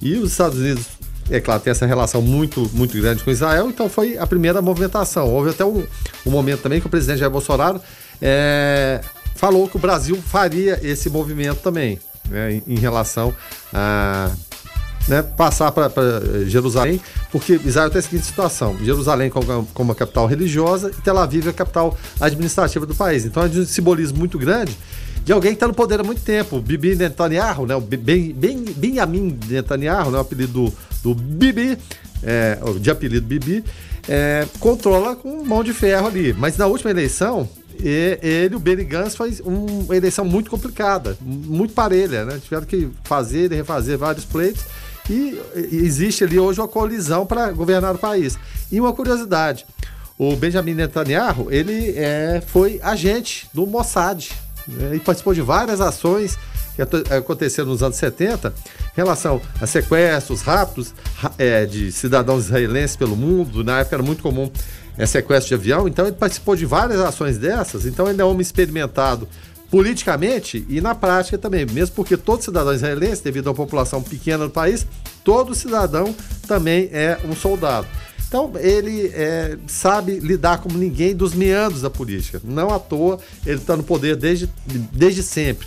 E 0.00 0.16
os 0.16 0.32
Estados 0.32 0.58
Unidos, 0.58 0.86
é 1.30 1.40
claro, 1.40 1.60
tem 1.60 1.70
essa 1.70 1.86
relação 1.86 2.22
muito, 2.22 2.70
muito 2.72 2.96
grande 3.00 3.22
com 3.22 3.30
Israel, 3.30 3.68
então 3.68 3.88
foi 3.88 4.16
a 4.18 4.26
primeira 4.26 4.62
movimentação. 4.62 5.32
Houve 5.32 5.50
até 5.50 5.64
um, 5.64 5.84
um 6.24 6.30
momento 6.30 6.62
também 6.62 6.80
que 6.80 6.86
o 6.86 6.90
presidente 6.90 7.18
Jair 7.18 7.30
Bolsonaro 7.30 7.80
é, 8.20 9.00
falou 9.34 9.68
que 9.68 9.76
o 9.76 9.80
Brasil 9.80 10.16
faria 10.16 10.78
esse 10.82 11.10
movimento 11.10 11.60
também, 11.60 11.98
né, 12.28 12.54
em, 12.54 12.74
em 12.74 12.78
relação 12.78 13.34
a 13.72 14.30
né, 15.08 15.22
passar 15.22 15.70
para 15.72 15.90
Jerusalém, 16.46 17.00
porque 17.30 17.60
Israel 17.64 17.90
tem 17.90 17.98
a 17.98 18.02
seguinte 18.02 18.26
situação: 18.26 18.76
Jerusalém 18.82 19.30
como, 19.30 19.66
como 19.72 19.92
a 19.92 19.94
capital 19.94 20.26
religiosa 20.26 20.90
e 20.90 21.00
Tel 21.00 21.18
Aviv 21.18 21.46
é 21.46 21.50
a 21.50 21.52
capital 21.52 21.96
administrativa 22.20 22.84
do 22.84 22.94
país. 22.94 23.24
Então 23.24 23.44
é 23.44 23.48
de 23.48 23.60
um 23.60 23.66
simbolismo 23.66 24.18
muito 24.18 24.38
grande 24.38 24.76
de 25.26 25.32
alguém 25.32 25.50
que 25.50 25.56
está 25.56 25.66
no 25.66 25.74
poder 25.74 25.98
há 26.00 26.04
muito 26.04 26.22
tempo. 26.22 26.60
Bibi 26.60 26.94
Netanyahu, 26.94 27.66
né, 27.66 27.74
o 27.74 27.80
Ben, 27.80 28.32
ben, 28.32 28.64
Benjamin 28.64 29.36
Netanyahu, 29.48 30.10
né, 30.12 30.18
o 30.18 30.20
apelido 30.20 30.52
do, 30.52 30.72
do 31.02 31.14
Bibi, 31.20 31.76
é, 32.22 32.58
de 32.80 32.88
apelido 32.90 33.26
Bibi, 33.26 33.64
é, 34.08 34.46
controla 34.60 35.16
com 35.16 35.44
mão 35.44 35.64
de 35.64 35.72
ferro 35.72 36.06
ali. 36.06 36.32
Mas 36.32 36.56
na 36.56 36.66
última 36.66 36.90
eleição, 36.92 37.48
ele, 37.80 38.54
o 38.54 38.60
Benny 38.60 38.84
Gantz, 38.84 39.16
faz 39.16 39.40
um- 39.40 39.80
uma 39.80 39.96
eleição 39.96 40.24
muito 40.24 40.48
complicada, 40.48 41.16
muito 41.20 41.74
parelha, 41.74 42.24
né? 42.24 42.38
Tiveram 42.40 42.64
que 42.64 42.88
fazer 43.02 43.50
e 43.50 43.56
refazer 43.56 43.98
vários 43.98 44.24
pleitos. 44.24 44.62
E 45.10 45.38
existe 45.72 46.22
ali 46.24 46.38
hoje 46.38 46.60
uma 46.60 46.68
colisão 46.68 47.26
para 47.26 47.50
governar 47.50 47.94
o 47.96 47.98
país. 47.98 48.38
E 48.70 48.80
uma 48.80 48.92
curiosidade: 48.92 49.66
O 50.16 50.34
Benjamin 50.36 50.74
Netanyahu, 50.74 51.48
ele 51.50 51.92
é, 51.96 52.40
foi 52.46 52.80
agente 52.82 53.48
do 53.52 53.66
Mossad. 53.66 54.30
Né? 54.68 54.96
E 54.96 55.00
participou 55.00 55.34
de 55.34 55.42
várias 55.42 55.80
ações 55.80 56.38
que 56.74 56.82
aconteceram 57.14 57.68
nos 57.68 57.82
anos 57.82 57.96
70 57.96 58.48
em 58.48 58.96
relação 58.96 59.40
a 59.60 59.66
sequestros, 59.66 60.42
raptos 60.42 60.94
é, 61.38 61.64
de 61.64 61.90
cidadãos 61.90 62.44
israelenses 62.44 62.96
pelo 62.96 63.16
mundo. 63.16 63.64
Na 63.64 63.80
época 63.80 63.96
era 63.96 64.02
muito 64.02 64.22
comum 64.22 64.50
é, 64.98 65.06
sequestro 65.06 65.48
de 65.48 65.54
avião. 65.54 65.88
Então 65.88 66.06
ele 66.06 66.16
participou 66.16 66.54
de 66.54 66.66
várias 66.66 67.00
ações 67.00 67.38
dessas. 67.38 67.86
Então 67.86 68.08
ele 68.08 68.20
é 68.20 68.24
um 68.24 68.28
homem 68.28 68.42
experimentado 68.42 69.26
politicamente 69.70 70.64
e 70.68 70.80
na 70.80 70.94
prática 70.94 71.36
também, 71.36 71.66
mesmo 71.66 71.94
porque 71.96 72.16
todo 72.16 72.42
cidadão 72.42 72.72
israelense, 72.72 73.24
devido 73.24 73.50
à 73.50 73.54
população 73.54 74.00
pequena 74.00 74.44
do 74.44 74.50
país, 74.50 74.86
todo 75.24 75.54
cidadão 75.54 76.14
também 76.46 76.88
é 76.92 77.18
um 77.24 77.34
soldado. 77.34 77.86
Então 78.28 78.52
ele 78.56 79.08
é, 79.14 79.56
sabe 79.66 80.18
lidar 80.18 80.58
como 80.58 80.76
ninguém 80.76 81.14
dos 81.14 81.34
meandros 81.34 81.82
da 81.82 81.90
política. 81.90 82.40
Não 82.42 82.74
à 82.74 82.78
toa 82.78 83.18
ele 83.44 83.58
está 83.60 83.76
no 83.76 83.82
poder 83.82 84.16
desde, 84.16 84.48
desde 84.92 85.22
sempre. 85.22 85.66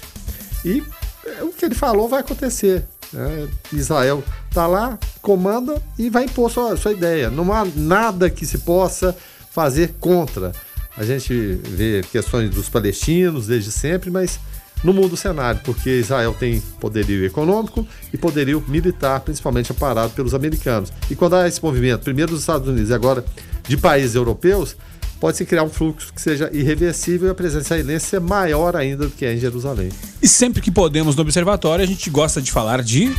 E 0.66 0.84
é, 1.26 1.44
o 1.44 1.50
que 1.50 1.66
ele 1.66 1.76
falou 1.76 2.08
vai 2.08 2.20
acontecer. 2.20 2.86
Né? 3.14 3.48
Israel 3.72 4.24
está 4.50 4.68
lá, 4.68 5.00
comanda 5.22 5.82
e 5.98 6.10
vai 6.10 6.26
impor 6.26 6.52
sua, 6.52 6.76
sua 6.76 6.92
ideia. 6.92 7.30
Não 7.30 7.52
há 7.54 7.66
nada 7.76 8.30
que 8.30 8.46
se 8.46 8.60
possa 8.60 9.16
fazer 9.52 9.96
contra. 10.00 10.52
A 10.98 11.04
gente 11.04 11.34
vê 11.64 12.04
questões 12.12 12.50
dos 12.50 12.68
palestinos 12.68 13.48
desde 13.48 13.72
sempre, 13.72 14.10
mas 14.10 14.38
não 14.84 14.94
muda 14.94 15.14
o 15.14 15.18
cenário, 15.18 15.62
porque 15.64 15.90
Israel 15.90 16.36
tem 16.38 16.62
poderio 16.80 17.26
econômico 17.26 17.86
e 18.14 18.18
poderio 18.18 18.64
militar, 18.68 19.20
principalmente 19.22 19.72
amparado 19.72 20.14
pelos 20.14 20.34
americanos. 20.34 20.92
E 21.10 21.16
quando 21.16 21.36
há 21.36 21.48
esse 21.48 21.64
movimento, 21.64 22.04
primeiro 22.04 22.32
dos 22.32 22.42
Estados 22.42 22.68
Unidos 22.68 22.90
e 22.90 22.94
agora 22.94 23.24
de 23.68 23.78
países 23.78 24.16
europeus, 24.16 24.76
pode-se 25.20 25.46
criar 25.46 25.64
um 25.64 25.70
fluxo 25.70 26.14
que 26.14 26.22
seja 26.22 26.50
irreversível 26.54 27.28
e 27.28 27.32
a 27.32 27.36
presença 27.36 27.78
israelense 27.78 28.08
ser 28.08 28.22
maior 28.22 28.76
ainda 28.76 29.06
do 29.06 29.12
que 29.12 29.26
é 29.26 29.34
em 29.34 29.38
Jerusalém. 29.38 29.90
E 30.22 30.28
sempre 30.28 30.62
que 30.62 30.72
podemos 30.72 31.16
no 31.16 31.22
Observatório, 31.22 31.84
a 31.84 31.88
gente 31.88 32.10
gosta 32.10 32.42
de 32.42 32.52
falar 32.52 32.82
de. 32.82 33.14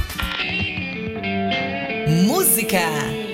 Música! 2.27 3.30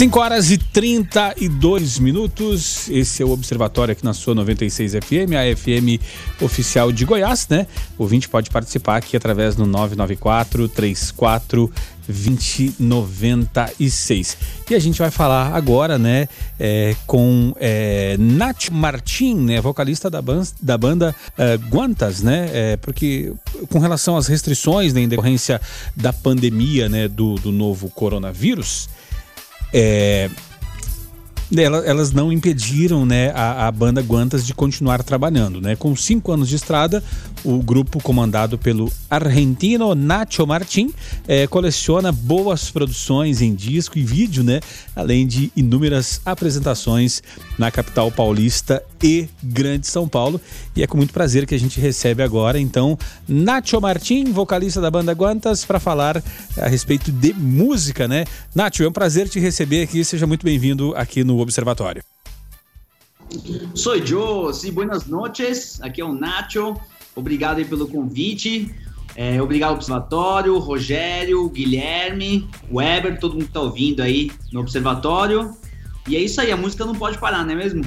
5 0.00 0.18
horas 0.18 0.50
e 0.50 0.56
32 0.56 1.98
minutos. 1.98 2.88
Esse 2.88 3.22
é 3.22 3.26
o 3.26 3.32
Observatório 3.32 3.92
aqui 3.92 4.02
na 4.02 4.14
sua 4.14 4.34
96 4.34 4.92
FM, 4.92 5.34
a 5.36 5.54
FM 5.54 6.00
oficial 6.40 6.90
de 6.90 7.04
Goiás, 7.04 7.46
né? 7.50 7.66
O 7.98 8.04
ouvinte 8.04 8.26
pode 8.26 8.48
participar 8.48 8.96
aqui 8.96 9.14
através 9.14 9.56
do 9.56 9.66
994 9.66 10.70
34 10.70 11.70
2096. 12.08 14.38
E 14.70 14.74
a 14.74 14.78
gente 14.78 14.98
vai 14.98 15.10
falar 15.10 15.54
agora, 15.54 15.98
né, 15.98 16.26
é, 16.58 16.96
com 17.06 17.54
é, 17.60 18.16
Nath 18.18 18.70
Martin, 18.70 19.34
né, 19.34 19.60
vocalista 19.60 20.08
da, 20.08 20.22
ban 20.22 20.42
da 20.62 20.78
banda 20.78 21.14
é, 21.36 21.56
Guantas, 21.56 22.22
né, 22.22 22.48
é, 22.52 22.76
porque 22.78 23.34
com 23.68 23.78
relação 23.78 24.16
às 24.16 24.26
restrições 24.26 24.94
né, 24.94 25.02
em 25.02 25.08
decorrência 25.08 25.60
da 25.94 26.12
pandemia, 26.12 26.88
né, 26.88 27.06
do, 27.06 27.34
do 27.34 27.52
novo 27.52 27.90
coronavírus, 27.90 28.88
é, 29.72 30.30
elas 31.58 32.12
não 32.12 32.32
impediram 32.32 33.04
né, 33.04 33.32
a, 33.34 33.66
a, 33.66 33.72
banda 33.72 34.00
Guantas 34.00 34.46
de 34.46 34.54
continuar 34.54 35.02
trabalhando. 35.02 35.60
Né? 35.60 35.74
Com 35.74 35.96
cinco 35.96 36.30
anos 36.30 36.48
de 36.48 36.56
estrada, 36.56 37.02
o 37.44 37.58
grupo 37.62 38.02
comandado 38.02 38.58
pelo 38.58 38.90
argentino 39.08 39.94
Nacho 39.94 40.46
Martin 40.46 40.92
é, 41.26 41.46
coleciona 41.46 42.12
boas 42.12 42.70
produções 42.70 43.40
em 43.40 43.54
disco 43.54 43.98
e 43.98 44.02
vídeo, 44.02 44.42
né? 44.42 44.60
além 44.94 45.26
de 45.26 45.50
inúmeras 45.56 46.20
apresentações 46.24 47.22
na 47.58 47.70
capital 47.70 48.10
paulista 48.10 48.82
e 49.02 49.28
Grande 49.42 49.86
São 49.86 50.08
Paulo. 50.08 50.40
E 50.76 50.82
é 50.82 50.86
com 50.86 50.96
muito 50.96 51.12
prazer 51.12 51.46
que 51.46 51.54
a 51.54 51.58
gente 51.58 51.80
recebe 51.80 52.22
agora, 52.22 52.58
então, 52.58 52.98
Nacho 53.28 53.80
Martin, 53.80 54.32
vocalista 54.32 54.80
da 54.80 54.90
banda 54.90 55.12
Guantas, 55.12 55.64
para 55.64 55.80
falar 55.80 56.22
a 56.56 56.68
respeito 56.68 57.10
de 57.10 57.32
música. 57.32 58.06
né? 58.06 58.24
Nacho, 58.54 58.82
é 58.82 58.88
um 58.88 58.92
prazer 58.92 59.28
te 59.28 59.40
receber 59.40 59.82
aqui, 59.82 60.04
seja 60.04 60.26
muito 60.26 60.44
bem-vindo 60.44 60.94
aqui 60.96 61.24
no 61.24 61.38
Observatório. 61.38 62.02
Sou 63.74 63.96
eu, 63.96 64.52
sim, 64.52 64.72
buenas 64.72 65.06
noches. 65.06 65.80
Aqui 65.82 66.00
é 66.00 66.04
o 66.04 66.12
Nacho. 66.12 66.74
Obrigado 67.14 67.58
aí 67.58 67.64
pelo 67.64 67.86
convite. 67.86 68.74
É, 69.16 69.42
obrigado 69.42 69.70
ao 69.70 69.76
Observatório, 69.76 70.58
Rogério, 70.58 71.48
Guilherme, 71.48 72.48
Weber, 72.70 73.18
todo 73.18 73.34
mundo 73.34 73.46
que 73.46 73.52
tá 73.52 73.60
ouvindo 73.60 74.00
aí 74.00 74.30
no 74.52 74.60
Observatório. 74.60 75.54
E 76.08 76.16
é 76.16 76.20
isso 76.20 76.40
aí, 76.40 76.50
a 76.50 76.56
música 76.56 76.84
não 76.84 76.94
pode 76.94 77.18
parar, 77.18 77.44
não 77.44 77.52
é 77.52 77.56
mesmo? 77.56 77.84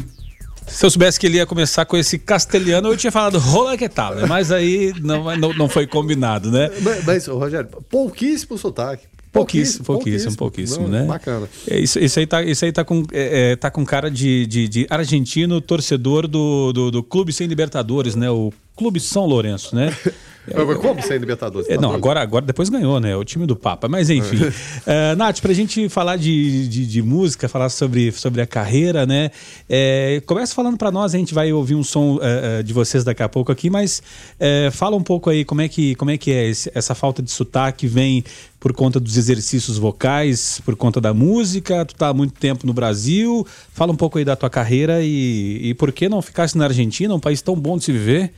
Se 0.68 0.86
eu 0.86 0.90
soubesse 0.90 1.20
que 1.20 1.26
ele 1.26 1.38
ia 1.38 1.46
começar 1.46 1.86
com 1.86 1.98
esse 1.98 2.18
castelhano, 2.18 2.90
eu 2.90 2.98
tinha 2.98 3.12
falado 3.12 3.38
rola 3.38 3.78
que 3.78 3.90
tal, 3.90 4.16
né? 4.16 4.26
mas 4.26 4.52
aí 4.52 4.94
não, 5.02 5.36
não, 5.36 5.54
não 5.54 5.70
foi 5.70 5.86
combinado, 5.86 6.50
né? 6.52 6.70
Mas, 6.82 7.06
mas 7.06 7.28
Rogério, 7.28 7.70
pouquíssimo 7.90 8.58
sotaque. 8.58 9.06
Pouquíssimo, 9.34 9.84
pouquíssimo, 9.84 10.36
pouquíssimo, 10.38 10.88
né? 10.88 11.06
Bacana. 11.06 11.50
É, 11.68 11.80
isso, 11.80 11.98
isso, 11.98 12.20
aí 12.20 12.28
tá, 12.28 12.44
isso 12.44 12.64
aí 12.64 12.72
tá 12.72 12.86
com, 12.86 13.04
é, 13.12 13.52
é, 13.52 13.56
tá 13.56 13.72
com 13.72 13.84
cara 13.84 14.12
de, 14.12 14.46
de, 14.46 14.68
de 14.68 14.88
argentino 14.92 15.60
torcedor 15.60 16.28
do, 16.28 16.72
do, 16.72 16.92
do, 16.92 17.04
Clube 17.04 17.34
Sem 17.34 17.48
Libertadores, 17.48 18.14
né? 18.14 18.30
O 18.30 18.54
Clube 18.76 19.00
São 19.00 19.26
Lourenço, 19.26 19.76
né? 19.76 19.92
Como 20.82 21.02
sem 21.02 21.18
Libertadores? 21.18 21.70
É, 21.70 21.78
não, 21.78 21.94
agora, 21.94 22.22
agora 22.22 22.46
depois 22.46 22.68
ganhou, 22.68 23.00
né? 23.00 23.16
O 23.16 23.24
time 23.24 23.46
do 23.46 23.56
Papa. 23.56 23.88
Mas 23.88 24.10
enfim. 24.10 24.36
uh, 24.36 25.16
Nath, 25.16 25.40
pra 25.40 25.54
gente 25.54 25.88
falar 25.88 26.18
de, 26.18 26.68
de, 26.68 26.86
de, 26.86 27.02
música, 27.02 27.48
falar 27.48 27.70
sobre, 27.70 28.12
sobre 28.12 28.42
a 28.42 28.46
carreira, 28.46 29.06
né? 29.06 29.32
É, 29.70 30.22
começa 30.26 30.54
falando 30.54 30.78
para 30.78 30.92
nós, 30.92 31.16
a 31.16 31.18
gente 31.18 31.34
vai 31.34 31.54
ouvir 31.54 31.76
um 31.76 31.84
som 31.84 32.18
uh, 32.18 32.62
de 32.62 32.74
vocês 32.74 33.06
daqui 33.06 33.24
a 33.24 33.30
pouco 33.30 33.52
aqui, 33.52 33.70
mas 33.70 34.04
uh, 34.38 34.72
fala 34.72 34.98
um 34.98 35.04
pouco 35.04 35.30
aí 35.30 35.46
como 35.46 35.62
é 35.62 35.70
que, 35.70 35.96
como 35.96 36.12
é, 36.12 36.18
que 36.18 36.32
é 36.32 36.50
esse, 36.50 36.70
essa 36.76 36.94
falta 36.94 37.22
de 37.22 37.32
sotaque 37.32 37.88
vem 37.88 38.24
por 38.64 38.72
conta 38.72 38.98
dos 38.98 39.18
exercícios 39.18 39.78
vocais, 39.78 40.62
por 40.64 40.74
conta 40.78 41.02
da 41.02 41.14
música, 41.14 41.84
tu 41.84 41.96
tá 41.96 42.08
há 42.08 42.14
muito 42.14 42.32
tempo 42.36 42.66
no 42.66 42.72
Brasil. 42.72 43.46
Fala 43.74 43.92
um 43.92 43.96
pouco 43.98 44.18
aí 44.18 44.24
da 44.24 44.38
tua 44.38 44.50
carreira 44.50 45.02
e, 45.04 45.60
e 45.62 45.74
por 45.74 45.92
que 45.92 46.08
não 46.08 46.22
ficasse 46.22 46.58
na 46.58 46.64
Argentina, 46.64 47.14
um 47.14 47.20
país 47.20 47.42
tão 47.42 47.58
bom 47.58 47.78
de 47.78 47.84
se 47.84 47.92
viver? 47.92 48.34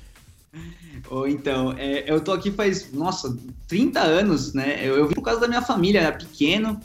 Então, 1.27 1.75
é, 1.77 2.11
eu 2.11 2.19
tô 2.19 2.31
aqui 2.31 2.49
faz, 2.49 2.91
nossa, 2.91 3.37
30 3.67 3.99
anos, 3.99 4.51
né? 4.55 4.79
Eu, 4.81 4.95
eu 4.95 5.07
vim 5.07 5.13
por 5.13 5.21
causa 5.21 5.39
da 5.39 5.47
minha 5.47 5.61
família, 5.61 5.99
era 5.99 6.11
pequeno, 6.13 6.79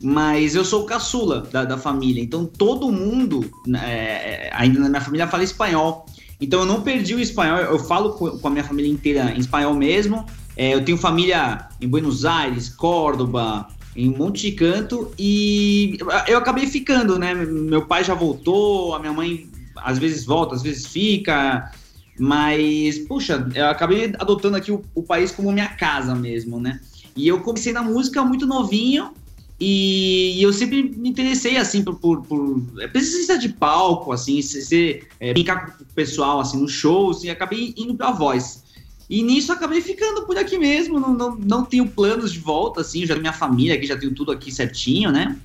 mas 0.00 0.54
eu 0.54 0.64
sou 0.64 0.84
o 0.84 0.86
caçula 0.86 1.40
da, 1.50 1.64
da 1.64 1.76
família. 1.76 2.22
Então 2.22 2.46
todo 2.46 2.92
mundo, 2.92 3.44
né, 3.66 3.80
é, 3.82 4.50
ainda 4.54 4.78
na 4.78 4.88
minha 4.88 5.00
família, 5.00 5.26
fala 5.26 5.42
espanhol. 5.42 6.06
Então 6.40 6.60
eu 6.60 6.66
não 6.66 6.82
perdi 6.82 7.16
o 7.16 7.18
espanhol, 7.18 7.58
eu 7.58 7.78
falo 7.80 8.12
com, 8.12 8.46
a 8.46 8.50
minha 8.50 8.62
família 8.62 8.88
inteira 8.88 9.32
em 9.32 9.40
espanhol 9.40 9.74
mesmo. 9.74 10.24
É, 10.58 10.74
eu 10.74 10.84
tenho 10.84 10.98
família 10.98 11.68
em 11.80 11.86
Buenos 11.86 12.24
Aires, 12.24 12.68
Córdoba, 12.68 13.68
em 13.94 14.10
um 14.10 14.18
monte 14.18 14.50
de 14.50 14.52
canto 14.56 15.12
e 15.16 15.96
eu 16.26 16.36
acabei 16.36 16.66
ficando, 16.66 17.16
né? 17.16 17.32
Meu 17.32 17.86
pai 17.86 18.02
já 18.02 18.12
voltou, 18.12 18.92
a 18.92 18.98
minha 18.98 19.12
mãe 19.12 19.48
às 19.76 20.00
vezes 20.00 20.26
volta, 20.26 20.56
às 20.56 20.62
vezes 20.62 20.84
fica. 20.88 21.70
Mas, 22.18 22.98
puxa, 22.98 23.48
eu 23.54 23.66
acabei 23.66 24.12
adotando 24.18 24.56
aqui 24.56 24.72
o, 24.72 24.82
o 24.96 25.02
país 25.04 25.30
como 25.30 25.52
minha 25.52 25.68
casa 25.68 26.12
mesmo, 26.16 26.58
né? 26.58 26.80
E 27.14 27.28
eu 27.28 27.40
comecei 27.40 27.72
na 27.72 27.82
música 27.82 28.24
muito 28.24 28.44
novinho 28.44 29.12
e, 29.60 30.40
eu 30.40 30.52
sempre 30.52 30.82
me 30.82 31.08
interessei, 31.08 31.56
assim, 31.56 31.82
por, 31.82 31.96
por, 31.96 32.22
por 32.22 32.62
é, 32.80 32.86
presença 32.86 33.36
de 33.36 33.48
palco, 33.48 34.12
assim, 34.12 34.40
ser, 34.40 35.08
é, 35.18 35.32
brincar 35.32 35.76
com 35.76 35.82
o 35.82 35.86
pessoal, 35.94 36.38
assim, 36.40 36.60
nos 36.60 36.72
shows, 36.72 37.24
e 37.24 37.30
acabei 37.30 37.74
indo 37.76 37.94
pra 37.94 38.12
voz. 38.12 38.62
E 39.08 39.22
nisso 39.22 39.52
acabei 39.52 39.80
ficando 39.80 40.26
por 40.26 40.36
aqui 40.36 40.58
mesmo, 40.58 41.00
não, 41.00 41.14
não, 41.14 41.36
não 41.36 41.64
tenho 41.64 41.88
planos 41.88 42.32
de 42.32 42.38
volta, 42.38 42.82
assim, 42.82 43.06
já 43.06 43.16
minha 43.16 43.32
família 43.32 43.74
aqui, 43.74 43.86
já 43.86 43.96
tenho 43.96 44.14
tudo 44.14 44.30
aqui 44.30 44.52
certinho, 44.52 45.10
né? 45.10 45.36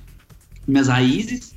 Minhas 0.66 0.88
raízes. 0.88 1.54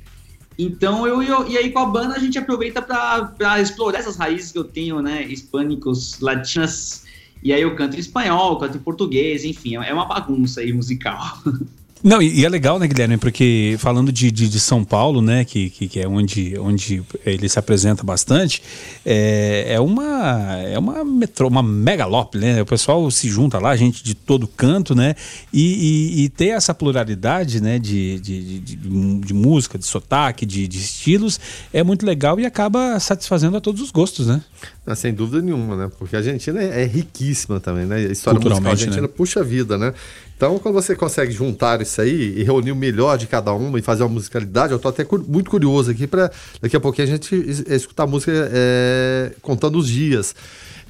Então, 0.58 1.06
eu, 1.06 1.22
eu, 1.22 1.46
e 1.48 1.56
aí 1.56 1.70
com 1.70 1.78
a 1.78 1.86
banda 1.86 2.14
a 2.14 2.18
gente 2.18 2.38
aproveita 2.38 2.82
para 2.82 3.60
explorar 3.60 3.98
essas 3.98 4.16
raízes 4.16 4.50
que 4.50 4.58
eu 4.58 4.64
tenho, 4.64 5.00
né, 5.00 5.22
hispânicos, 5.22 6.18
latinas, 6.18 7.04
e 7.42 7.52
aí 7.52 7.62
eu 7.62 7.76
canto 7.76 7.94
em 7.94 8.00
espanhol, 8.00 8.58
canto 8.58 8.76
em 8.76 8.80
português, 8.80 9.44
enfim, 9.44 9.76
é 9.76 9.94
uma 9.94 10.06
bagunça 10.06 10.60
aí 10.60 10.72
musical. 10.72 11.40
Não, 12.02 12.22
e, 12.22 12.40
e, 12.40 12.44
é 12.44 12.48
legal, 12.48 12.78
né, 12.78 12.86
Guilherme? 12.86 13.16
Porque 13.16 13.76
falando 13.78 14.12
de, 14.12 14.30
de, 14.30 14.48
de 14.48 14.60
São 14.60 14.84
Paulo, 14.84 15.20
né, 15.20 15.44
que, 15.44 15.70
que, 15.70 15.88
que, 15.88 16.00
é 16.00 16.06
onde, 16.06 16.56
onde 16.58 17.02
ele 17.26 17.48
se 17.48 17.58
apresenta 17.58 18.04
bastante, 18.04 18.62
é, 19.04 19.66
é 19.68 19.80
uma 19.80 20.58
é 20.62 20.78
uma 20.78 21.04
metro, 21.04 21.48
uma 21.48 21.62
megalópole, 21.62 22.44
né? 22.44 22.62
O 22.62 22.66
pessoal 22.66 23.10
se 23.10 23.28
junta 23.28 23.58
lá, 23.58 23.74
gente 23.76 24.02
de 24.02 24.14
todo 24.14 24.46
canto, 24.46 24.94
né? 24.94 25.14
E, 25.52 26.20
e, 26.20 26.24
e 26.24 26.28
ter 26.28 26.48
essa 26.48 26.72
pluralidade, 26.72 27.60
né, 27.60 27.78
de, 27.78 28.20
de, 28.20 28.60
de, 28.60 28.76
de 28.76 29.34
música, 29.34 29.78
de 29.78 29.86
sotaque, 29.86 30.46
de, 30.46 30.68
de 30.68 30.78
estilos, 30.78 31.40
é 31.72 31.82
muito 31.82 32.06
legal 32.06 32.38
e 32.38 32.46
acaba 32.46 32.98
satisfazendo 33.00 33.56
a 33.56 33.60
todos 33.60 33.80
os 33.80 33.90
gostos, 33.90 34.26
né? 34.26 34.42
Não, 34.86 34.94
sem 34.94 35.12
dúvida 35.12 35.42
nenhuma, 35.42 35.76
né? 35.76 35.90
Porque 35.98 36.16
a 36.16 36.20
Argentina 36.20 36.62
é, 36.62 36.82
é 36.82 36.84
riquíssima 36.86 37.60
também, 37.60 37.84
né? 37.84 37.96
A 37.96 38.00
história 38.00 38.40
musical 38.40 38.70
argentina 38.70 39.02
né? 39.02 39.08
puxa 39.08 39.42
vida, 39.42 39.76
né? 39.76 39.92
Então, 40.38 40.56
quando 40.60 40.72
você 40.72 40.94
consegue 40.94 41.32
juntar 41.32 41.82
isso 41.82 42.00
aí 42.00 42.32
e 42.38 42.44
reunir 42.44 42.70
o 42.70 42.76
melhor 42.76 43.18
de 43.18 43.26
cada 43.26 43.52
uma 43.52 43.76
e 43.76 43.82
fazer 43.82 44.04
uma 44.04 44.10
musicalidade, 44.10 44.72
eu 44.72 44.78
tô 44.78 44.86
até 44.86 45.02
cu- 45.04 45.24
muito 45.26 45.50
curioso 45.50 45.90
aqui 45.90 46.06
para 46.06 46.30
daqui 46.62 46.76
a 46.76 46.80
pouquinho 46.80 47.08
a 47.08 47.10
gente 47.10 47.34
es- 47.34 47.64
escutar 47.66 48.06
música 48.06 48.30
é, 48.52 49.32
contando 49.42 49.76
os 49.76 49.88
dias. 49.88 50.36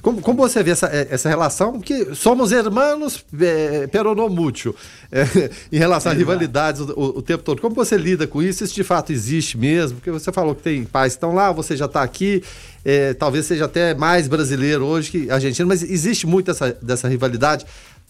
Como, 0.03 0.21
como 0.21 0.37
você 0.37 0.61
vê 0.63 0.69
essa, 0.71 0.85
eh, 0.87 1.07
essa 1.09 1.27
relação? 1.27 1.73
Porque 1.73 2.13
somos 2.15 2.51
hermanos 2.53 3.25
é, 3.41 3.85
peronomútil 3.87 4.73
é, 5.11 5.23
em 5.73 5.77
relação 5.79 6.11
a 6.11 6.15
rivalidades 6.15 6.81
o, 6.81 6.93
o- 6.95 7.17
o 7.17 7.21
tempo 7.23 7.43
todo. 7.43 7.59
Como 7.59 7.73
você 7.75 7.97
lida 7.97 8.27
com 8.27 8.41
isso? 8.43 8.63
Isso 8.63 8.75
de 8.75 8.83
fato 8.83 9.11
existe 9.11 9.57
mesmo? 9.57 9.97
Porque 9.97 10.11
você 10.11 10.31
falou 10.31 10.53
que 10.53 10.61
tem 10.61 10.83
pais 10.85 11.13
que 11.13 11.17
estão 11.17 11.33
lá, 11.33 11.51
você 11.51 11.75
já 11.75 11.83
está 11.85 12.01
aqui, 12.01 12.41
é, 12.85 13.13
talvez 13.13 13.45
seja 13.47 13.65
até 13.65 13.93
mais 13.93 14.25
brasileiro 14.27 14.85
hoje 14.85 15.11
que 15.11 15.29
argentino, 15.31 15.67
mas 15.67 15.83
existe 15.83 16.25
muito 16.25 16.49
essa, 16.51 16.71
dessa 16.81 17.09
rivalidade 17.09 17.65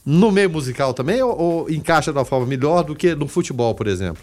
no 0.06 0.32
meio 0.32 0.50
musical 0.50 0.93
também 0.93 1.22
ou, 1.22 1.38
ou 1.38 1.70
encaixa 1.70 2.12
de 2.12 2.18
uma 2.18 2.26
forma 2.26 2.45
melhor 2.45 2.84
do 2.84 2.95
que 2.95 3.16
no 3.16 3.28
futebol, 3.28 3.76
por 3.76 3.88
exemplo? 3.88 4.22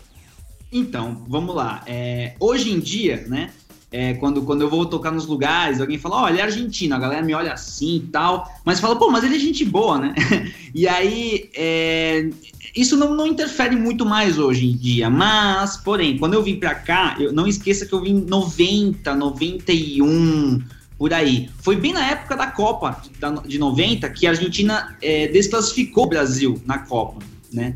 Então, 0.72 1.24
vamos 1.29 1.55
lá. 1.55 1.83
É, 1.87 2.35
hoje 2.41 2.72
em 2.72 2.81
dia, 2.81 3.24
né? 3.29 3.51
é, 3.91 4.14
quando, 4.14 4.43
quando 4.43 4.62
eu 4.62 4.68
vou 4.68 4.85
tocar 4.85 5.11
nos 5.11 5.27
lugares, 5.27 5.81
alguém 5.81 5.99
fala, 5.99 6.22
ó, 6.22 6.29
ele 6.29 6.41
é 6.41 6.43
argentino, 6.43 6.95
a 6.95 6.99
galera 6.99 7.22
me 7.22 7.35
olha 7.35 7.53
assim 7.53 7.97
e 7.97 8.01
tal, 8.01 8.51
mas 8.64 8.81
fala, 8.81 8.97
pô, 8.97 9.11
mas 9.11 9.24
ele 9.24 9.37
é 9.37 9.39
gente 9.39 9.64
boa, 9.64 9.99
né? 9.99 10.14
e 10.74 10.89
aí, 10.89 11.49
é, 11.55 12.29
isso 12.74 12.97
não, 12.97 13.14
não 13.14 13.27
interfere 13.27 13.77
muito 13.77 14.05
mais 14.05 14.39
hoje 14.39 14.66
em 14.66 14.77
dia, 14.77 15.09
mas, 15.09 15.77
porém, 15.77 16.18
quando 16.18 16.35
eu 16.35 16.43
vim 16.43 16.57
pra 16.57 16.74
cá, 16.74 17.16
eu, 17.18 17.33
não 17.33 17.47
esqueça 17.47 17.87
que 17.87 17.93
eu 17.93 18.03
vim 18.03 18.16
em 18.16 18.24
90, 18.27 19.14
91, 19.14 20.61
por 20.99 21.12
aí. 21.12 21.51
Foi 21.59 21.76
bem 21.76 21.92
na 21.92 22.05
época 22.07 22.36
da 22.36 22.47
Copa 22.47 23.03
de 23.47 23.59
90 23.59 24.09
que 24.11 24.26
a 24.26 24.30
Argentina 24.30 24.97
é, 25.03 25.28
desclassificou 25.28 26.05
o 26.05 26.09
Brasil 26.09 26.61
na 26.64 26.78
Copa, 26.78 27.22
né? 27.53 27.74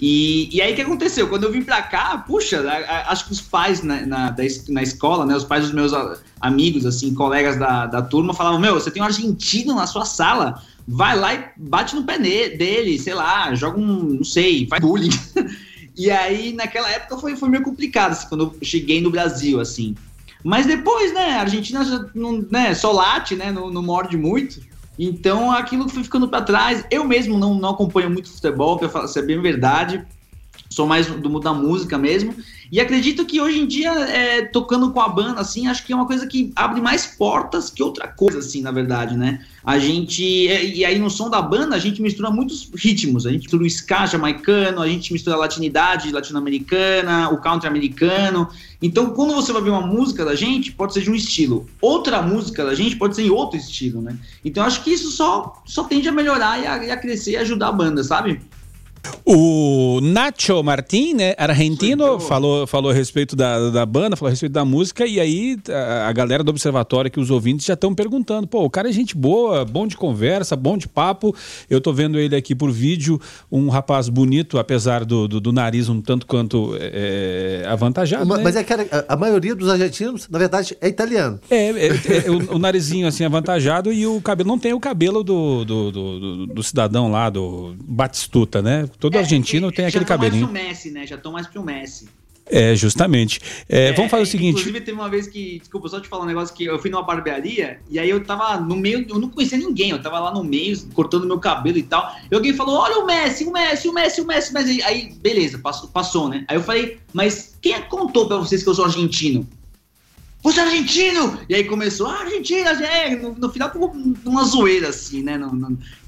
E, 0.00 0.48
e 0.50 0.62
aí 0.62 0.72
o 0.72 0.76
que 0.76 0.80
aconteceu? 0.80 1.28
Quando 1.28 1.44
eu 1.44 1.52
vim 1.52 1.60
pra 1.62 1.82
cá, 1.82 2.16
puxa, 2.26 2.60
a- 2.60 2.72
a- 2.78 3.12
acho 3.12 3.26
que 3.26 3.32
os 3.32 3.40
pais 3.40 3.82
na, 3.82 4.06
na, 4.06 4.30
da 4.30 4.42
na 4.70 4.82
escola, 4.82 5.26
né? 5.26 5.36
Os 5.36 5.44
pais 5.44 5.64
dos 5.64 5.72
meus 5.74 5.92
amigos, 6.40 6.86
assim, 6.86 7.12
colegas 7.12 7.58
da, 7.58 7.84
da 7.84 8.00
turma, 8.00 8.32
falavam: 8.32 8.58
Meu, 8.58 8.74
você 8.74 8.90
tem 8.90 9.02
um 9.02 9.04
argentino 9.04 9.74
na 9.74 9.86
sua 9.86 10.06
sala, 10.06 10.62
vai 10.88 11.18
lá 11.18 11.34
e 11.34 11.44
bate 11.54 11.94
no 11.94 12.04
pé 12.04 12.18
dele, 12.18 12.98
sei 12.98 13.12
lá, 13.12 13.54
joga 13.54 13.78
um, 13.78 14.04
não 14.14 14.24
sei, 14.24 14.66
faz 14.68 14.80
bullying. 14.80 15.10
e 15.94 16.10
aí, 16.10 16.54
naquela 16.54 16.90
época, 16.90 17.18
foi, 17.18 17.36
foi 17.36 17.50
meio 17.50 17.62
complicado, 17.62 18.12
assim, 18.12 18.26
quando 18.26 18.44
eu 18.44 18.56
cheguei 18.62 19.02
no 19.02 19.10
Brasil, 19.10 19.60
assim. 19.60 19.94
Mas 20.44 20.66
depois, 20.66 21.12
né, 21.12 21.32
a 21.32 21.40
Argentina 21.40 22.10
não, 22.14 22.44
né, 22.50 22.74
só 22.74 22.92
late, 22.92 23.36
né, 23.36 23.52
não, 23.52 23.70
não 23.70 23.82
morde 23.82 24.16
muito. 24.16 24.60
Então 24.98 25.50
aquilo 25.50 25.88
foi 25.88 26.02
ficando 26.02 26.28
para 26.28 26.42
trás. 26.42 26.84
Eu 26.90 27.04
mesmo 27.04 27.38
não, 27.38 27.54
não 27.54 27.70
acompanho 27.70 28.10
muito 28.10 28.30
futebol, 28.30 28.78
falar, 28.88 29.08
ser 29.08 29.22
bem 29.22 29.40
verdade. 29.40 30.04
Sou 30.68 30.86
mais 30.86 31.06
do 31.06 31.28
mundo 31.28 31.42
da 31.42 31.52
música 31.52 31.98
mesmo. 31.98 32.34
E 32.72 32.80
acredito 32.80 33.24
que 33.24 33.40
hoje 33.40 33.58
em 33.58 33.66
dia, 33.66 33.90
é, 33.90 34.42
tocando 34.42 34.92
com 34.92 35.00
a 35.00 35.08
banda, 35.08 35.40
assim, 35.40 35.66
acho 35.66 35.84
que 35.84 35.92
é 35.92 35.96
uma 35.96 36.06
coisa 36.06 36.26
que 36.26 36.52
abre 36.54 36.80
mais 36.80 37.04
portas 37.04 37.68
que 37.68 37.82
outra 37.82 38.06
coisa, 38.06 38.38
assim, 38.38 38.62
na 38.62 38.70
verdade, 38.70 39.16
né? 39.16 39.44
A 39.64 39.78
gente. 39.78 40.22
E 40.22 40.80
e 40.80 40.84
aí 40.84 40.98
no 40.98 41.10
som 41.10 41.28
da 41.28 41.42
banda, 41.42 41.74
a 41.74 41.78
gente 41.78 42.00
mistura 42.00 42.30
muitos 42.30 42.70
ritmos. 42.74 43.26
A 43.26 43.30
gente 43.30 43.42
mistura 43.42 43.62
o 43.64 43.66
ska 43.66 44.06
jamaicano, 44.06 44.80
a 44.80 44.88
gente 44.88 45.12
mistura 45.12 45.36
a 45.36 45.38
latinidade 45.40 46.12
latino-americana, 46.12 47.28
o 47.30 47.38
country 47.38 47.68
americano. 47.68 48.48
Então, 48.80 49.10
quando 49.10 49.34
você 49.34 49.52
vai 49.52 49.62
ver 49.62 49.70
uma 49.70 49.86
música 49.86 50.24
da 50.24 50.34
gente, 50.34 50.72
pode 50.72 50.94
ser 50.94 51.02
de 51.02 51.10
um 51.10 51.14
estilo. 51.14 51.66
Outra 51.80 52.22
música 52.22 52.64
da 52.64 52.74
gente 52.74 52.96
pode 52.96 53.16
ser 53.16 53.22
em 53.26 53.30
outro 53.30 53.58
estilo, 53.58 54.00
né? 54.00 54.16
Então, 54.44 54.64
acho 54.64 54.82
que 54.82 54.90
isso 54.90 55.10
só, 55.10 55.60
só 55.66 55.84
tende 55.84 56.08
a 56.08 56.12
melhorar 56.12 56.58
e 56.62 56.66
a, 56.66 56.84
e 56.84 56.90
a 56.90 56.96
crescer 56.96 57.32
e 57.32 57.36
ajudar 57.36 57.68
a 57.68 57.72
banda, 57.72 58.02
sabe? 58.02 58.40
O 59.24 60.00
Nacho 60.02 60.62
Martin, 60.62 61.14
né, 61.14 61.34
argentino, 61.38 62.18
falou, 62.18 62.66
falou 62.66 62.90
a 62.90 62.94
respeito 62.94 63.36
da, 63.36 63.70
da 63.70 63.86
banda, 63.86 64.16
falou 64.16 64.28
a 64.28 64.30
respeito 64.30 64.52
da 64.52 64.64
música, 64.64 65.06
e 65.06 65.20
aí 65.20 65.56
a, 65.68 66.08
a 66.08 66.12
galera 66.12 66.42
do 66.42 66.48
Observatório, 66.50 67.10
que 67.10 67.20
os 67.20 67.30
ouvintes 67.30 67.64
já 67.66 67.74
estão 67.74 67.94
perguntando, 67.94 68.46
pô, 68.48 68.64
o 68.64 68.70
cara 68.70 68.88
é 68.88 68.92
gente 68.92 69.16
boa, 69.16 69.64
bom 69.64 69.86
de 69.86 69.96
conversa, 69.96 70.56
bom 70.56 70.76
de 70.76 70.88
papo, 70.88 71.34
eu 71.68 71.80
tô 71.80 71.92
vendo 71.92 72.18
ele 72.18 72.34
aqui 72.34 72.54
por 72.56 72.72
vídeo, 72.72 73.20
um 73.52 73.68
rapaz 73.68 74.08
bonito, 74.08 74.58
apesar 74.58 75.04
do, 75.04 75.28
do, 75.28 75.40
do 75.40 75.52
nariz 75.52 75.88
um 75.88 76.00
tanto 76.00 76.26
quanto 76.26 76.74
é, 76.80 77.64
avantajado, 77.68 78.26
Ma- 78.26 78.38
né? 78.38 78.42
Mas 78.44 78.56
é 78.56 78.64
que 78.64 78.72
a, 78.72 79.04
a 79.08 79.16
maioria 79.16 79.54
dos 79.54 79.68
argentinos, 79.68 80.28
na 80.28 80.38
verdade, 80.38 80.76
é 80.80 80.88
italiano. 80.88 81.38
É, 81.48 81.68
é, 81.68 81.86
é, 82.26 82.30
o, 82.30 82.56
o 82.56 82.58
narizinho 82.58 83.06
assim 83.06 83.24
avantajado 83.24 83.92
e 83.92 84.06
o 84.06 84.20
cabelo 84.20 84.48
não 84.48 84.58
tem 84.58 84.72
o 84.72 84.80
cabelo 84.80 85.22
do, 85.22 85.64
do, 85.64 85.90
do, 85.92 86.20
do- 86.20 86.46
do 86.46 86.62
cidadão 86.62 87.10
lá, 87.10 87.30
do 87.30 87.76
Batistuta, 87.84 88.60
né? 88.60 88.88
Todo 88.98 89.16
argentino 89.18 89.70
tem 89.70 89.84
Já 89.84 89.88
aquele 89.88 90.04
cabelinho. 90.04 90.48
mais 90.48 90.58
pro 90.58 90.68
Messi, 90.68 90.90
né? 90.90 91.06
Já 91.06 91.16
estão 91.16 91.32
mais 91.32 91.46
pro 91.46 91.62
Messi. 91.62 92.08
É, 92.50 92.74
justamente. 92.74 93.40
É, 93.68 93.92
vamos 93.92 94.10
fazer 94.10 94.24
o 94.24 94.26
seguinte. 94.26 94.50
Inclusive, 94.50 94.80
teve 94.80 94.98
uma 94.98 95.08
vez 95.08 95.28
que, 95.28 95.60
desculpa, 95.60 95.88
só 95.88 96.00
te 96.00 96.08
falar 96.08 96.24
um 96.24 96.26
negócio 96.26 96.54
que 96.54 96.64
eu 96.64 96.78
fui 96.80 96.90
numa 96.90 97.02
barbearia 97.02 97.78
e 97.88 97.98
aí 97.98 98.10
eu 98.10 98.24
tava 98.24 98.58
no 98.60 98.74
meio, 98.74 99.06
eu 99.08 99.20
não 99.20 99.30
conhecia 99.30 99.56
ninguém, 99.56 99.90
eu 99.90 100.02
tava 100.02 100.18
lá 100.18 100.34
no 100.34 100.42
meio, 100.42 100.76
cortando 100.92 101.26
meu 101.26 101.38
cabelo 101.38 101.78
e 101.78 101.82
tal. 101.82 102.12
E 102.30 102.34
alguém 102.34 102.52
falou: 102.52 102.76
Olha 102.76 102.98
o 102.98 103.06
Messi, 103.06 103.44
o 103.44 103.52
Messi, 103.52 103.88
o 103.88 103.92
Messi, 103.92 104.20
o 104.20 104.26
Messi, 104.26 104.52
mas 104.52 104.68
aí, 104.68 104.82
aí, 104.82 105.12
beleza, 105.20 105.58
passou, 105.58 105.88
passou, 105.90 106.28
né? 106.28 106.44
Aí 106.48 106.56
eu 106.56 106.62
falei: 106.62 106.98
Mas 107.12 107.56
quem 107.60 107.72
é 107.72 107.80
contou 107.80 108.26
pra 108.26 108.38
vocês 108.38 108.62
que 108.62 108.68
eu 108.68 108.74
sou 108.74 108.84
argentino? 108.84 109.46
Você 110.42 110.58
é 110.58 110.62
argentino! 110.62 111.38
E 111.50 111.54
aí 111.54 111.64
começou, 111.64 112.06
ah, 112.06 112.20
Argentina, 112.20 112.70
é. 112.70 113.14
No, 113.14 113.34
no 113.34 113.50
final 113.50 113.70
ficou 113.70 113.92
uma 114.24 114.42
zoeira, 114.44 114.88
assim, 114.88 115.22
né? 115.22 115.38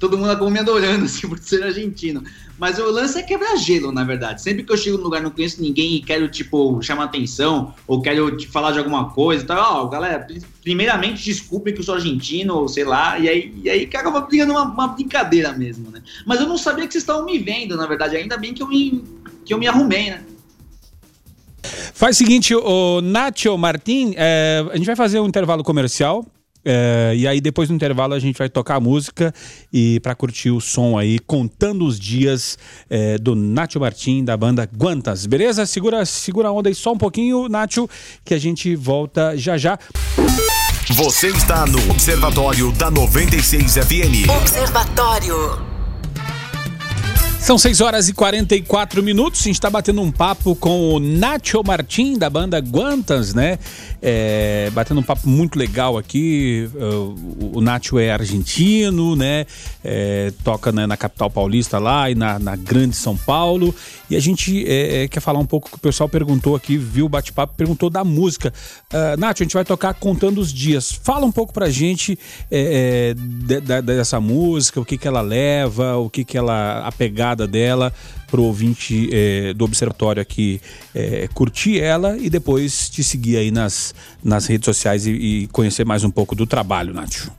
Todo 0.01 0.17
mundo 0.17 0.31
acabou 0.31 0.51
me 0.51 0.59
adorando, 0.59 1.05
assim, 1.07 1.29
por 1.29 1.39
ser 1.39 1.63
argentino. 1.63 2.23
Mas 2.59 2.79
o 2.79 2.91
lance 2.91 3.19
é 3.19 3.23
quebrar 3.23 3.57
gelo, 3.57 3.93
na 3.93 4.05
verdade. 4.05 4.41
Sempre 4.41 4.63
que 4.63 4.73
eu 4.73 4.77
chego 4.77 4.97
num 4.97 5.05
lugar, 5.05 5.21
não 5.21 5.31
conheço 5.31 5.61
ninguém 5.61 5.97
e 5.97 6.03
quero, 6.03 6.29
tipo, 6.29 6.81
chamar 6.81 7.05
atenção, 7.05 7.75
ou 7.87 8.01
quero 8.01 8.35
tipo, 8.37 8.51
falar 8.51 8.73
de 8.73 8.79
alguma 8.79 9.11
coisa 9.11 9.45
tal, 9.45 9.85
ó, 9.85 9.89
galera, 9.89 10.21
pri- 10.21 10.41
primeiramente 10.63 11.23
desculpem 11.25 11.75
que 11.75 11.81
eu 11.81 11.85
sou 11.85 11.95
argentino, 11.97 12.55
ou 12.55 12.69
sei 12.69 12.85
lá, 12.85 13.19
e 13.19 13.29
aí, 13.29 13.53
e 13.63 13.69
aí 13.69 13.83
acaba 13.85 14.27
virando 14.31 14.53
uma, 14.53 14.63
uma 14.63 14.89
brincadeira 14.89 15.53
mesmo, 15.53 15.91
né? 15.91 16.03
Mas 16.25 16.41
eu 16.41 16.47
não 16.47 16.57
sabia 16.57 16.87
que 16.87 16.93
vocês 16.93 17.03
estavam 17.03 17.27
me 17.27 17.39
vendo, 17.39 17.77
na 17.77 17.87
verdade. 17.87 18.17
Ainda 18.17 18.39
bem 18.39 18.55
que 18.55 18.63
eu 18.63 18.69
me, 18.69 19.05
que 19.45 19.53
eu 19.53 19.59
me 19.59 19.67
arrumei, 19.69 20.09
né? 20.11 20.23
Faz 22.03 22.17
o 22.17 22.19
seguinte, 22.19 22.53
o 22.53 23.01
Nacho 23.01 23.57
Martin, 23.57 24.15
é, 24.17 24.67
a 24.73 24.77
gente 24.77 24.87
vai 24.87 24.97
fazer 24.97 25.21
um 25.21 25.29
intervalo 25.29 25.63
comercial. 25.63 26.27
é, 26.65 27.13
e 27.17 27.29
aí 27.29 27.41
depois 27.41 27.69
do 27.69 27.75
intervalo 27.77 28.13
a 28.13 28.19
gente 28.19 28.37
vai 28.37 28.49
tocar 28.49 28.75
a 28.75 28.81
música 28.81 29.33
e 29.73 30.01
para 30.01 30.13
curtir 30.13 30.51
o 30.51 30.61
som 30.61 30.99
aí 30.99 31.21
contando 31.21 31.87
os 31.87 32.01
dias 32.01 32.59
é, 32.91 33.19
do 33.19 33.37
Nacho 33.37 33.79
Martin 33.79 34.25
da 34.25 34.37
banda 34.37 34.69
Guantas, 34.77 35.27
beleza? 35.27 35.65
Segura, 35.65 36.05
segura 36.05 36.49
a 36.49 36.53
onda 36.53 36.69
aí 36.69 36.75
só 36.75 36.91
um 36.91 36.99
pouquinho, 36.99 37.49
Nacho, 37.49 37.89
que 38.25 38.35
a 38.35 38.39
gente 38.39 38.75
volta 38.75 39.37
já 39.37 39.57
já. 39.57 39.79
Você 40.91 41.29
está 41.29 41.65
no 41.67 41.79
Observatório 41.89 42.73
da 42.73 42.91
96 42.91 43.75
FM. 43.75 44.29
Observatório. 44.41 45.72
São 47.43 47.59
6 47.59 47.81
horas 47.81 48.09
e 48.09 48.13
44 48.13 49.03
minutos. 49.03 49.41
A 49.41 49.43
gente 49.43 49.57
está 49.57 49.69
batendo 49.69 50.01
um 50.01 50.13
papo 50.13 50.55
com 50.55 50.95
o 50.95 51.01
Nacho 51.01 51.61
Martin, 51.67 52.17
da 52.17 52.31
banda 52.31 52.61
Guantas, 52.61 53.35
né? 53.35 53.59
É, 54.01 54.71
batendo 54.73 55.01
um 55.01 55.03
papo 55.03 55.29
muito 55.29 55.59
legal 55.59 55.99
aqui. 55.99 56.71
Uh, 56.73 57.57
o 57.57 57.61
Nacho 57.61 57.99
é 57.99 58.13
argentino, 58.13 59.17
né? 59.17 59.45
É, 59.85 60.33
toca 60.45 60.71
né, 60.71 60.87
na 60.87 60.97
capital 60.97 61.29
paulista 61.29 61.79
lá 61.79 62.09
e 62.11 62.15
na, 62.15 62.39
na 62.39 62.55
grande 62.55 62.95
São 62.95 63.17
Paulo. 63.17 63.75
E 64.09 64.17
a 64.17 64.21
gente 64.21 64.65
é, 64.67 65.03
é, 65.05 65.09
quer 65.09 65.21
falar 65.21 65.39
um 65.39 65.47
pouco 65.47 65.69
que 65.71 65.77
o 65.77 65.81
pessoal 65.81 66.09
perguntou 66.09 66.55
aqui, 66.55 66.77
viu 66.77 67.07
o 67.07 67.09
bate-papo, 67.09 67.55
perguntou 67.57 67.91
da 67.91 68.05
música. 68.05 68.53
Uh, 68.93 69.19
Nacho, 69.19 69.43
a 69.43 69.45
gente 69.45 69.55
vai 69.55 69.65
tocar 69.65 69.95
contando 69.95 70.39
os 70.41 70.53
dias. 70.53 70.93
Fala 70.93 71.27
um 71.27 71.33
pouco 71.33 71.53
pra 71.53 71.69
gente 71.71 72.19
é, 72.51 73.11
é, 73.11 73.15
de- 73.15 73.61
da- 73.61 73.81
dessa 73.81 74.21
música, 74.21 74.81
o 74.81 74.85
que, 74.85 74.97
que 74.97 75.09
ela 75.09 75.21
leva, 75.21 75.97
o 75.97 76.09
que, 76.09 76.25
que 76.25 76.39
ela. 76.39 76.87
a 76.87 76.93
pegada 76.93 77.47
dela 77.47 77.93
pro 78.31 78.45
ouvinte 78.45 79.11
é, 79.13 79.53
do 79.53 79.65
Observatório 79.65 80.23
aqui 80.23 80.61
curtir 81.35 81.79
ela 81.81 82.17
e 82.17 82.31
depois 82.31 82.89
te 82.89 83.05
seguir 83.05 83.37
aí 83.37 83.51
nas, 83.51 83.95
nas 84.25 84.47
redes 84.47 84.65
sociais 84.65 85.07
e, 85.07 85.11
e 85.11 85.47
conhecer 85.49 85.85
mais 85.85 86.03
um 86.05 86.11
pouco 86.11 86.35
do 86.35 86.47
trabalho, 86.47 86.95
Nacho. 86.95 87.31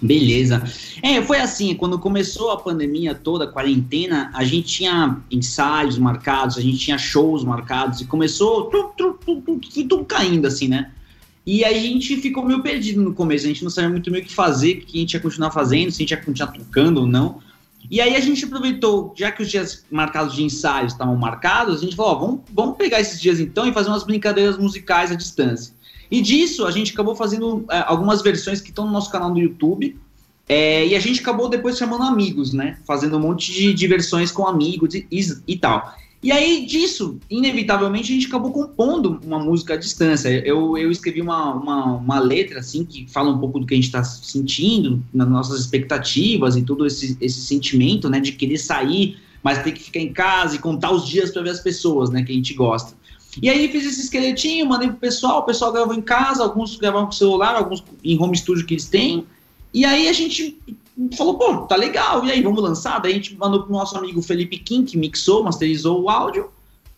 Beleza. 0.00 0.62
É, 1.02 1.22
foi 1.22 1.38
assim, 1.38 1.74
quando 1.74 1.98
começou 1.98 2.50
a 2.50 2.56
pandemia 2.58 3.14
toda, 3.14 3.44
a 3.44 3.48
quarentena, 3.48 4.30
a 4.34 4.44
gente 4.44 4.68
tinha 4.68 5.18
ensaios 5.30 5.98
marcados, 5.98 6.58
a 6.58 6.60
gente 6.60 6.78
tinha 6.78 6.98
shows 6.98 7.44
marcados 7.44 8.00
e 8.00 8.04
começou 8.04 8.64
tudo, 8.64 10.04
caindo 10.06 10.46
assim, 10.46 10.68
né? 10.68 10.90
E 11.46 11.64
a 11.64 11.72
gente 11.72 12.16
ficou 12.16 12.44
meio 12.44 12.62
perdido 12.62 13.02
no 13.02 13.12
começo, 13.12 13.44
a 13.44 13.48
gente 13.48 13.62
não 13.62 13.70
sabia 13.70 13.90
muito 13.90 14.10
bem 14.10 14.22
o 14.22 14.24
que 14.24 14.32
fazer, 14.32 14.78
o 14.78 14.80
que 14.80 14.98
a 14.98 15.00
gente 15.00 15.12
ia 15.12 15.20
continuar 15.20 15.50
fazendo, 15.50 15.90
se 15.90 15.96
a 15.96 16.02
gente 16.02 16.10
ia 16.12 16.16
continuar 16.16 16.52
tocando 16.52 17.00
ou 17.02 17.06
não. 17.06 17.40
E 17.90 18.00
aí 18.00 18.16
a 18.16 18.20
gente 18.20 18.44
aproveitou, 18.46 19.12
já 19.14 19.30
que 19.30 19.42
os 19.42 19.50
dias 19.50 19.84
marcados 19.90 20.34
de 20.34 20.42
ensaios 20.42 20.92
estavam 20.92 21.16
marcados, 21.16 21.78
a 21.78 21.80
gente 21.84 21.94
falou, 21.94 22.12
ó, 22.12 22.18
vamos, 22.18 22.40
vamos 22.50 22.76
pegar 22.78 22.98
esses 23.00 23.20
dias 23.20 23.38
então 23.38 23.66
e 23.68 23.72
fazer 23.72 23.90
umas 23.90 24.04
brincadeiras 24.04 24.56
musicais 24.56 25.12
à 25.12 25.14
distância. 25.14 25.74
E 26.16 26.20
disso 26.22 26.60
a 26.64 26.70
gente 26.70 26.92
acabou 26.92 27.14
fazendo 27.14 27.64
é, 27.70 27.78
algumas 27.86 28.22
versões 28.22 28.60
que 28.60 28.70
estão 28.70 28.86
no 28.86 28.92
nosso 28.92 29.10
canal 29.10 29.30
do 29.32 29.40
YouTube, 29.40 29.86
É, 30.46 30.86
e 30.86 30.94
a 30.94 31.00
gente 31.00 31.20
acabou 31.20 31.48
depois 31.48 31.78
chamando 31.78 32.04
amigos, 32.04 32.52
né? 32.52 32.76
Fazendo 32.86 33.16
um 33.16 33.20
monte 33.20 33.50
de 33.50 33.72
diversões 33.72 34.30
com 34.30 34.46
amigos 34.46 34.94
e, 34.94 35.06
e, 35.10 35.20
e 35.48 35.56
tal. 35.56 35.78
E 36.22 36.30
aí, 36.32 36.66
disso, 36.66 37.18
inevitavelmente, 37.30 38.12
a 38.12 38.14
gente 38.14 38.26
acabou 38.26 38.50
compondo 38.52 39.20
uma 39.24 39.38
música 39.38 39.74
à 39.74 39.76
distância. 39.76 40.28
Eu, 40.52 40.76
eu 40.76 40.90
escrevi 40.90 41.20
uma, 41.22 41.54
uma, 41.54 41.78
uma 41.96 42.18
letra, 42.18 42.60
assim, 42.60 42.84
que 42.84 43.06
fala 43.10 43.30
um 43.30 43.38
pouco 43.38 43.58
do 43.58 43.66
que 43.66 43.74
a 43.74 43.76
gente 43.76 43.86
está 43.86 44.02
sentindo, 44.04 45.02
nas 45.12 45.28
nossas 45.28 45.60
expectativas 45.60 46.56
e 46.56 46.62
todo 46.62 46.86
esse, 46.86 47.16
esse 47.20 47.40
sentimento, 47.40 48.08
né, 48.10 48.20
de 48.20 48.32
querer 48.32 48.58
sair, 48.58 49.16
mas 49.42 49.62
ter 49.62 49.72
que 49.72 49.82
ficar 49.82 50.00
em 50.00 50.12
casa 50.12 50.56
e 50.56 50.58
contar 50.58 50.90
os 50.92 51.06
dias 51.06 51.30
para 51.30 51.42
ver 51.42 51.50
as 51.50 51.60
pessoas, 51.60 52.10
né, 52.10 52.22
que 52.22 52.32
a 52.32 52.34
gente 52.34 52.54
gosta. 52.54 52.92
E 53.42 53.48
aí 53.50 53.70
fiz 53.70 53.84
esse 53.84 54.02
esqueletinho, 54.02 54.66
mandei 54.66 54.88
pro 54.88 54.96
pessoal, 54.96 55.40
o 55.40 55.42
pessoal 55.42 55.72
gravou 55.72 55.94
em 55.94 56.02
casa, 56.02 56.42
alguns 56.42 56.76
gravavam 56.76 57.06
com 57.06 57.12
celular, 57.12 57.56
alguns 57.56 57.82
em 58.04 58.20
home 58.20 58.36
studio 58.36 58.64
que 58.64 58.74
eles 58.74 58.88
têm. 58.88 59.26
E 59.72 59.84
aí 59.84 60.08
a 60.08 60.12
gente 60.12 60.56
falou, 61.16 61.36
pô, 61.36 61.66
tá 61.66 61.74
legal, 61.74 62.24
e 62.24 62.30
aí, 62.30 62.40
vamos 62.40 62.62
lançar? 62.62 63.00
Daí 63.00 63.12
a 63.12 63.14
gente 63.16 63.36
mandou 63.36 63.64
pro 63.64 63.72
nosso 63.72 63.96
amigo 63.96 64.22
Felipe 64.22 64.58
Kim, 64.58 64.84
que 64.84 64.96
mixou, 64.96 65.42
masterizou 65.42 66.02
o 66.02 66.08
áudio. 66.08 66.50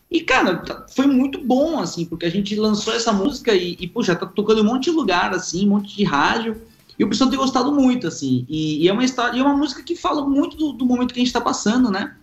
E, 0.09 0.21
cara, 0.21 0.57
tá- 0.57 0.85
foi 0.89 1.07
muito 1.07 1.43
bom, 1.43 1.79
assim, 1.79 2.05
porque 2.05 2.25
a 2.25 2.29
gente 2.29 2.55
lançou 2.55 2.93
essa 2.93 3.11
música 3.11 3.53
e, 3.53 3.77
e 3.79 3.87
tá 3.87 4.25
tocando 4.25 4.59
em 4.59 4.63
um 4.63 4.65
monte 4.65 4.85
de 4.85 4.91
lugar, 4.91 5.33
assim, 5.33 5.65
um 5.65 5.71
monte 5.71 5.95
de 5.95 6.03
rádio. 6.03 6.61
E 6.97 7.03
o 7.03 7.09
pessoal 7.09 7.29
tem 7.29 7.37
gostado 7.37 7.71
muito, 7.71 8.07
assim. 8.07 8.45
E, 8.47 8.83
e 8.83 8.87
é 8.87 8.93
uma 8.93 9.03
história, 9.03 9.39
é 9.39 9.43
uma 9.43 9.57
música 9.57 9.83
que 9.83 9.95
fala 9.95 10.27
muito 10.27 10.55
do, 10.55 10.71
do 10.71 10.85
momento 10.85 11.13
que 11.13 11.19
a 11.19 11.23
gente 11.23 11.33
tá 11.33 11.41
passando, 11.41 11.91
né? 11.91 12.15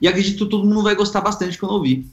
E 0.00 0.08
acredito 0.08 0.44
que 0.44 0.50
todo 0.50 0.64
mundo 0.64 0.82
vai 0.82 0.94
gostar 0.94 1.20
bastante 1.20 1.58
quando 1.58 1.72
ouvir. 1.72 2.06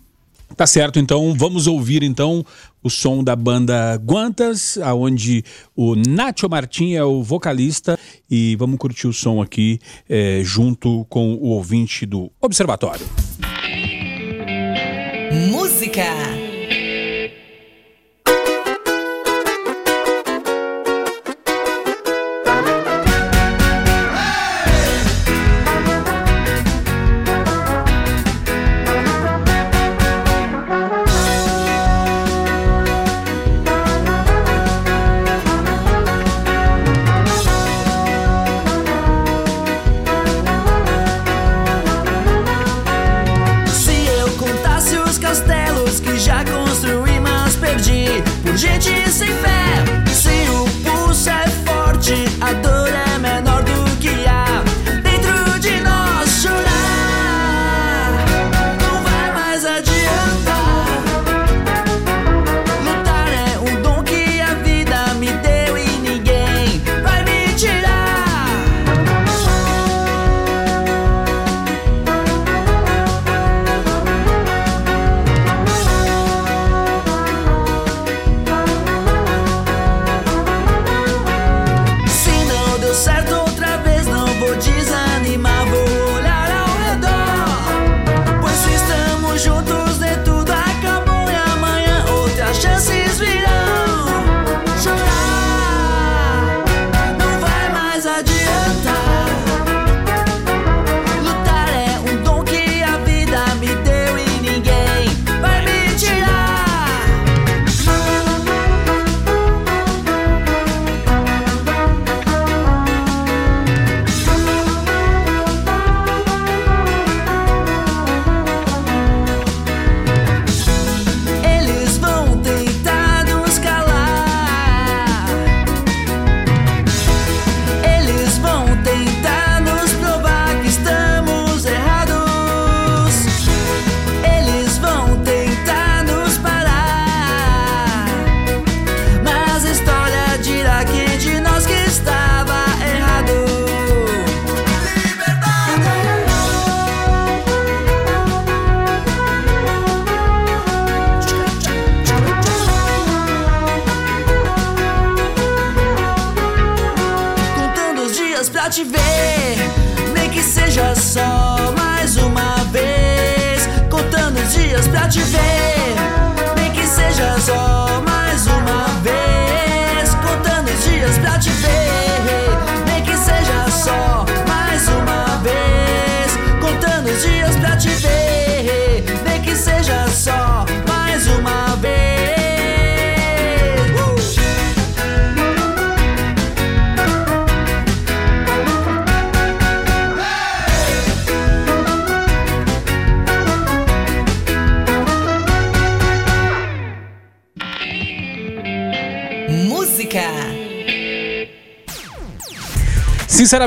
Tá 0.55 0.65
certo, 0.65 0.97
então 0.97 1.35
vamos 1.37 1.67
ouvir 1.67 2.03
então 2.03 2.43
o 2.81 2.89
som 2.89 3.23
da 3.23 3.35
banda 3.35 3.95
Guantas, 3.97 4.77
aonde 4.77 5.43
o 5.75 5.93
Nacho 5.95 6.49
Martin 6.49 6.93
é 6.93 7.03
o 7.03 7.21
vocalista 7.21 7.99
e 8.29 8.55
vamos 8.55 8.77
curtir 8.79 9.07
o 9.07 9.13
som 9.13 9.41
aqui 9.41 9.79
eh, 10.09 10.41
junto 10.43 11.05
com 11.09 11.33
o 11.35 11.49
ouvinte 11.49 12.05
do 12.05 12.31
Observatório. 12.41 13.05
Música. 15.51 16.46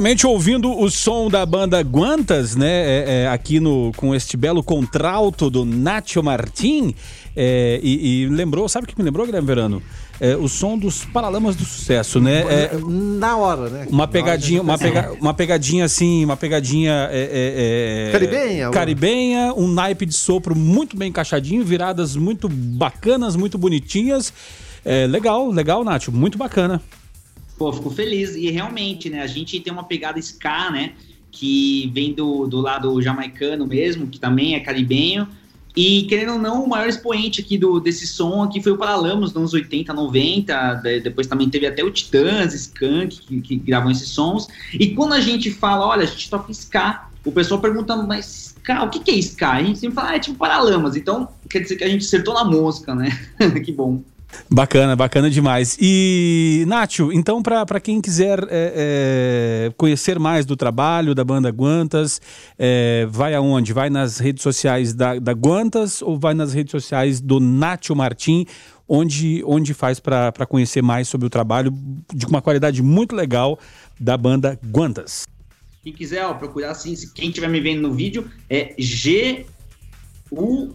Sinceramente, 0.01 0.27
ouvindo 0.27 0.81
o 0.81 0.91
som 0.91 1.29
da 1.29 1.45
banda 1.45 1.79
Guantas, 1.83 2.57
né, 2.57 2.67
é, 2.71 3.05
é, 3.07 3.29
aqui 3.29 3.61
no, 3.61 3.93
com 3.95 4.15
este 4.15 4.35
belo 4.35 4.63
contralto 4.63 5.51
do 5.51 5.63
Nacho 5.63 6.23
Martin, 6.23 6.95
é, 7.37 7.79
e, 7.83 8.23
e 8.23 8.27
lembrou, 8.29 8.67
sabe 8.67 8.87
o 8.87 8.89
que 8.89 8.97
me 8.97 9.05
lembrou, 9.05 9.27
Guilherme 9.27 9.47
Verano? 9.47 9.83
É, 10.19 10.35
o 10.35 10.49
som 10.49 10.79
dos 10.79 11.05
Paralamas 11.05 11.55
do 11.55 11.67
Sucesso, 11.67 12.19
né? 12.19 12.41
É, 12.49 12.71
Na 12.83 13.37
hora, 13.37 13.69
né? 13.69 13.87
uma 13.91 14.09
pegadinha, 14.09 14.63
uma, 14.63 14.79
pega, 14.79 15.13
uma 15.21 15.35
pegadinha 15.35 15.85
assim, 15.85 16.25
uma 16.25 16.37
pegadinha 16.37 17.11
é, 17.13 18.09
Caribenha, 18.11 18.71
caribenha, 18.71 19.55
um 19.55 19.69
naipe 19.69 20.07
de 20.07 20.15
sopro 20.15 20.57
muito 20.57 20.97
bem 20.97 21.11
encaixadinho, 21.11 21.63
viradas 21.63 22.17
muito 22.17 22.49
bacanas, 22.49 23.37
muito 23.37 23.59
bonitinhas. 23.59 24.33
Legal, 25.11 25.51
legal, 25.51 25.85
Nacho, 25.85 26.11
muito 26.11 26.39
bacana. 26.39 26.81
Pô, 27.61 27.71
fico 27.75 27.91
feliz. 27.91 28.35
E 28.37 28.51
realmente, 28.51 29.11
né? 29.11 29.21
A 29.21 29.27
gente 29.27 29.61
tem 29.61 29.71
uma 29.71 29.85
pegada 29.85 30.19
ska, 30.19 30.71
né? 30.71 30.95
Que 31.31 31.91
vem 31.93 32.15
do, 32.15 32.47
do 32.47 32.59
lado 32.59 33.03
jamaicano 33.03 33.67
mesmo, 33.67 34.07
que 34.07 34.19
também 34.19 34.55
é 34.55 34.61
caribenho. 34.61 35.29
E, 35.77 36.05
querendo 36.05 36.33
ou 36.33 36.39
não, 36.39 36.65
o 36.65 36.69
maior 36.71 36.89
expoente 36.89 37.43
aqui 37.43 37.59
do, 37.59 37.79
desse 37.79 38.07
som 38.07 38.43
aqui 38.43 38.63
foi 38.63 38.73
o 38.73 38.79
Paralamas, 38.79 39.35
nos 39.35 39.37
anos 39.37 39.53
80, 39.53 39.93
90. 39.93 40.75
de- 40.77 41.01
Depois 41.01 41.27
também 41.27 41.51
teve 41.51 41.67
até 41.67 41.85
o 41.85 41.91
Titãs, 41.91 42.55
Skank, 42.55 43.21
que, 43.21 43.41
que 43.43 43.57
gravam 43.57 43.91
esses 43.91 44.09
sons. 44.09 44.49
E 44.73 44.95
quando 44.95 45.13
a 45.13 45.21
gente 45.21 45.51
fala, 45.51 45.87
olha, 45.87 46.05
a 46.05 46.07
gente 46.07 46.31
toca 46.31 46.51
ska, 46.53 47.09
o 47.27 47.31
pessoal 47.31 47.61
pergunta, 47.61 47.95
mas 47.95 48.55
ska, 48.57 48.85
o 48.85 48.89
que, 48.89 49.01
que 49.01 49.11
é 49.11 49.19
ska? 49.19 49.51
A 49.51 49.63
gente 49.63 49.79
sempre 49.79 49.97
fala, 49.97 50.13
ah, 50.13 50.17
é 50.17 50.19
tipo 50.19 50.39
Paralamas. 50.39 50.97
Então, 50.97 51.29
quer 51.51 51.61
dizer 51.61 51.77
que 51.77 51.85
a 51.85 51.89
gente 51.91 52.07
acertou 52.07 52.33
na 52.33 52.43
mosca, 52.43 52.95
né? 52.95 53.11
que 53.63 53.71
bom. 53.71 54.03
Bacana, 54.49 54.97
bacana 54.97 55.31
demais. 55.31 55.77
E, 55.81 56.65
Nátio, 56.67 57.13
então, 57.13 57.43
para 57.43 57.81
quem 57.81 58.01
quiser 58.01 58.41
é, 58.45 58.47
é, 58.51 59.73
conhecer 59.77 60.19
mais 60.19 60.45
do 60.45 60.57
trabalho 60.57 61.15
da 61.15 61.25
banda 61.25 61.51
Guantas, 61.51 62.21
é, 62.59 63.07
vai 63.11 63.35
aonde? 63.35 63.73
Vai 63.73 63.91
nas 63.91 64.19
redes 64.19 64.43
sociais 64.43 64.93
da, 64.93 65.19
da 65.19 65.33
Guantas 65.33 66.03
ou 66.03 66.19
vai 66.19 66.35
nas 66.35 66.53
redes 66.53 66.73
sociais 66.73 67.21
do 67.21 67.39
Nátio 67.39 67.95
Martim? 67.95 68.47
Onde, 68.89 69.41
onde 69.47 69.73
faz 69.73 70.01
para 70.01 70.47
conhecer 70.49 70.83
mais 70.83 71.07
sobre 71.07 71.25
o 71.29 71.31
trabalho 71.31 71.73
de 72.13 72.27
uma 72.27 72.43
qualidade 72.43 72.83
muito 72.83 73.15
legal 73.15 73.57
da 74.01 74.17
banda 74.17 74.59
Guantas? 74.69 75.23
Quem 75.85 75.93
quiser, 75.93 76.27
ó, 76.27 76.35
procurar 76.35 76.73
assim, 76.73 76.95
quem 77.15 77.29
estiver 77.29 77.49
me 77.49 77.61
vendo 77.61 77.83
no 77.83 77.95
vídeo, 77.95 78.29
é 78.51 78.75
G 78.77 79.47
U 80.33 80.75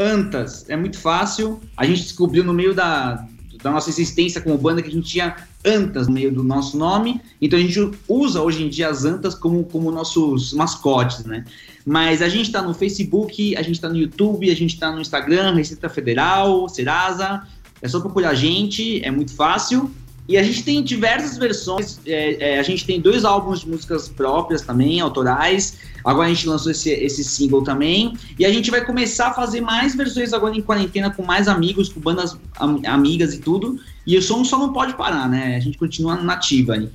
Antas. 0.00 0.64
É 0.68 0.76
muito 0.76 0.98
fácil. 0.98 1.60
A 1.76 1.84
gente 1.84 2.02
descobriu 2.02 2.42
no 2.42 2.54
meio 2.54 2.74
da, 2.74 3.26
da 3.62 3.70
nossa 3.70 3.90
existência 3.90 4.40
como 4.40 4.56
banda 4.56 4.80
que 4.80 4.88
a 4.88 4.92
gente 4.92 5.08
tinha 5.08 5.36
Antas 5.62 6.08
no 6.08 6.14
meio 6.14 6.32
do 6.32 6.42
nosso 6.42 6.78
nome. 6.78 7.20
Então 7.40 7.58
a 7.58 7.62
gente 7.62 7.78
usa 8.08 8.40
hoje 8.40 8.64
em 8.64 8.70
dia 8.70 8.88
as 8.88 9.04
Antas 9.04 9.34
como, 9.34 9.62
como 9.64 9.90
nossos 9.90 10.54
mascotes, 10.54 11.24
né? 11.26 11.44
Mas 11.84 12.22
a 12.22 12.28
gente 12.28 12.50
tá 12.50 12.62
no 12.62 12.72
Facebook, 12.72 13.54
a 13.56 13.62
gente 13.62 13.78
tá 13.78 13.88
no 13.88 13.96
YouTube, 13.96 14.50
a 14.50 14.56
gente 14.56 14.78
tá 14.78 14.90
no 14.90 15.00
Instagram, 15.00 15.54
Receita 15.54 15.88
Federal, 15.90 16.66
Serasa. 16.68 17.46
É 17.82 17.88
só 17.88 18.00
procurar 18.00 18.30
a 18.30 18.34
gente, 18.34 19.04
é 19.04 19.10
muito 19.10 19.34
fácil. 19.34 19.90
E 20.28 20.36
a 20.38 20.42
gente 20.42 20.62
tem 20.62 20.82
diversas 20.82 21.36
versões. 21.36 21.98
é, 22.06 22.54
é, 22.54 22.58
a 22.60 22.62
gente 22.62 22.86
tem 22.86 23.00
dois 23.00 23.24
álbuns 23.24 23.60
de 23.60 23.68
músicas 23.68 24.08
próprias 24.08 24.62
também, 24.62 25.00
autorais. 25.00 25.78
Agora 26.04 26.28
a 26.28 26.32
gente 26.32 26.48
lançou 26.48 26.70
esse, 26.70 26.88
esse 26.90 27.24
single 27.24 27.62
também. 27.62 28.14
E 28.38 28.44
a 28.46 28.52
gente 28.52 28.70
vai 28.70 28.84
começar 28.84 29.28
a 29.28 29.34
fazer 29.34 29.60
mais 29.60 29.94
versões 29.96 30.32
agora 30.32 30.56
em 30.56 30.62
quarentena 30.62 31.10
com 31.10 31.24
mais 31.24 31.48
amigos, 31.48 31.88
com 31.88 31.98
bandas 32.00 32.36
am- 32.60 32.80
amigas 32.86 33.34
e 33.34 33.38
tudo. 33.38 33.78
E 34.06 34.16
o 34.16 34.22
som 34.22 34.44
só 34.44 34.56
não 34.58 34.72
pode 34.72 34.94
parar, 34.94 35.28
né? 35.28 35.56
A 35.56 35.60
gente 35.60 35.76
continua 35.76 36.14
nativa 36.16 36.74
aí. 36.74 36.88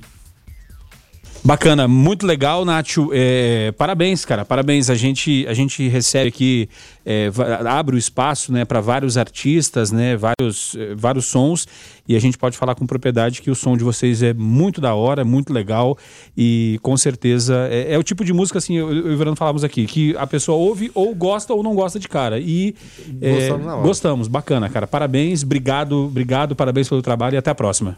Bacana, 1.46 1.86
muito 1.86 2.26
legal, 2.26 2.64
Nacho. 2.64 3.10
É, 3.12 3.70
parabéns, 3.78 4.24
cara. 4.24 4.44
Parabéns. 4.44 4.90
A 4.90 4.96
gente, 4.96 5.46
a 5.46 5.54
gente 5.54 5.86
recebe 5.86 6.26
aqui, 6.26 6.68
é, 7.04 7.30
abre 7.68 7.94
o 7.94 7.98
espaço 7.98 8.52
né, 8.52 8.64
para 8.64 8.80
vários 8.80 9.16
artistas, 9.16 9.92
né, 9.92 10.16
vários, 10.16 10.74
eh, 10.74 10.92
vários 10.96 11.26
sons, 11.26 11.68
e 12.08 12.16
a 12.16 12.18
gente 12.18 12.36
pode 12.36 12.58
falar 12.58 12.74
com 12.74 12.84
propriedade 12.84 13.42
que 13.42 13.48
o 13.48 13.54
som 13.54 13.76
de 13.76 13.84
vocês 13.84 14.24
é 14.24 14.34
muito 14.34 14.80
da 14.80 14.94
hora, 14.94 15.24
muito 15.24 15.52
legal, 15.52 15.96
e 16.36 16.80
com 16.82 16.96
certeza 16.96 17.68
é, 17.70 17.94
é 17.94 17.98
o 17.98 18.02
tipo 18.02 18.24
de 18.24 18.32
música, 18.32 18.58
assim, 18.58 18.74
eu, 18.74 18.90
eu 18.90 19.12
e 19.12 19.14
o 19.14 19.16
Verano 19.16 19.36
falávamos 19.36 19.62
aqui, 19.62 19.86
que 19.86 20.16
a 20.16 20.26
pessoa 20.26 20.58
ouve 20.58 20.90
ou 20.94 21.14
gosta 21.14 21.54
ou 21.54 21.62
não 21.62 21.76
gosta 21.76 22.00
de 22.00 22.08
cara. 22.08 22.40
E 22.40 22.74
é, 23.22 23.50
gostamos, 23.84 24.26
bacana, 24.26 24.68
cara. 24.68 24.88
Parabéns, 24.88 25.44
obrigado, 25.44 26.06
obrigado, 26.06 26.56
parabéns 26.56 26.88
pelo 26.88 27.02
trabalho 27.02 27.36
e 27.36 27.38
até 27.38 27.52
a 27.52 27.54
próxima. 27.54 27.96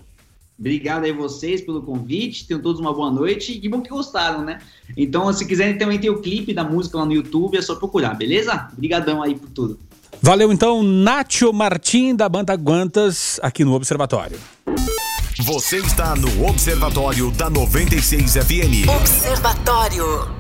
Obrigado 0.59 1.04
aí 1.04 1.12
vocês 1.12 1.61
pelo 1.61 1.82
convite. 1.82 2.46
Tenham 2.46 2.61
todos 2.61 2.80
uma 2.80 2.92
boa 2.92 3.11
noite. 3.11 3.61
E 3.62 3.68
bom 3.68 3.80
que 3.80 3.90
gostaram, 3.90 4.44
né? 4.44 4.59
Então, 4.96 5.32
se 5.32 5.46
quiserem, 5.46 5.78
também 5.78 5.98
tem 5.98 6.11
o 6.11 6.20
clipe 6.20 6.52
da 6.52 6.64
música 6.64 6.98
lá 6.98 7.04
no 7.04 7.12
YouTube. 7.12 7.56
É 7.56 7.62
só 7.62 7.76
procurar, 7.76 8.14
beleza? 8.14 8.68
Obrigadão 8.72 9.22
aí 9.22 9.36
por 9.36 9.48
tudo. 9.50 9.78
Valeu 10.20 10.52
então, 10.52 10.82
Nacho 10.82 11.52
Martim 11.52 12.14
da 12.14 12.28
banda 12.28 12.56
Guantas 12.56 13.38
aqui 13.42 13.64
no 13.64 13.72
Observatório. 13.72 14.38
Você 15.44 15.76
está 15.76 16.16
no 16.16 16.48
Observatório 16.48 17.30
da 17.30 17.48
96 17.48 18.34
FM. 18.34 18.88
Observatório. 19.00 20.38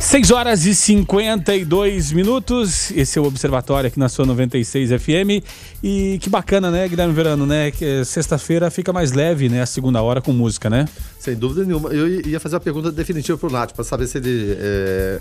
6 0.00 0.30
horas 0.30 0.64
e 0.64 0.74
52 0.74 2.12
minutos. 2.12 2.90
Esse 2.92 3.18
é 3.18 3.22
o 3.22 3.26
Observatório 3.26 3.86
aqui 3.86 3.98
na 3.98 4.08
sua 4.08 4.24
96 4.24 4.90
FM. 4.90 5.44
E 5.82 6.18
que 6.22 6.30
bacana, 6.30 6.70
né, 6.70 6.88
Guilherme 6.88 7.12
Verano, 7.12 7.44
né? 7.44 7.70
Eh, 7.80 8.02
sexta-feira 8.02 8.70
fica 8.70 8.94
mais 8.94 9.12
leve, 9.12 9.50
né? 9.50 9.60
A 9.60 9.66
segunda 9.66 10.00
hora 10.00 10.22
com 10.22 10.32
música, 10.32 10.70
né? 10.70 10.86
Sem 11.18 11.36
dúvida 11.36 11.66
nenhuma. 11.66 11.90
Eu 11.90 12.08
ia 12.08 12.40
fazer 12.40 12.56
uma 12.56 12.60
pergunta 12.60 12.90
definitiva 12.90 13.36
pro 13.36 13.50
Nath, 13.50 13.72
para 13.72 13.84
saber 13.84 14.06
se 14.06 14.16
ele 14.16 14.56
é, 14.58 15.20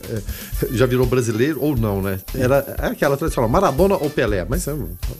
já 0.72 0.86
virou 0.86 1.06
brasileiro 1.06 1.62
ou 1.62 1.76
não, 1.76 2.02
né? 2.02 2.18
Era 2.34 2.66
é 2.80 2.86
aquela 2.88 3.18
tradicional, 3.18 3.50
Maradona 3.50 3.96
ou 3.96 4.10
Pelé. 4.10 4.46
Mas 4.48 4.66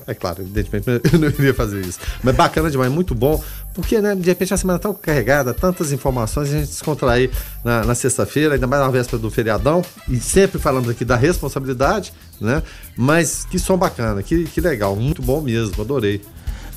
é, 0.08 0.14
claro, 0.14 0.42
evidentemente 0.42 0.88
eu 1.12 1.20
não 1.20 1.28
iria 1.28 1.54
fazer 1.54 1.82
isso. 1.86 2.00
Mas 2.24 2.34
bacana 2.34 2.72
demais, 2.72 2.90
muito 2.90 3.14
bom. 3.14 3.44
Porque, 3.74 4.02
né, 4.02 4.16
de 4.16 4.26
repente 4.26 4.54
a 4.54 4.58
semana 4.58 4.80
tão 4.80 4.94
carregada, 4.94 5.54
tantas 5.54 5.92
informações, 5.92 6.50
a 6.50 6.60
gente 6.60 6.68
descontrair 6.68 7.30
na, 7.64 7.84
na 7.84 7.96
sexta-feira, 7.96 8.56
ainda 8.56 8.68
mais 8.68 8.82
na 8.82 8.90
véspera 8.90 9.22
do 9.22 9.30
feriadão. 9.30 9.84
E 10.08 10.18
sempre 10.18 10.60
falamos 10.60 10.90
aqui 10.90 11.04
da 11.04 11.16
responsabilidade, 11.16 12.14
né? 12.40 12.64
Mas 12.98 13.46
que 13.46 13.60
som 13.60 13.78
bacana, 13.78 14.24
que, 14.24 14.46
que 14.46 14.62
legal, 14.62 14.96
muito 14.96 15.22
bom 15.22 15.42
mesmo, 15.42 15.82
adorei. 15.82 16.22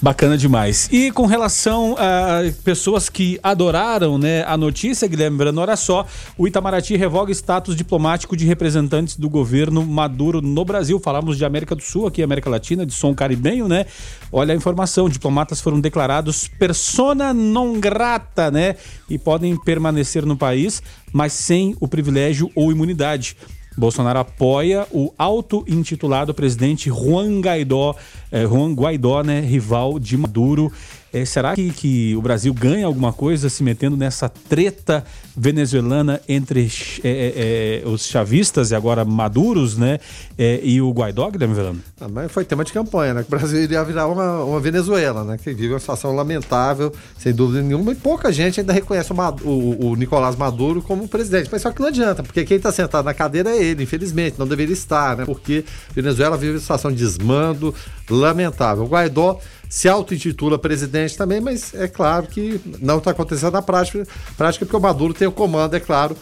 Bacana 0.03 0.36
demais. 0.36 0.88
E 0.90 1.12
com 1.12 1.26
relação 1.26 1.94
a 1.96 2.40
pessoas 2.64 3.09
que 3.09 3.38
adoraram 3.40 4.18
né, 4.18 4.42
a 4.48 4.57
notícia, 4.57 5.07
Guilherme 5.07 5.38
Verano, 5.38 5.61
olha 5.61 5.76
só, 5.76 6.05
o 6.36 6.48
Itamaraty 6.48 6.96
revoga 6.96 7.30
status 7.30 7.76
diplomático 7.76 8.36
de 8.36 8.44
representantes 8.44 9.16
do 9.16 9.30
governo 9.30 9.86
Maduro 9.86 10.42
no 10.42 10.64
Brasil. 10.64 10.98
Falamos 10.98 11.38
de 11.38 11.44
América 11.44 11.76
do 11.76 11.82
Sul, 11.82 12.09
aqui 12.09 12.20
América 12.20 12.50
Latina, 12.50 12.84
de 12.84 12.92
som 12.92 13.14
caribenho, 13.14 13.68
né? 13.68 13.86
Olha 14.32 14.53
a 14.53 14.57
informação, 14.57 15.09
diplomatas 15.09 15.61
foram 15.61 15.78
declarados 15.80 16.48
persona 16.48 17.32
non 17.32 17.78
grata, 17.78 18.50
né? 18.50 18.74
E 19.09 19.16
podem 19.16 19.57
permanecer 19.57 20.26
no 20.26 20.36
país, 20.36 20.82
mas 21.12 21.32
sem 21.32 21.76
o 21.78 21.86
privilégio 21.86 22.50
ou 22.57 22.72
imunidade. 22.72 23.36
Bolsonaro 23.76 24.18
apoia 24.18 24.86
o 24.90 25.12
auto-intitulado 25.16 26.34
presidente 26.34 26.90
Juan 26.90 27.40
Guaidó, 27.40 27.96
eh, 28.30 28.44
Juan 28.44 28.74
Guaidó, 28.74 29.22
né, 29.22 29.40
rival 29.40 29.98
de 29.98 30.16
Maduro. 30.16 30.70
Eh, 31.12 31.24
será 31.24 31.54
que, 31.54 31.70
que 31.70 32.16
o 32.16 32.22
Brasil 32.22 32.52
ganha 32.54 32.86
alguma 32.86 33.12
coisa 33.12 33.48
se 33.50 33.62
metendo 33.62 33.96
nessa 33.96 34.28
treta 34.28 35.04
venezuelana 35.36 36.20
entre 36.28 36.70
eh, 37.02 37.02
eh, 37.04 37.82
eh, 37.84 37.88
os 37.88 38.06
chavistas 38.06 38.70
e 38.70 38.74
agora 38.74 39.04
maduros, 39.04 39.76
né, 39.76 39.98
eh, 40.38 40.60
e 40.62 40.80
o 40.80 40.90
Guaidó, 40.90 41.30
Guilherme 41.30 41.54
Verano? 41.54 41.80
Ah, 42.00 42.28
foi 42.28 42.44
tema 42.44 42.64
de 42.64 42.72
campanha, 42.72 43.14
né? 43.14 43.22
Que 43.22 43.28
o 43.28 43.38
Brasil 43.38 43.62
iria 43.62 43.82
virar 43.84 44.06
uma, 44.06 44.42
uma 44.44 44.60
Venezuela, 44.60 45.22
né? 45.24 45.36
Que 45.36 45.52
vive 45.52 45.72
uma 45.72 45.78
situação 45.80 46.14
lamentável, 46.14 46.92
sem 47.18 47.32
dúvida 47.32 47.62
nenhuma, 47.62 47.92
e 47.92 47.94
pouca 47.94 48.32
gente 48.32 48.60
ainda 48.60 48.72
reconhece 48.72 49.12
o, 49.12 49.14
Madu- 49.14 49.46
o- 49.46 49.90
o 49.90 49.96
Nicolás 49.96 50.36
Maduro 50.36 50.80
como 50.82 51.06
presidente. 51.08 51.48
Mas 51.52 51.62
só 51.62 51.70
que 51.70 51.80
não 51.80 51.88
adianta, 51.88 52.22
porque 52.22 52.44
quem 52.44 52.56
está 52.56 52.72
sentado 52.72 53.04
na 53.04 53.14
cadeira 53.14 53.50
é 53.50 53.62
ele, 53.62 53.82
infelizmente, 53.82 54.38
não 54.38 54.46
deveria 54.46 54.72
estar, 54.72 55.16
né? 55.16 55.24
Porque 55.24 55.64
Venezuela 55.94 56.36
vive 56.36 56.54
uma 56.54 56.60
situação 56.60 56.90
de 56.90 57.02
desmando 57.02 57.74
lamentável. 58.08 58.84
O 58.84 58.88
Guaidó 58.88 59.38
se 59.72 59.88
auto-intitula 59.88 60.58
presidente 60.58 61.16
também, 61.16 61.40
mas 61.40 61.72
é 61.72 61.88
claro 61.88 62.26
que 62.26 62.60
não 62.78 62.98
está 62.98 63.12
acontecendo 63.12 63.54
na 63.54 63.62
prática, 63.62 64.06
prática 64.36 64.66
porque 64.66 64.76
o 64.76 64.80
Maduro 64.80 65.14
tem 65.14 65.26
o 65.26 65.32
comando, 65.32 65.74
é 65.74 65.80
claro, 65.80 66.14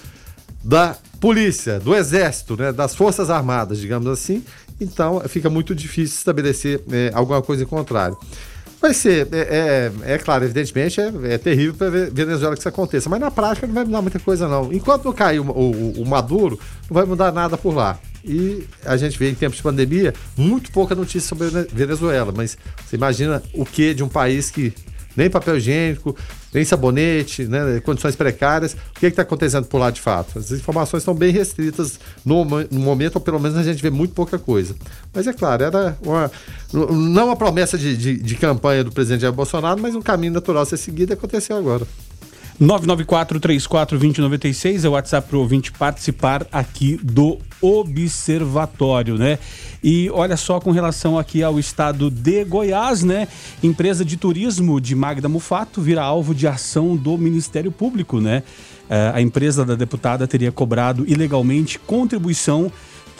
da 0.62 0.96
polícia, 1.18 1.80
do 1.80 1.92
exército, 1.92 2.56
né, 2.56 2.72
das 2.72 2.94
forças 2.94 3.28
armadas, 3.28 3.80
digamos 3.80 4.06
assim. 4.06 4.44
Então 4.80 5.20
fica 5.26 5.50
muito 5.50 5.74
difícil 5.74 6.16
estabelecer 6.16 6.80
é, 6.92 7.10
alguma 7.12 7.42
coisa 7.42 7.64
em 7.64 7.66
contrário. 7.66 8.16
Vai 8.80 8.94
ser, 8.94 9.28
é, 9.32 9.90
é, 10.06 10.14
é 10.14 10.18
claro, 10.18 10.42
evidentemente 10.44 10.98
é, 11.00 11.12
é 11.34 11.38
terrível 11.38 11.74
para 11.74 11.90
Venezuela 11.90 12.54
que 12.54 12.60
isso 12.60 12.68
aconteça, 12.68 13.10
mas 13.10 13.20
na 13.20 13.30
prática 13.30 13.66
não 13.66 13.74
vai 13.74 13.84
mudar 13.84 14.00
muita 14.00 14.18
coisa 14.18 14.48
não. 14.48 14.72
Enquanto 14.72 15.04
não 15.04 15.12
cair 15.12 15.38
o, 15.40 15.50
o- 15.50 16.00
o 16.02 16.08
Maduro, 16.08 16.58
não 16.88 16.94
vai 16.94 17.04
mudar 17.04 17.30
nada 17.30 17.58
por 17.58 17.74
lá. 17.74 17.98
E 18.24 18.64
a 18.84 18.96
gente 18.96 19.18
vê 19.18 19.30
em 19.30 19.34
tempos 19.34 19.56
de 19.58 19.62
pandemia 19.62 20.14
muito 20.36 20.70
pouca 20.72 20.94
notícia 20.94 21.28
sobre 21.28 21.46
a 21.48 21.66
Venezuela, 21.72 22.32
mas 22.34 22.56
você 22.86 22.96
imagina 22.96 23.42
o 23.52 23.66
que 23.66 23.92
de 23.92 24.02
um 24.02 24.08
país 24.08 24.50
que 24.50 24.72
nem 25.20 25.28
papel 25.28 25.58
higiênico, 25.58 26.16
nem 26.52 26.64
sabonete, 26.64 27.44
né, 27.44 27.80
condições 27.84 28.16
precárias. 28.16 28.72
O 28.72 28.98
que 28.98 29.06
está 29.06 29.22
acontecendo 29.22 29.66
por 29.66 29.78
lá 29.78 29.90
de 29.90 30.00
fato? 30.00 30.38
As 30.38 30.50
informações 30.50 31.02
estão 31.02 31.14
bem 31.14 31.30
restritas 31.30 32.00
no, 32.24 32.44
no 32.44 32.80
momento, 32.80 33.16
ou 33.16 33.20
pelo 33.20 33.38
menos 33.38 33.58
a 33.58 33.62
gente 33.62 33.82
vê 33.82 33.90
muito 33.90 34.14
pouca 34.14 34.38
coisa. 34.38 34.74
Mas 35.12 35.26
é 35.26 35.32
claro, 35.32 35.62
era 35.62 35.96
uma, 36.02 36.30
não 36.72 37.26
uma 37.26 37.36
promessa 37.36 37.76
de, 37.76 37.96
de, 37.96 38.16
de 38.16 38.34
campanha 38.36 38.82
do 38.82 38.90
presidente 38.90 39.20
Jair 39.20 39.32
Bolsonaro, 39.32 39.80
mas 39.80 39.94
um 39.94 40.02
caminho 40.02 40.32
natural 40.32 40.62
a 40.62 40.66
ser 40.66 40.78
seguido 40.78 41.12
aconteceu 41.12 41.56
agora. 41.56 41.86
994-34-2096 42.60 44.84
é 44.84 44.88
o 44.88 44.92
WhatsApp 44.92 45.28
para 45.28 45.38
o 45.38 45.40
ouvinte 45.40 45.72
participar 45.72 46.46
aqui 46.52 47.00
do 47.02 47.38
Observatório, 47.62 49.16
né? 49.16 49.38
E 49.82 50.10
olha 50.10 50.36
só 50.36 50.60
com 50.60 50.70
relação 50.70 51.18
aqui 51.18 51.42
ao 51.42 51.58
estado 51.58 52.10
de 52.10 52.44
Goiás, 52.44 53.02
né? 53.02 53.26
Empresa 53.62 54.04
de 54.04 54.18
turismo 54.18 54.78
de 54.78 54.94
Magda 54.94 55.26
Mufato 55.28 55.80
vira 55.80 56.02
alvo 56.02 56.34
de 56.34 56.46
ação 56.46 56.94
do 56.96 57.16
Ministério 57.16 57.72
Público, 57.72 58.20
né? 58.20 58.42
Eh, 58.90 59.12
a 59.14 59.22
empresa 59.22 59.64
da 59.64 59.74
deputada 59.74 60.26
teria 60.26 60.52
cobrado 60.52 61.04
ilegalmente 61.06 61.78
contribuição 61.78 62.70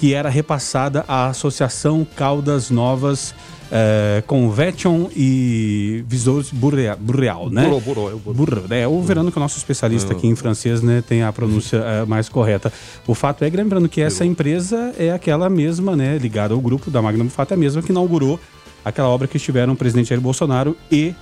que 0.00 0.14
era 0.14 0.30
repassada 0.30 1.04
à 1.06 1.26
Associação 1.26 2.06
Caldas 2.16 2.70
Novas 2.70 3.34
eh, 3.70 4.22
Convection 4.26 5.10
e 5.14 6.02
Visores 6.08 6.50
Burreal, 6.50 6.96
Burreal 6.96 7.50
né? 7.50 7.66
Burro, 7.68 7.80
burro, 7.82 8.08
é 8.08 8.14
o 8.14 8.18
burro. 8.18 8.34
Burro, 8.34 8.62
né? 8.66 8.88
O 8.88 9.02
Verano, 9.02 9.30
que 9.30 9.38
é 9.38 9.40
o 9.40 9.42
nosso 9.42 9.58
especialista 9.58 10.14
aqui 10.14 10.26
em 10.26 10.34
francês, 10.34 10.80
né, 10.80 11.04
tem 11.06 11.22
a 11.22 11.30
pronúncia 11.30 11.76
eh, 11.76 12.06
mais 12.06 12.30
correta. 12.30 12.72
O 13.06 13.14
fato 13.14 13.44
é, 13.44 13.50
lembrando 13.50 13.90
que 13.90 14.00
essa 14.00 14.24
empresa 14.24 14.94
é 14.98 15.12
aquela 15.12 15.50
mesma, 15.50 15.94
né, 15.94 16.16
ligada 16.16 16.54
ao 16.54 16.60
grupo 16.62 16.90
da 16.90 17.02
Magnum 17.02 17.28
Fato, 17.28 17.52
é 17.52 17.54
a 17.54 17.58
mesma 17.58 17.82
que 17.82 17.92
inaugurou 17.92 18.40
aquela 18.82 19.08
obra 19.08 19.28
que 19.28 19.36
estiveram 19.36 19.74
o 19.74 19.76
presidente 19.76 20.08
Jair 20.08 20.20
Bolsonaro 20.22 20.74
e 20.90 21.14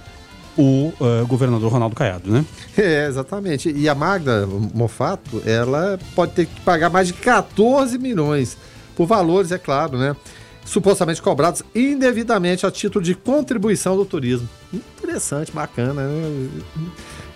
o 0.56 0.92
eh, 1.00 1.24
governador 1.26 1.72
Ronaldo 1.72 1.96
Caiado, 1.96 2.30
né? 2.30 2.44
É, 2.76 3.08
exatamente. 3.08 3.72
E 3.72 3.88
a 3.88 3.94
Magda 3.96 4.46
Mofato, 4.72 5.42
ela 5.44 5.98
pode 6.14 6.30
ter 6.30 6.46
que 6.46 6.60
pagar 6.60 6.90
mais 6.90 7.08
de 7.08 7.14
14 7.14 7.98
milhões 7.98 8.56
por 8.98 9.06
valores, 9.06 9.52
é 9.52 9.58
claro, 9.58 9.96
né? 9.96 10.16
Supostamente 10.64 11.22
cobrados 11.22 11.62
indevidamente 11.72 12.66
a 12.66 12.70
título 12.70 13.04
de 13.04 13.14
contribuição 13.14 13.96
do 13.96 14.04
turismo. 14.04 14.48
Interessante, 14.74 15.52
bacana, 15.52 16.02
né? 16.02 16.48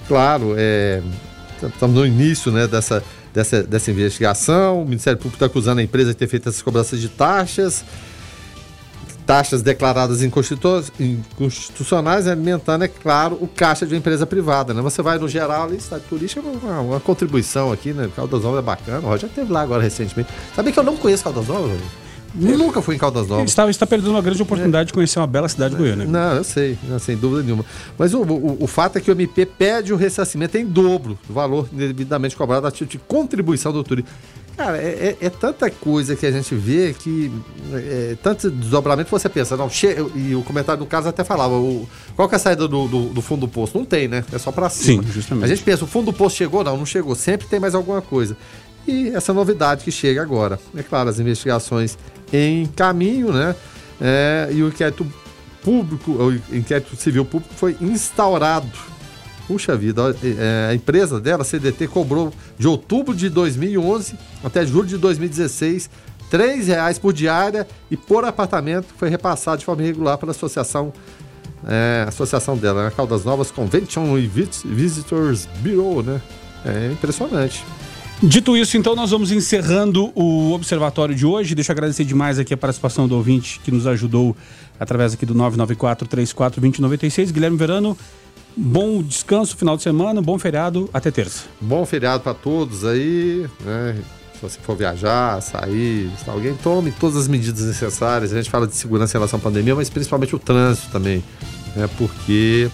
Claro, 0.08 0.54
é, 0.58 1.00
estamos 1.62 1.94
no 1.94 2.04
início 2.04 2.50
né, 2.50 2.66
dessa, 2.66 3.02
dessa, 3.32 3.62
dessa 3.62 3.90
investigação. 3.92 4.82
O 4.82 4.84
Ministério 4.84 5.16
Público 5.18 5.36
está 5.36 5.46
acusando 5.46 5.80
a 5.80 5.84
empresa 5.84 6.10
de 6.10 6.16
ter 6.16 6.26
feito 6.26 6.48
essas 6.48 6.60
cobranças 6.60 7.00
de 7.00 7.08
taxas 7.08 7.84
taxas 9.26 9.62
declaradas 9.62 10.22
inconstitu- 10.22 10.84
inconstitucionais, 10.98 12.26
alimentando, 12.26 12.84
é 12.84 12.88
claro, 12.88 13.38
o 13.40 13.46
caixa 13.46 13.86
de 13.86 13.94
uma 13.94 13.98
empresa 13.98 14.26
privada. 14.26 14.72
Né? 14.74 14.82
Você 14.82 15.02
vai 15.02 15.18
no 15.18 15.28
geral 15.28 15.64
ali, 15.64 15.80
cidade 15.80 16.04
turística, 16.08 16.40
é 16.40 16.66
uma, 16.66 16.80
uma 16.80 17.00
contribuição 17.00 17.72
aqui, 17.72 17.92
né? 17.92 18.08
Caldas 18.14 18.42
Novas 18.42 18.58
é 18.60 18.62
bacana. 18.62 18.98
O 18.98 19.10
Roger 19.10 19.28
esteve 19.28 19.52
lá 19.52 19.62
agora 19.62 19.82
recentemente. 19.82 20.30
Sabia 20.54 20.72
que 20.72 20.78
eu 20.78 20.82
não 20.84 20.96
conheço 20.96 21.24
Caldas 21.24 21.46
Novas, 21.46 21.70
Roger? 21.70 21.86
Nunca 22.34 22.80
fui 22.80 22.94
em 22.94 22.98
Caldas 22.98 23.28
Novas. 23.28 23.50
está, 23.50 23.68
está 23.68 23.86
perdendo 23.86 24.10
uma 24.12 24.22
grande 24.22 24.40
oportunidade 24.40 24.86
de 24.86 24.92
conhecer 24.94 25.18
uma 25.18 25.26
bela 25.26 25.48
cidade 25.50 25.76
goiana. 25.76 26.04
Não, 26.06 26.36
eu 26.36 26.44
sei, 26.44 26.78
não, 26.88 26.98
sem 26.98 27.14
dúvida 27.14 27.42
nenhuma. 27.42 27.64
Mas 27.98 28.14
o, 28.14 28.22
o, 28.22 28.64
o 28.64 28.66
fato 28.66 28.96
é 28.96 29.00
que 29.02 29.10
o 29.10 29.12
MP 29.12 29.44
pede 29.44 29.92
o 29.92 29.96
ressarcimento 29.96 30.56
em 30.56 30.64
dobro 30.64 31.18
do 31.28 31.34
valor 31.34 31.68
devidamente 31.70 32.34
cobrado 32.34 32.66
a 32.66 32.70
título 32.70 32.90
de 32.90 32.98
contribuição 32.98 33.70
do 33.70 33.84
turismo. 33.84 34.10
Cara, 34.64 34.78
é, 34.78 35.16
é- 35.20 35.26
é 35.26 35.30
tanta 35.30 35.68
coisa 35.70 36.14
que 36.14 36.24
a 36.24 36.30
gente 36.30 36.54
vê 36.54 36.94
que. 36.98 37.32
É, 37.72 38.16
tanto 38.22 38.50
desdobramento 38.50 39.06
que 39.06 39.10
você 39.10 39.28
pensa, 39.28 39.56
não, 39.56 39.68
che- 39.68 39.96
e 40.14 40.34
o 40.34 40.42
comentário 40.42 40.78
do 40.78 40.86
caso 40.86 41.08
até 41.08 41.24
falava, 41.24 41.54
o, 41.54 41.88
qual 42.14 42.28
que 42.28 42.34
é 42.34 42.36
a 42.36 42.38
saída 42.38 42.68
do, 42.68 42.86
do, 42.86 43.06
do 43.06 43.22
fundo 43.22 43.40
do 43.40 43.48
poço? 43.48 43.76
Não 43.76 43.84
tem, 43.84 44.06
né? 44.08 44.24
É 44.32 44.38
só 44.38 44.52
pra 44.52 44.68
cima. 44.70 45.02
Sim, 45.02 45.08
justamente. 45.12 45.44
A 45.44 45.48
gente 45.48 45.62
pensa, 45.64 45.84
o 45.84 45.86
fundo 45.88 46.06
do 46.06 46.12
poço 46.12 46.36
chegou? 46.36 46.62
Não, 46.62 46.76
não 46.76 46.86
chegou. 46.86 47.14
Sempre 47.14 47.46
tem 47.48 47.58
mais 47.58 47.74
alguma 47.74 48.00
coisa. 48.02 48.36
E 48.86 49.08
essa 49.08 49.32
novidade 49.32 49.84
que 49.84 49.90
chega 49.92 50.22
agora. 50.22 50.58
É 50.76 50.82
claro, 50.82 51.08
as 51.08 51.18
investigações 51.18 51.96
em 52.32 52.66
caminho, 52.66 53.32
né? 53.32 53.54
É, 54.00 54.48
e 54.52 54.62
o 54.62 54.68
inquérito 54.68 55.06
público, 55.62 56.10
o 56.12 56.32
inquérito 56.56 56.96
civil 56.96 57.24
público 57.24 57.54
foi 57.54 57.76
instaurado. 57.80 58.68
Puxa 59.49 59.76
vida, 59.76 60.03
ó, 60.03 60.11
é, 60.22 60.68
a 60.70 60.74
empresa 60.74 61.20
dela, 61.20 61.43
a 61.43 61.45
CDT, 61.45 61.88
cobrou 61.88 62.32
de 62.59 62.66
outubro 62.68 63.14
de 63.14 63.28
2011 63.28 64.14
até 64.43 64.64
julho 64.64 64.86
de 64.86 64.97
2016 64.97 65.90
R$ 66.30 66.62
reais 66.64 66.99
por 66.99 67.12
diária 67.12 67.66
e 67.90 67.97
por 67.97 68.24
apartamento 68.24 68.86
foi 68.97 69.11
repassado 69.11 69.59
de 69.59 69.64
forma 69.66 69.82
irregular 69.82 70.16
pela 70.16 70.30
associação 70.32 70.93
é, 71.66 72.05
associação 72.09 72.57
dela, 72.57 72.84
né? 72.84 72.93
Caldas 72.97 73.24
Novas 73.24 73.51
Convention 73.51 74.16
e 74.18 74.26
Vis- 74.26 74.62
Visitors 74.64 75.47
Bureau, 75.61 76.03
né? 76.03 76.20
É 76.64 76.90
impressionante. 76.93 77.64
Dito 78.22 78.57
isso, 78.57 78.76
então, 78.76 78.95
nós 78.97 79.11
vamos 79.11 79.30
encerrando 79.32 80.11
o 80.14 80.53
observatório 80.53 81.14
de 81.14 81.26
hoje. 81.26 81.55
Deixa 81.57 81.70
eu 81.72 81.74
agradecer 81.74 82.05
demais 82.05 82.38
aqui 82.38 82.55
a 82.55 82.57
participação 82.57 83.07
do 83.09 83.16
ouvinte 83.16 83.61
que 83.64 83.70
nos 83.70 83.86
ajudou 83.86 84.36
através 84.78 85.12
aqui 85.14 85.26
do 85.26 85.34
994-34-2096. 85.34 87.32
Guilherme 87.32 87.57
Verano, 87.57 87.97
bom 88.57 89.03
descanso, 89.03 89.57
final 89.57 89.76
de 89.76 89.82
semana, 89.82 90.20
bom 90.22 90.38
feriado, 90.38 90.88
até 90.92 91.11
terça. 91.11 91.44
Bom 91.61 91.84
feriado 91.86 92.22
para 92.22 92.34
todos 92.34 92.84
aí, 92.84 93.46
né? 93.64 93.96
Se 94.34 94.40
você 94.42 94.59
for 94.61 94.76
viajar, 94.76 95.40
sair, 95.40 96.11
se 96.22 96.28
alguém 96.28 96.55
tome 96.55 96.90
todas 96.92 97.16
as 97.16 97.28
medidas 97.28 97.64
necessárias. 97.64 98.32
A 98.32 98.36
gente 98.36 98.50
fala 98.50 98.66
de 98.66 98.74
segurança 98.74 99.16
em 99.16 99.18
relação 99.20 99.38
à 99.38 99.42
pandemia, 99.42 99.74
mas 99.74 99.88
principalmente 99.88 100.34
o 100.34 100.38
trânsito 100.38 100.88
também, 100.90 101.22
né? 101.76 101.88
Porque 101.96 102.68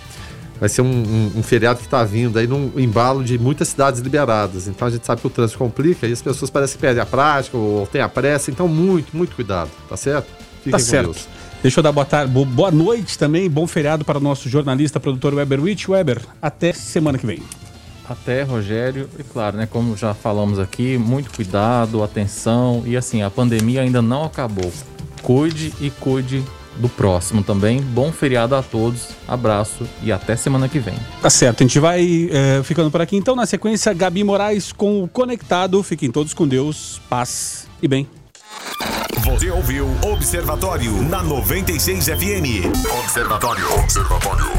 vai 0.59 0.68
ser 0.68 0.81
um, 0.83 0.87
um- 0.87 1.33
um 1.37 1.43
feriado 1.43 1.79
que 1.79 1.85
está 1.85 2.03
vindo 2.03 2.39
aí 2.39 2.47
num 2.47 2.72
embalo 2.76 3.22
de 3.22 3.39
muitas 3.39 3.68
cidades 3.68 4.01
liberadas. 4.01 4.66
Então 4.66 4.89
a 4.89 4.91
gente 4.91 5.07
sabe 5.07 5.20
que 5.20 5.26
o 5.26 5.31
trânsito 5.31 5.59
complica 5.59 6.07
e 6.07 6.12
as 6.12 6.22
pessoas 6.22 6.51
parecem 6.51 6.76
que 6.76 6.81
perdem 6.81 7.03
a 7.03 7.07
prática 7.07 7.57
ou 7.57 7.87
têm 7.87 8.01
a 8.01 8.09
pressa. 8.09 8.51
Então 8.51 8.66
muito, 8.66 9.14
muito 9.16 9.37
cuidado, 9.37 9.70
tá 9.89 9.97
certo? 9.97 10.26
Fiquem 10.59 10.72
Tá 10.72 10.79
com 10.79 10.85
certo. 10.85 11.12
Deus. 11.12 11.29
Deixa 11.63 11.81
eu 11.81 11.83
dar 11.83 11.91
boa, 11.93 12.07
tarde, 12.07 12.33
bo- 12.33 12.45
boa 12.45 12.71
noite 12.71 13.19
também, 13.19 13.51
bom 13.51 13.67
feriado 13.67 14.05
para 14.05 14.19
o 14.19 14.21
nosso 14.21 14.49
jornalista, 14.49 15.01
produtor 15.01 15.35
Weber 15.35 15.61
Witt. 15.61 15.91
Weber, 15.91 16.21
até 16.41 16.73
semana 16.73 17.19
que 17.19 17.27
vem. 17.27 17.43
Até, 18.09 18.43
Rogério. 18.43 19.09
E 19.19 19.23
claro, 19.25 19.57
né, 19.57 19.67
como 19.67 19.97
já 19.97 20.15
falamos 20.15 20.59
aqui, 20.59 20.97
muito 20.97 21.31
cuidado, 21.35 22.03
atenção. 22.03 22.83
E 22.87 22.97
assim, 22.97 23.23
a 23.23 23.29
pandemia 23.31 23.83
ainda 23.83 24.01
não 24.01 24.25
acabou. 24.25 24.73
Cuide 25.23 25.75
e 25.81 25.91
cuide 25.91 26.43
do 26.77 26.89
próximo 26.89 27.43
também. 27.43 27.83
Bom 27.83 28.13
feriado 28.13 28.55
a 28.55 28.63
todos. 28.63 29.09
Abraço 29.27 29.85
e 30.03 30.13
até 30.13 30.37
semana 30.37 30.69
que 30.69 30.79
vem. 30.79 30.95
Tá 31.21 31.29
certo, 31.29 31.61
a 31.63 31.67
gente 31.67 31.81
vai 31.81 32.31
eh, 32.31 32.63
ficando 32.63 32.89
por 32.91 33.01
aqui. 33.03 33.17
Então, 33.17 33.35
na 33.35 33.45
sequência, 33.47 33.93
Gabi 33.93 34.23
Moraes 34.23 34.73
com 34.73 35.03
o 35.03 35.09
Conectado. 35.09 35.83
Fiquem 35.83 36.11
todos 36.11 36.33
com 36.33 36.47
Deus, 36.47 37.01
paz 37.11 37.67
e 37.83 37.89
bem. 37.89 38.07
Você 39.24 39.51
ouviu 39.51 39.86
Observatório 40.03 41.03
na 41.03 41.22
96 41.22 42.07
FM. 42.07 42.66
Observatório. 43.01 43.72
Observatório. 43.74 44.59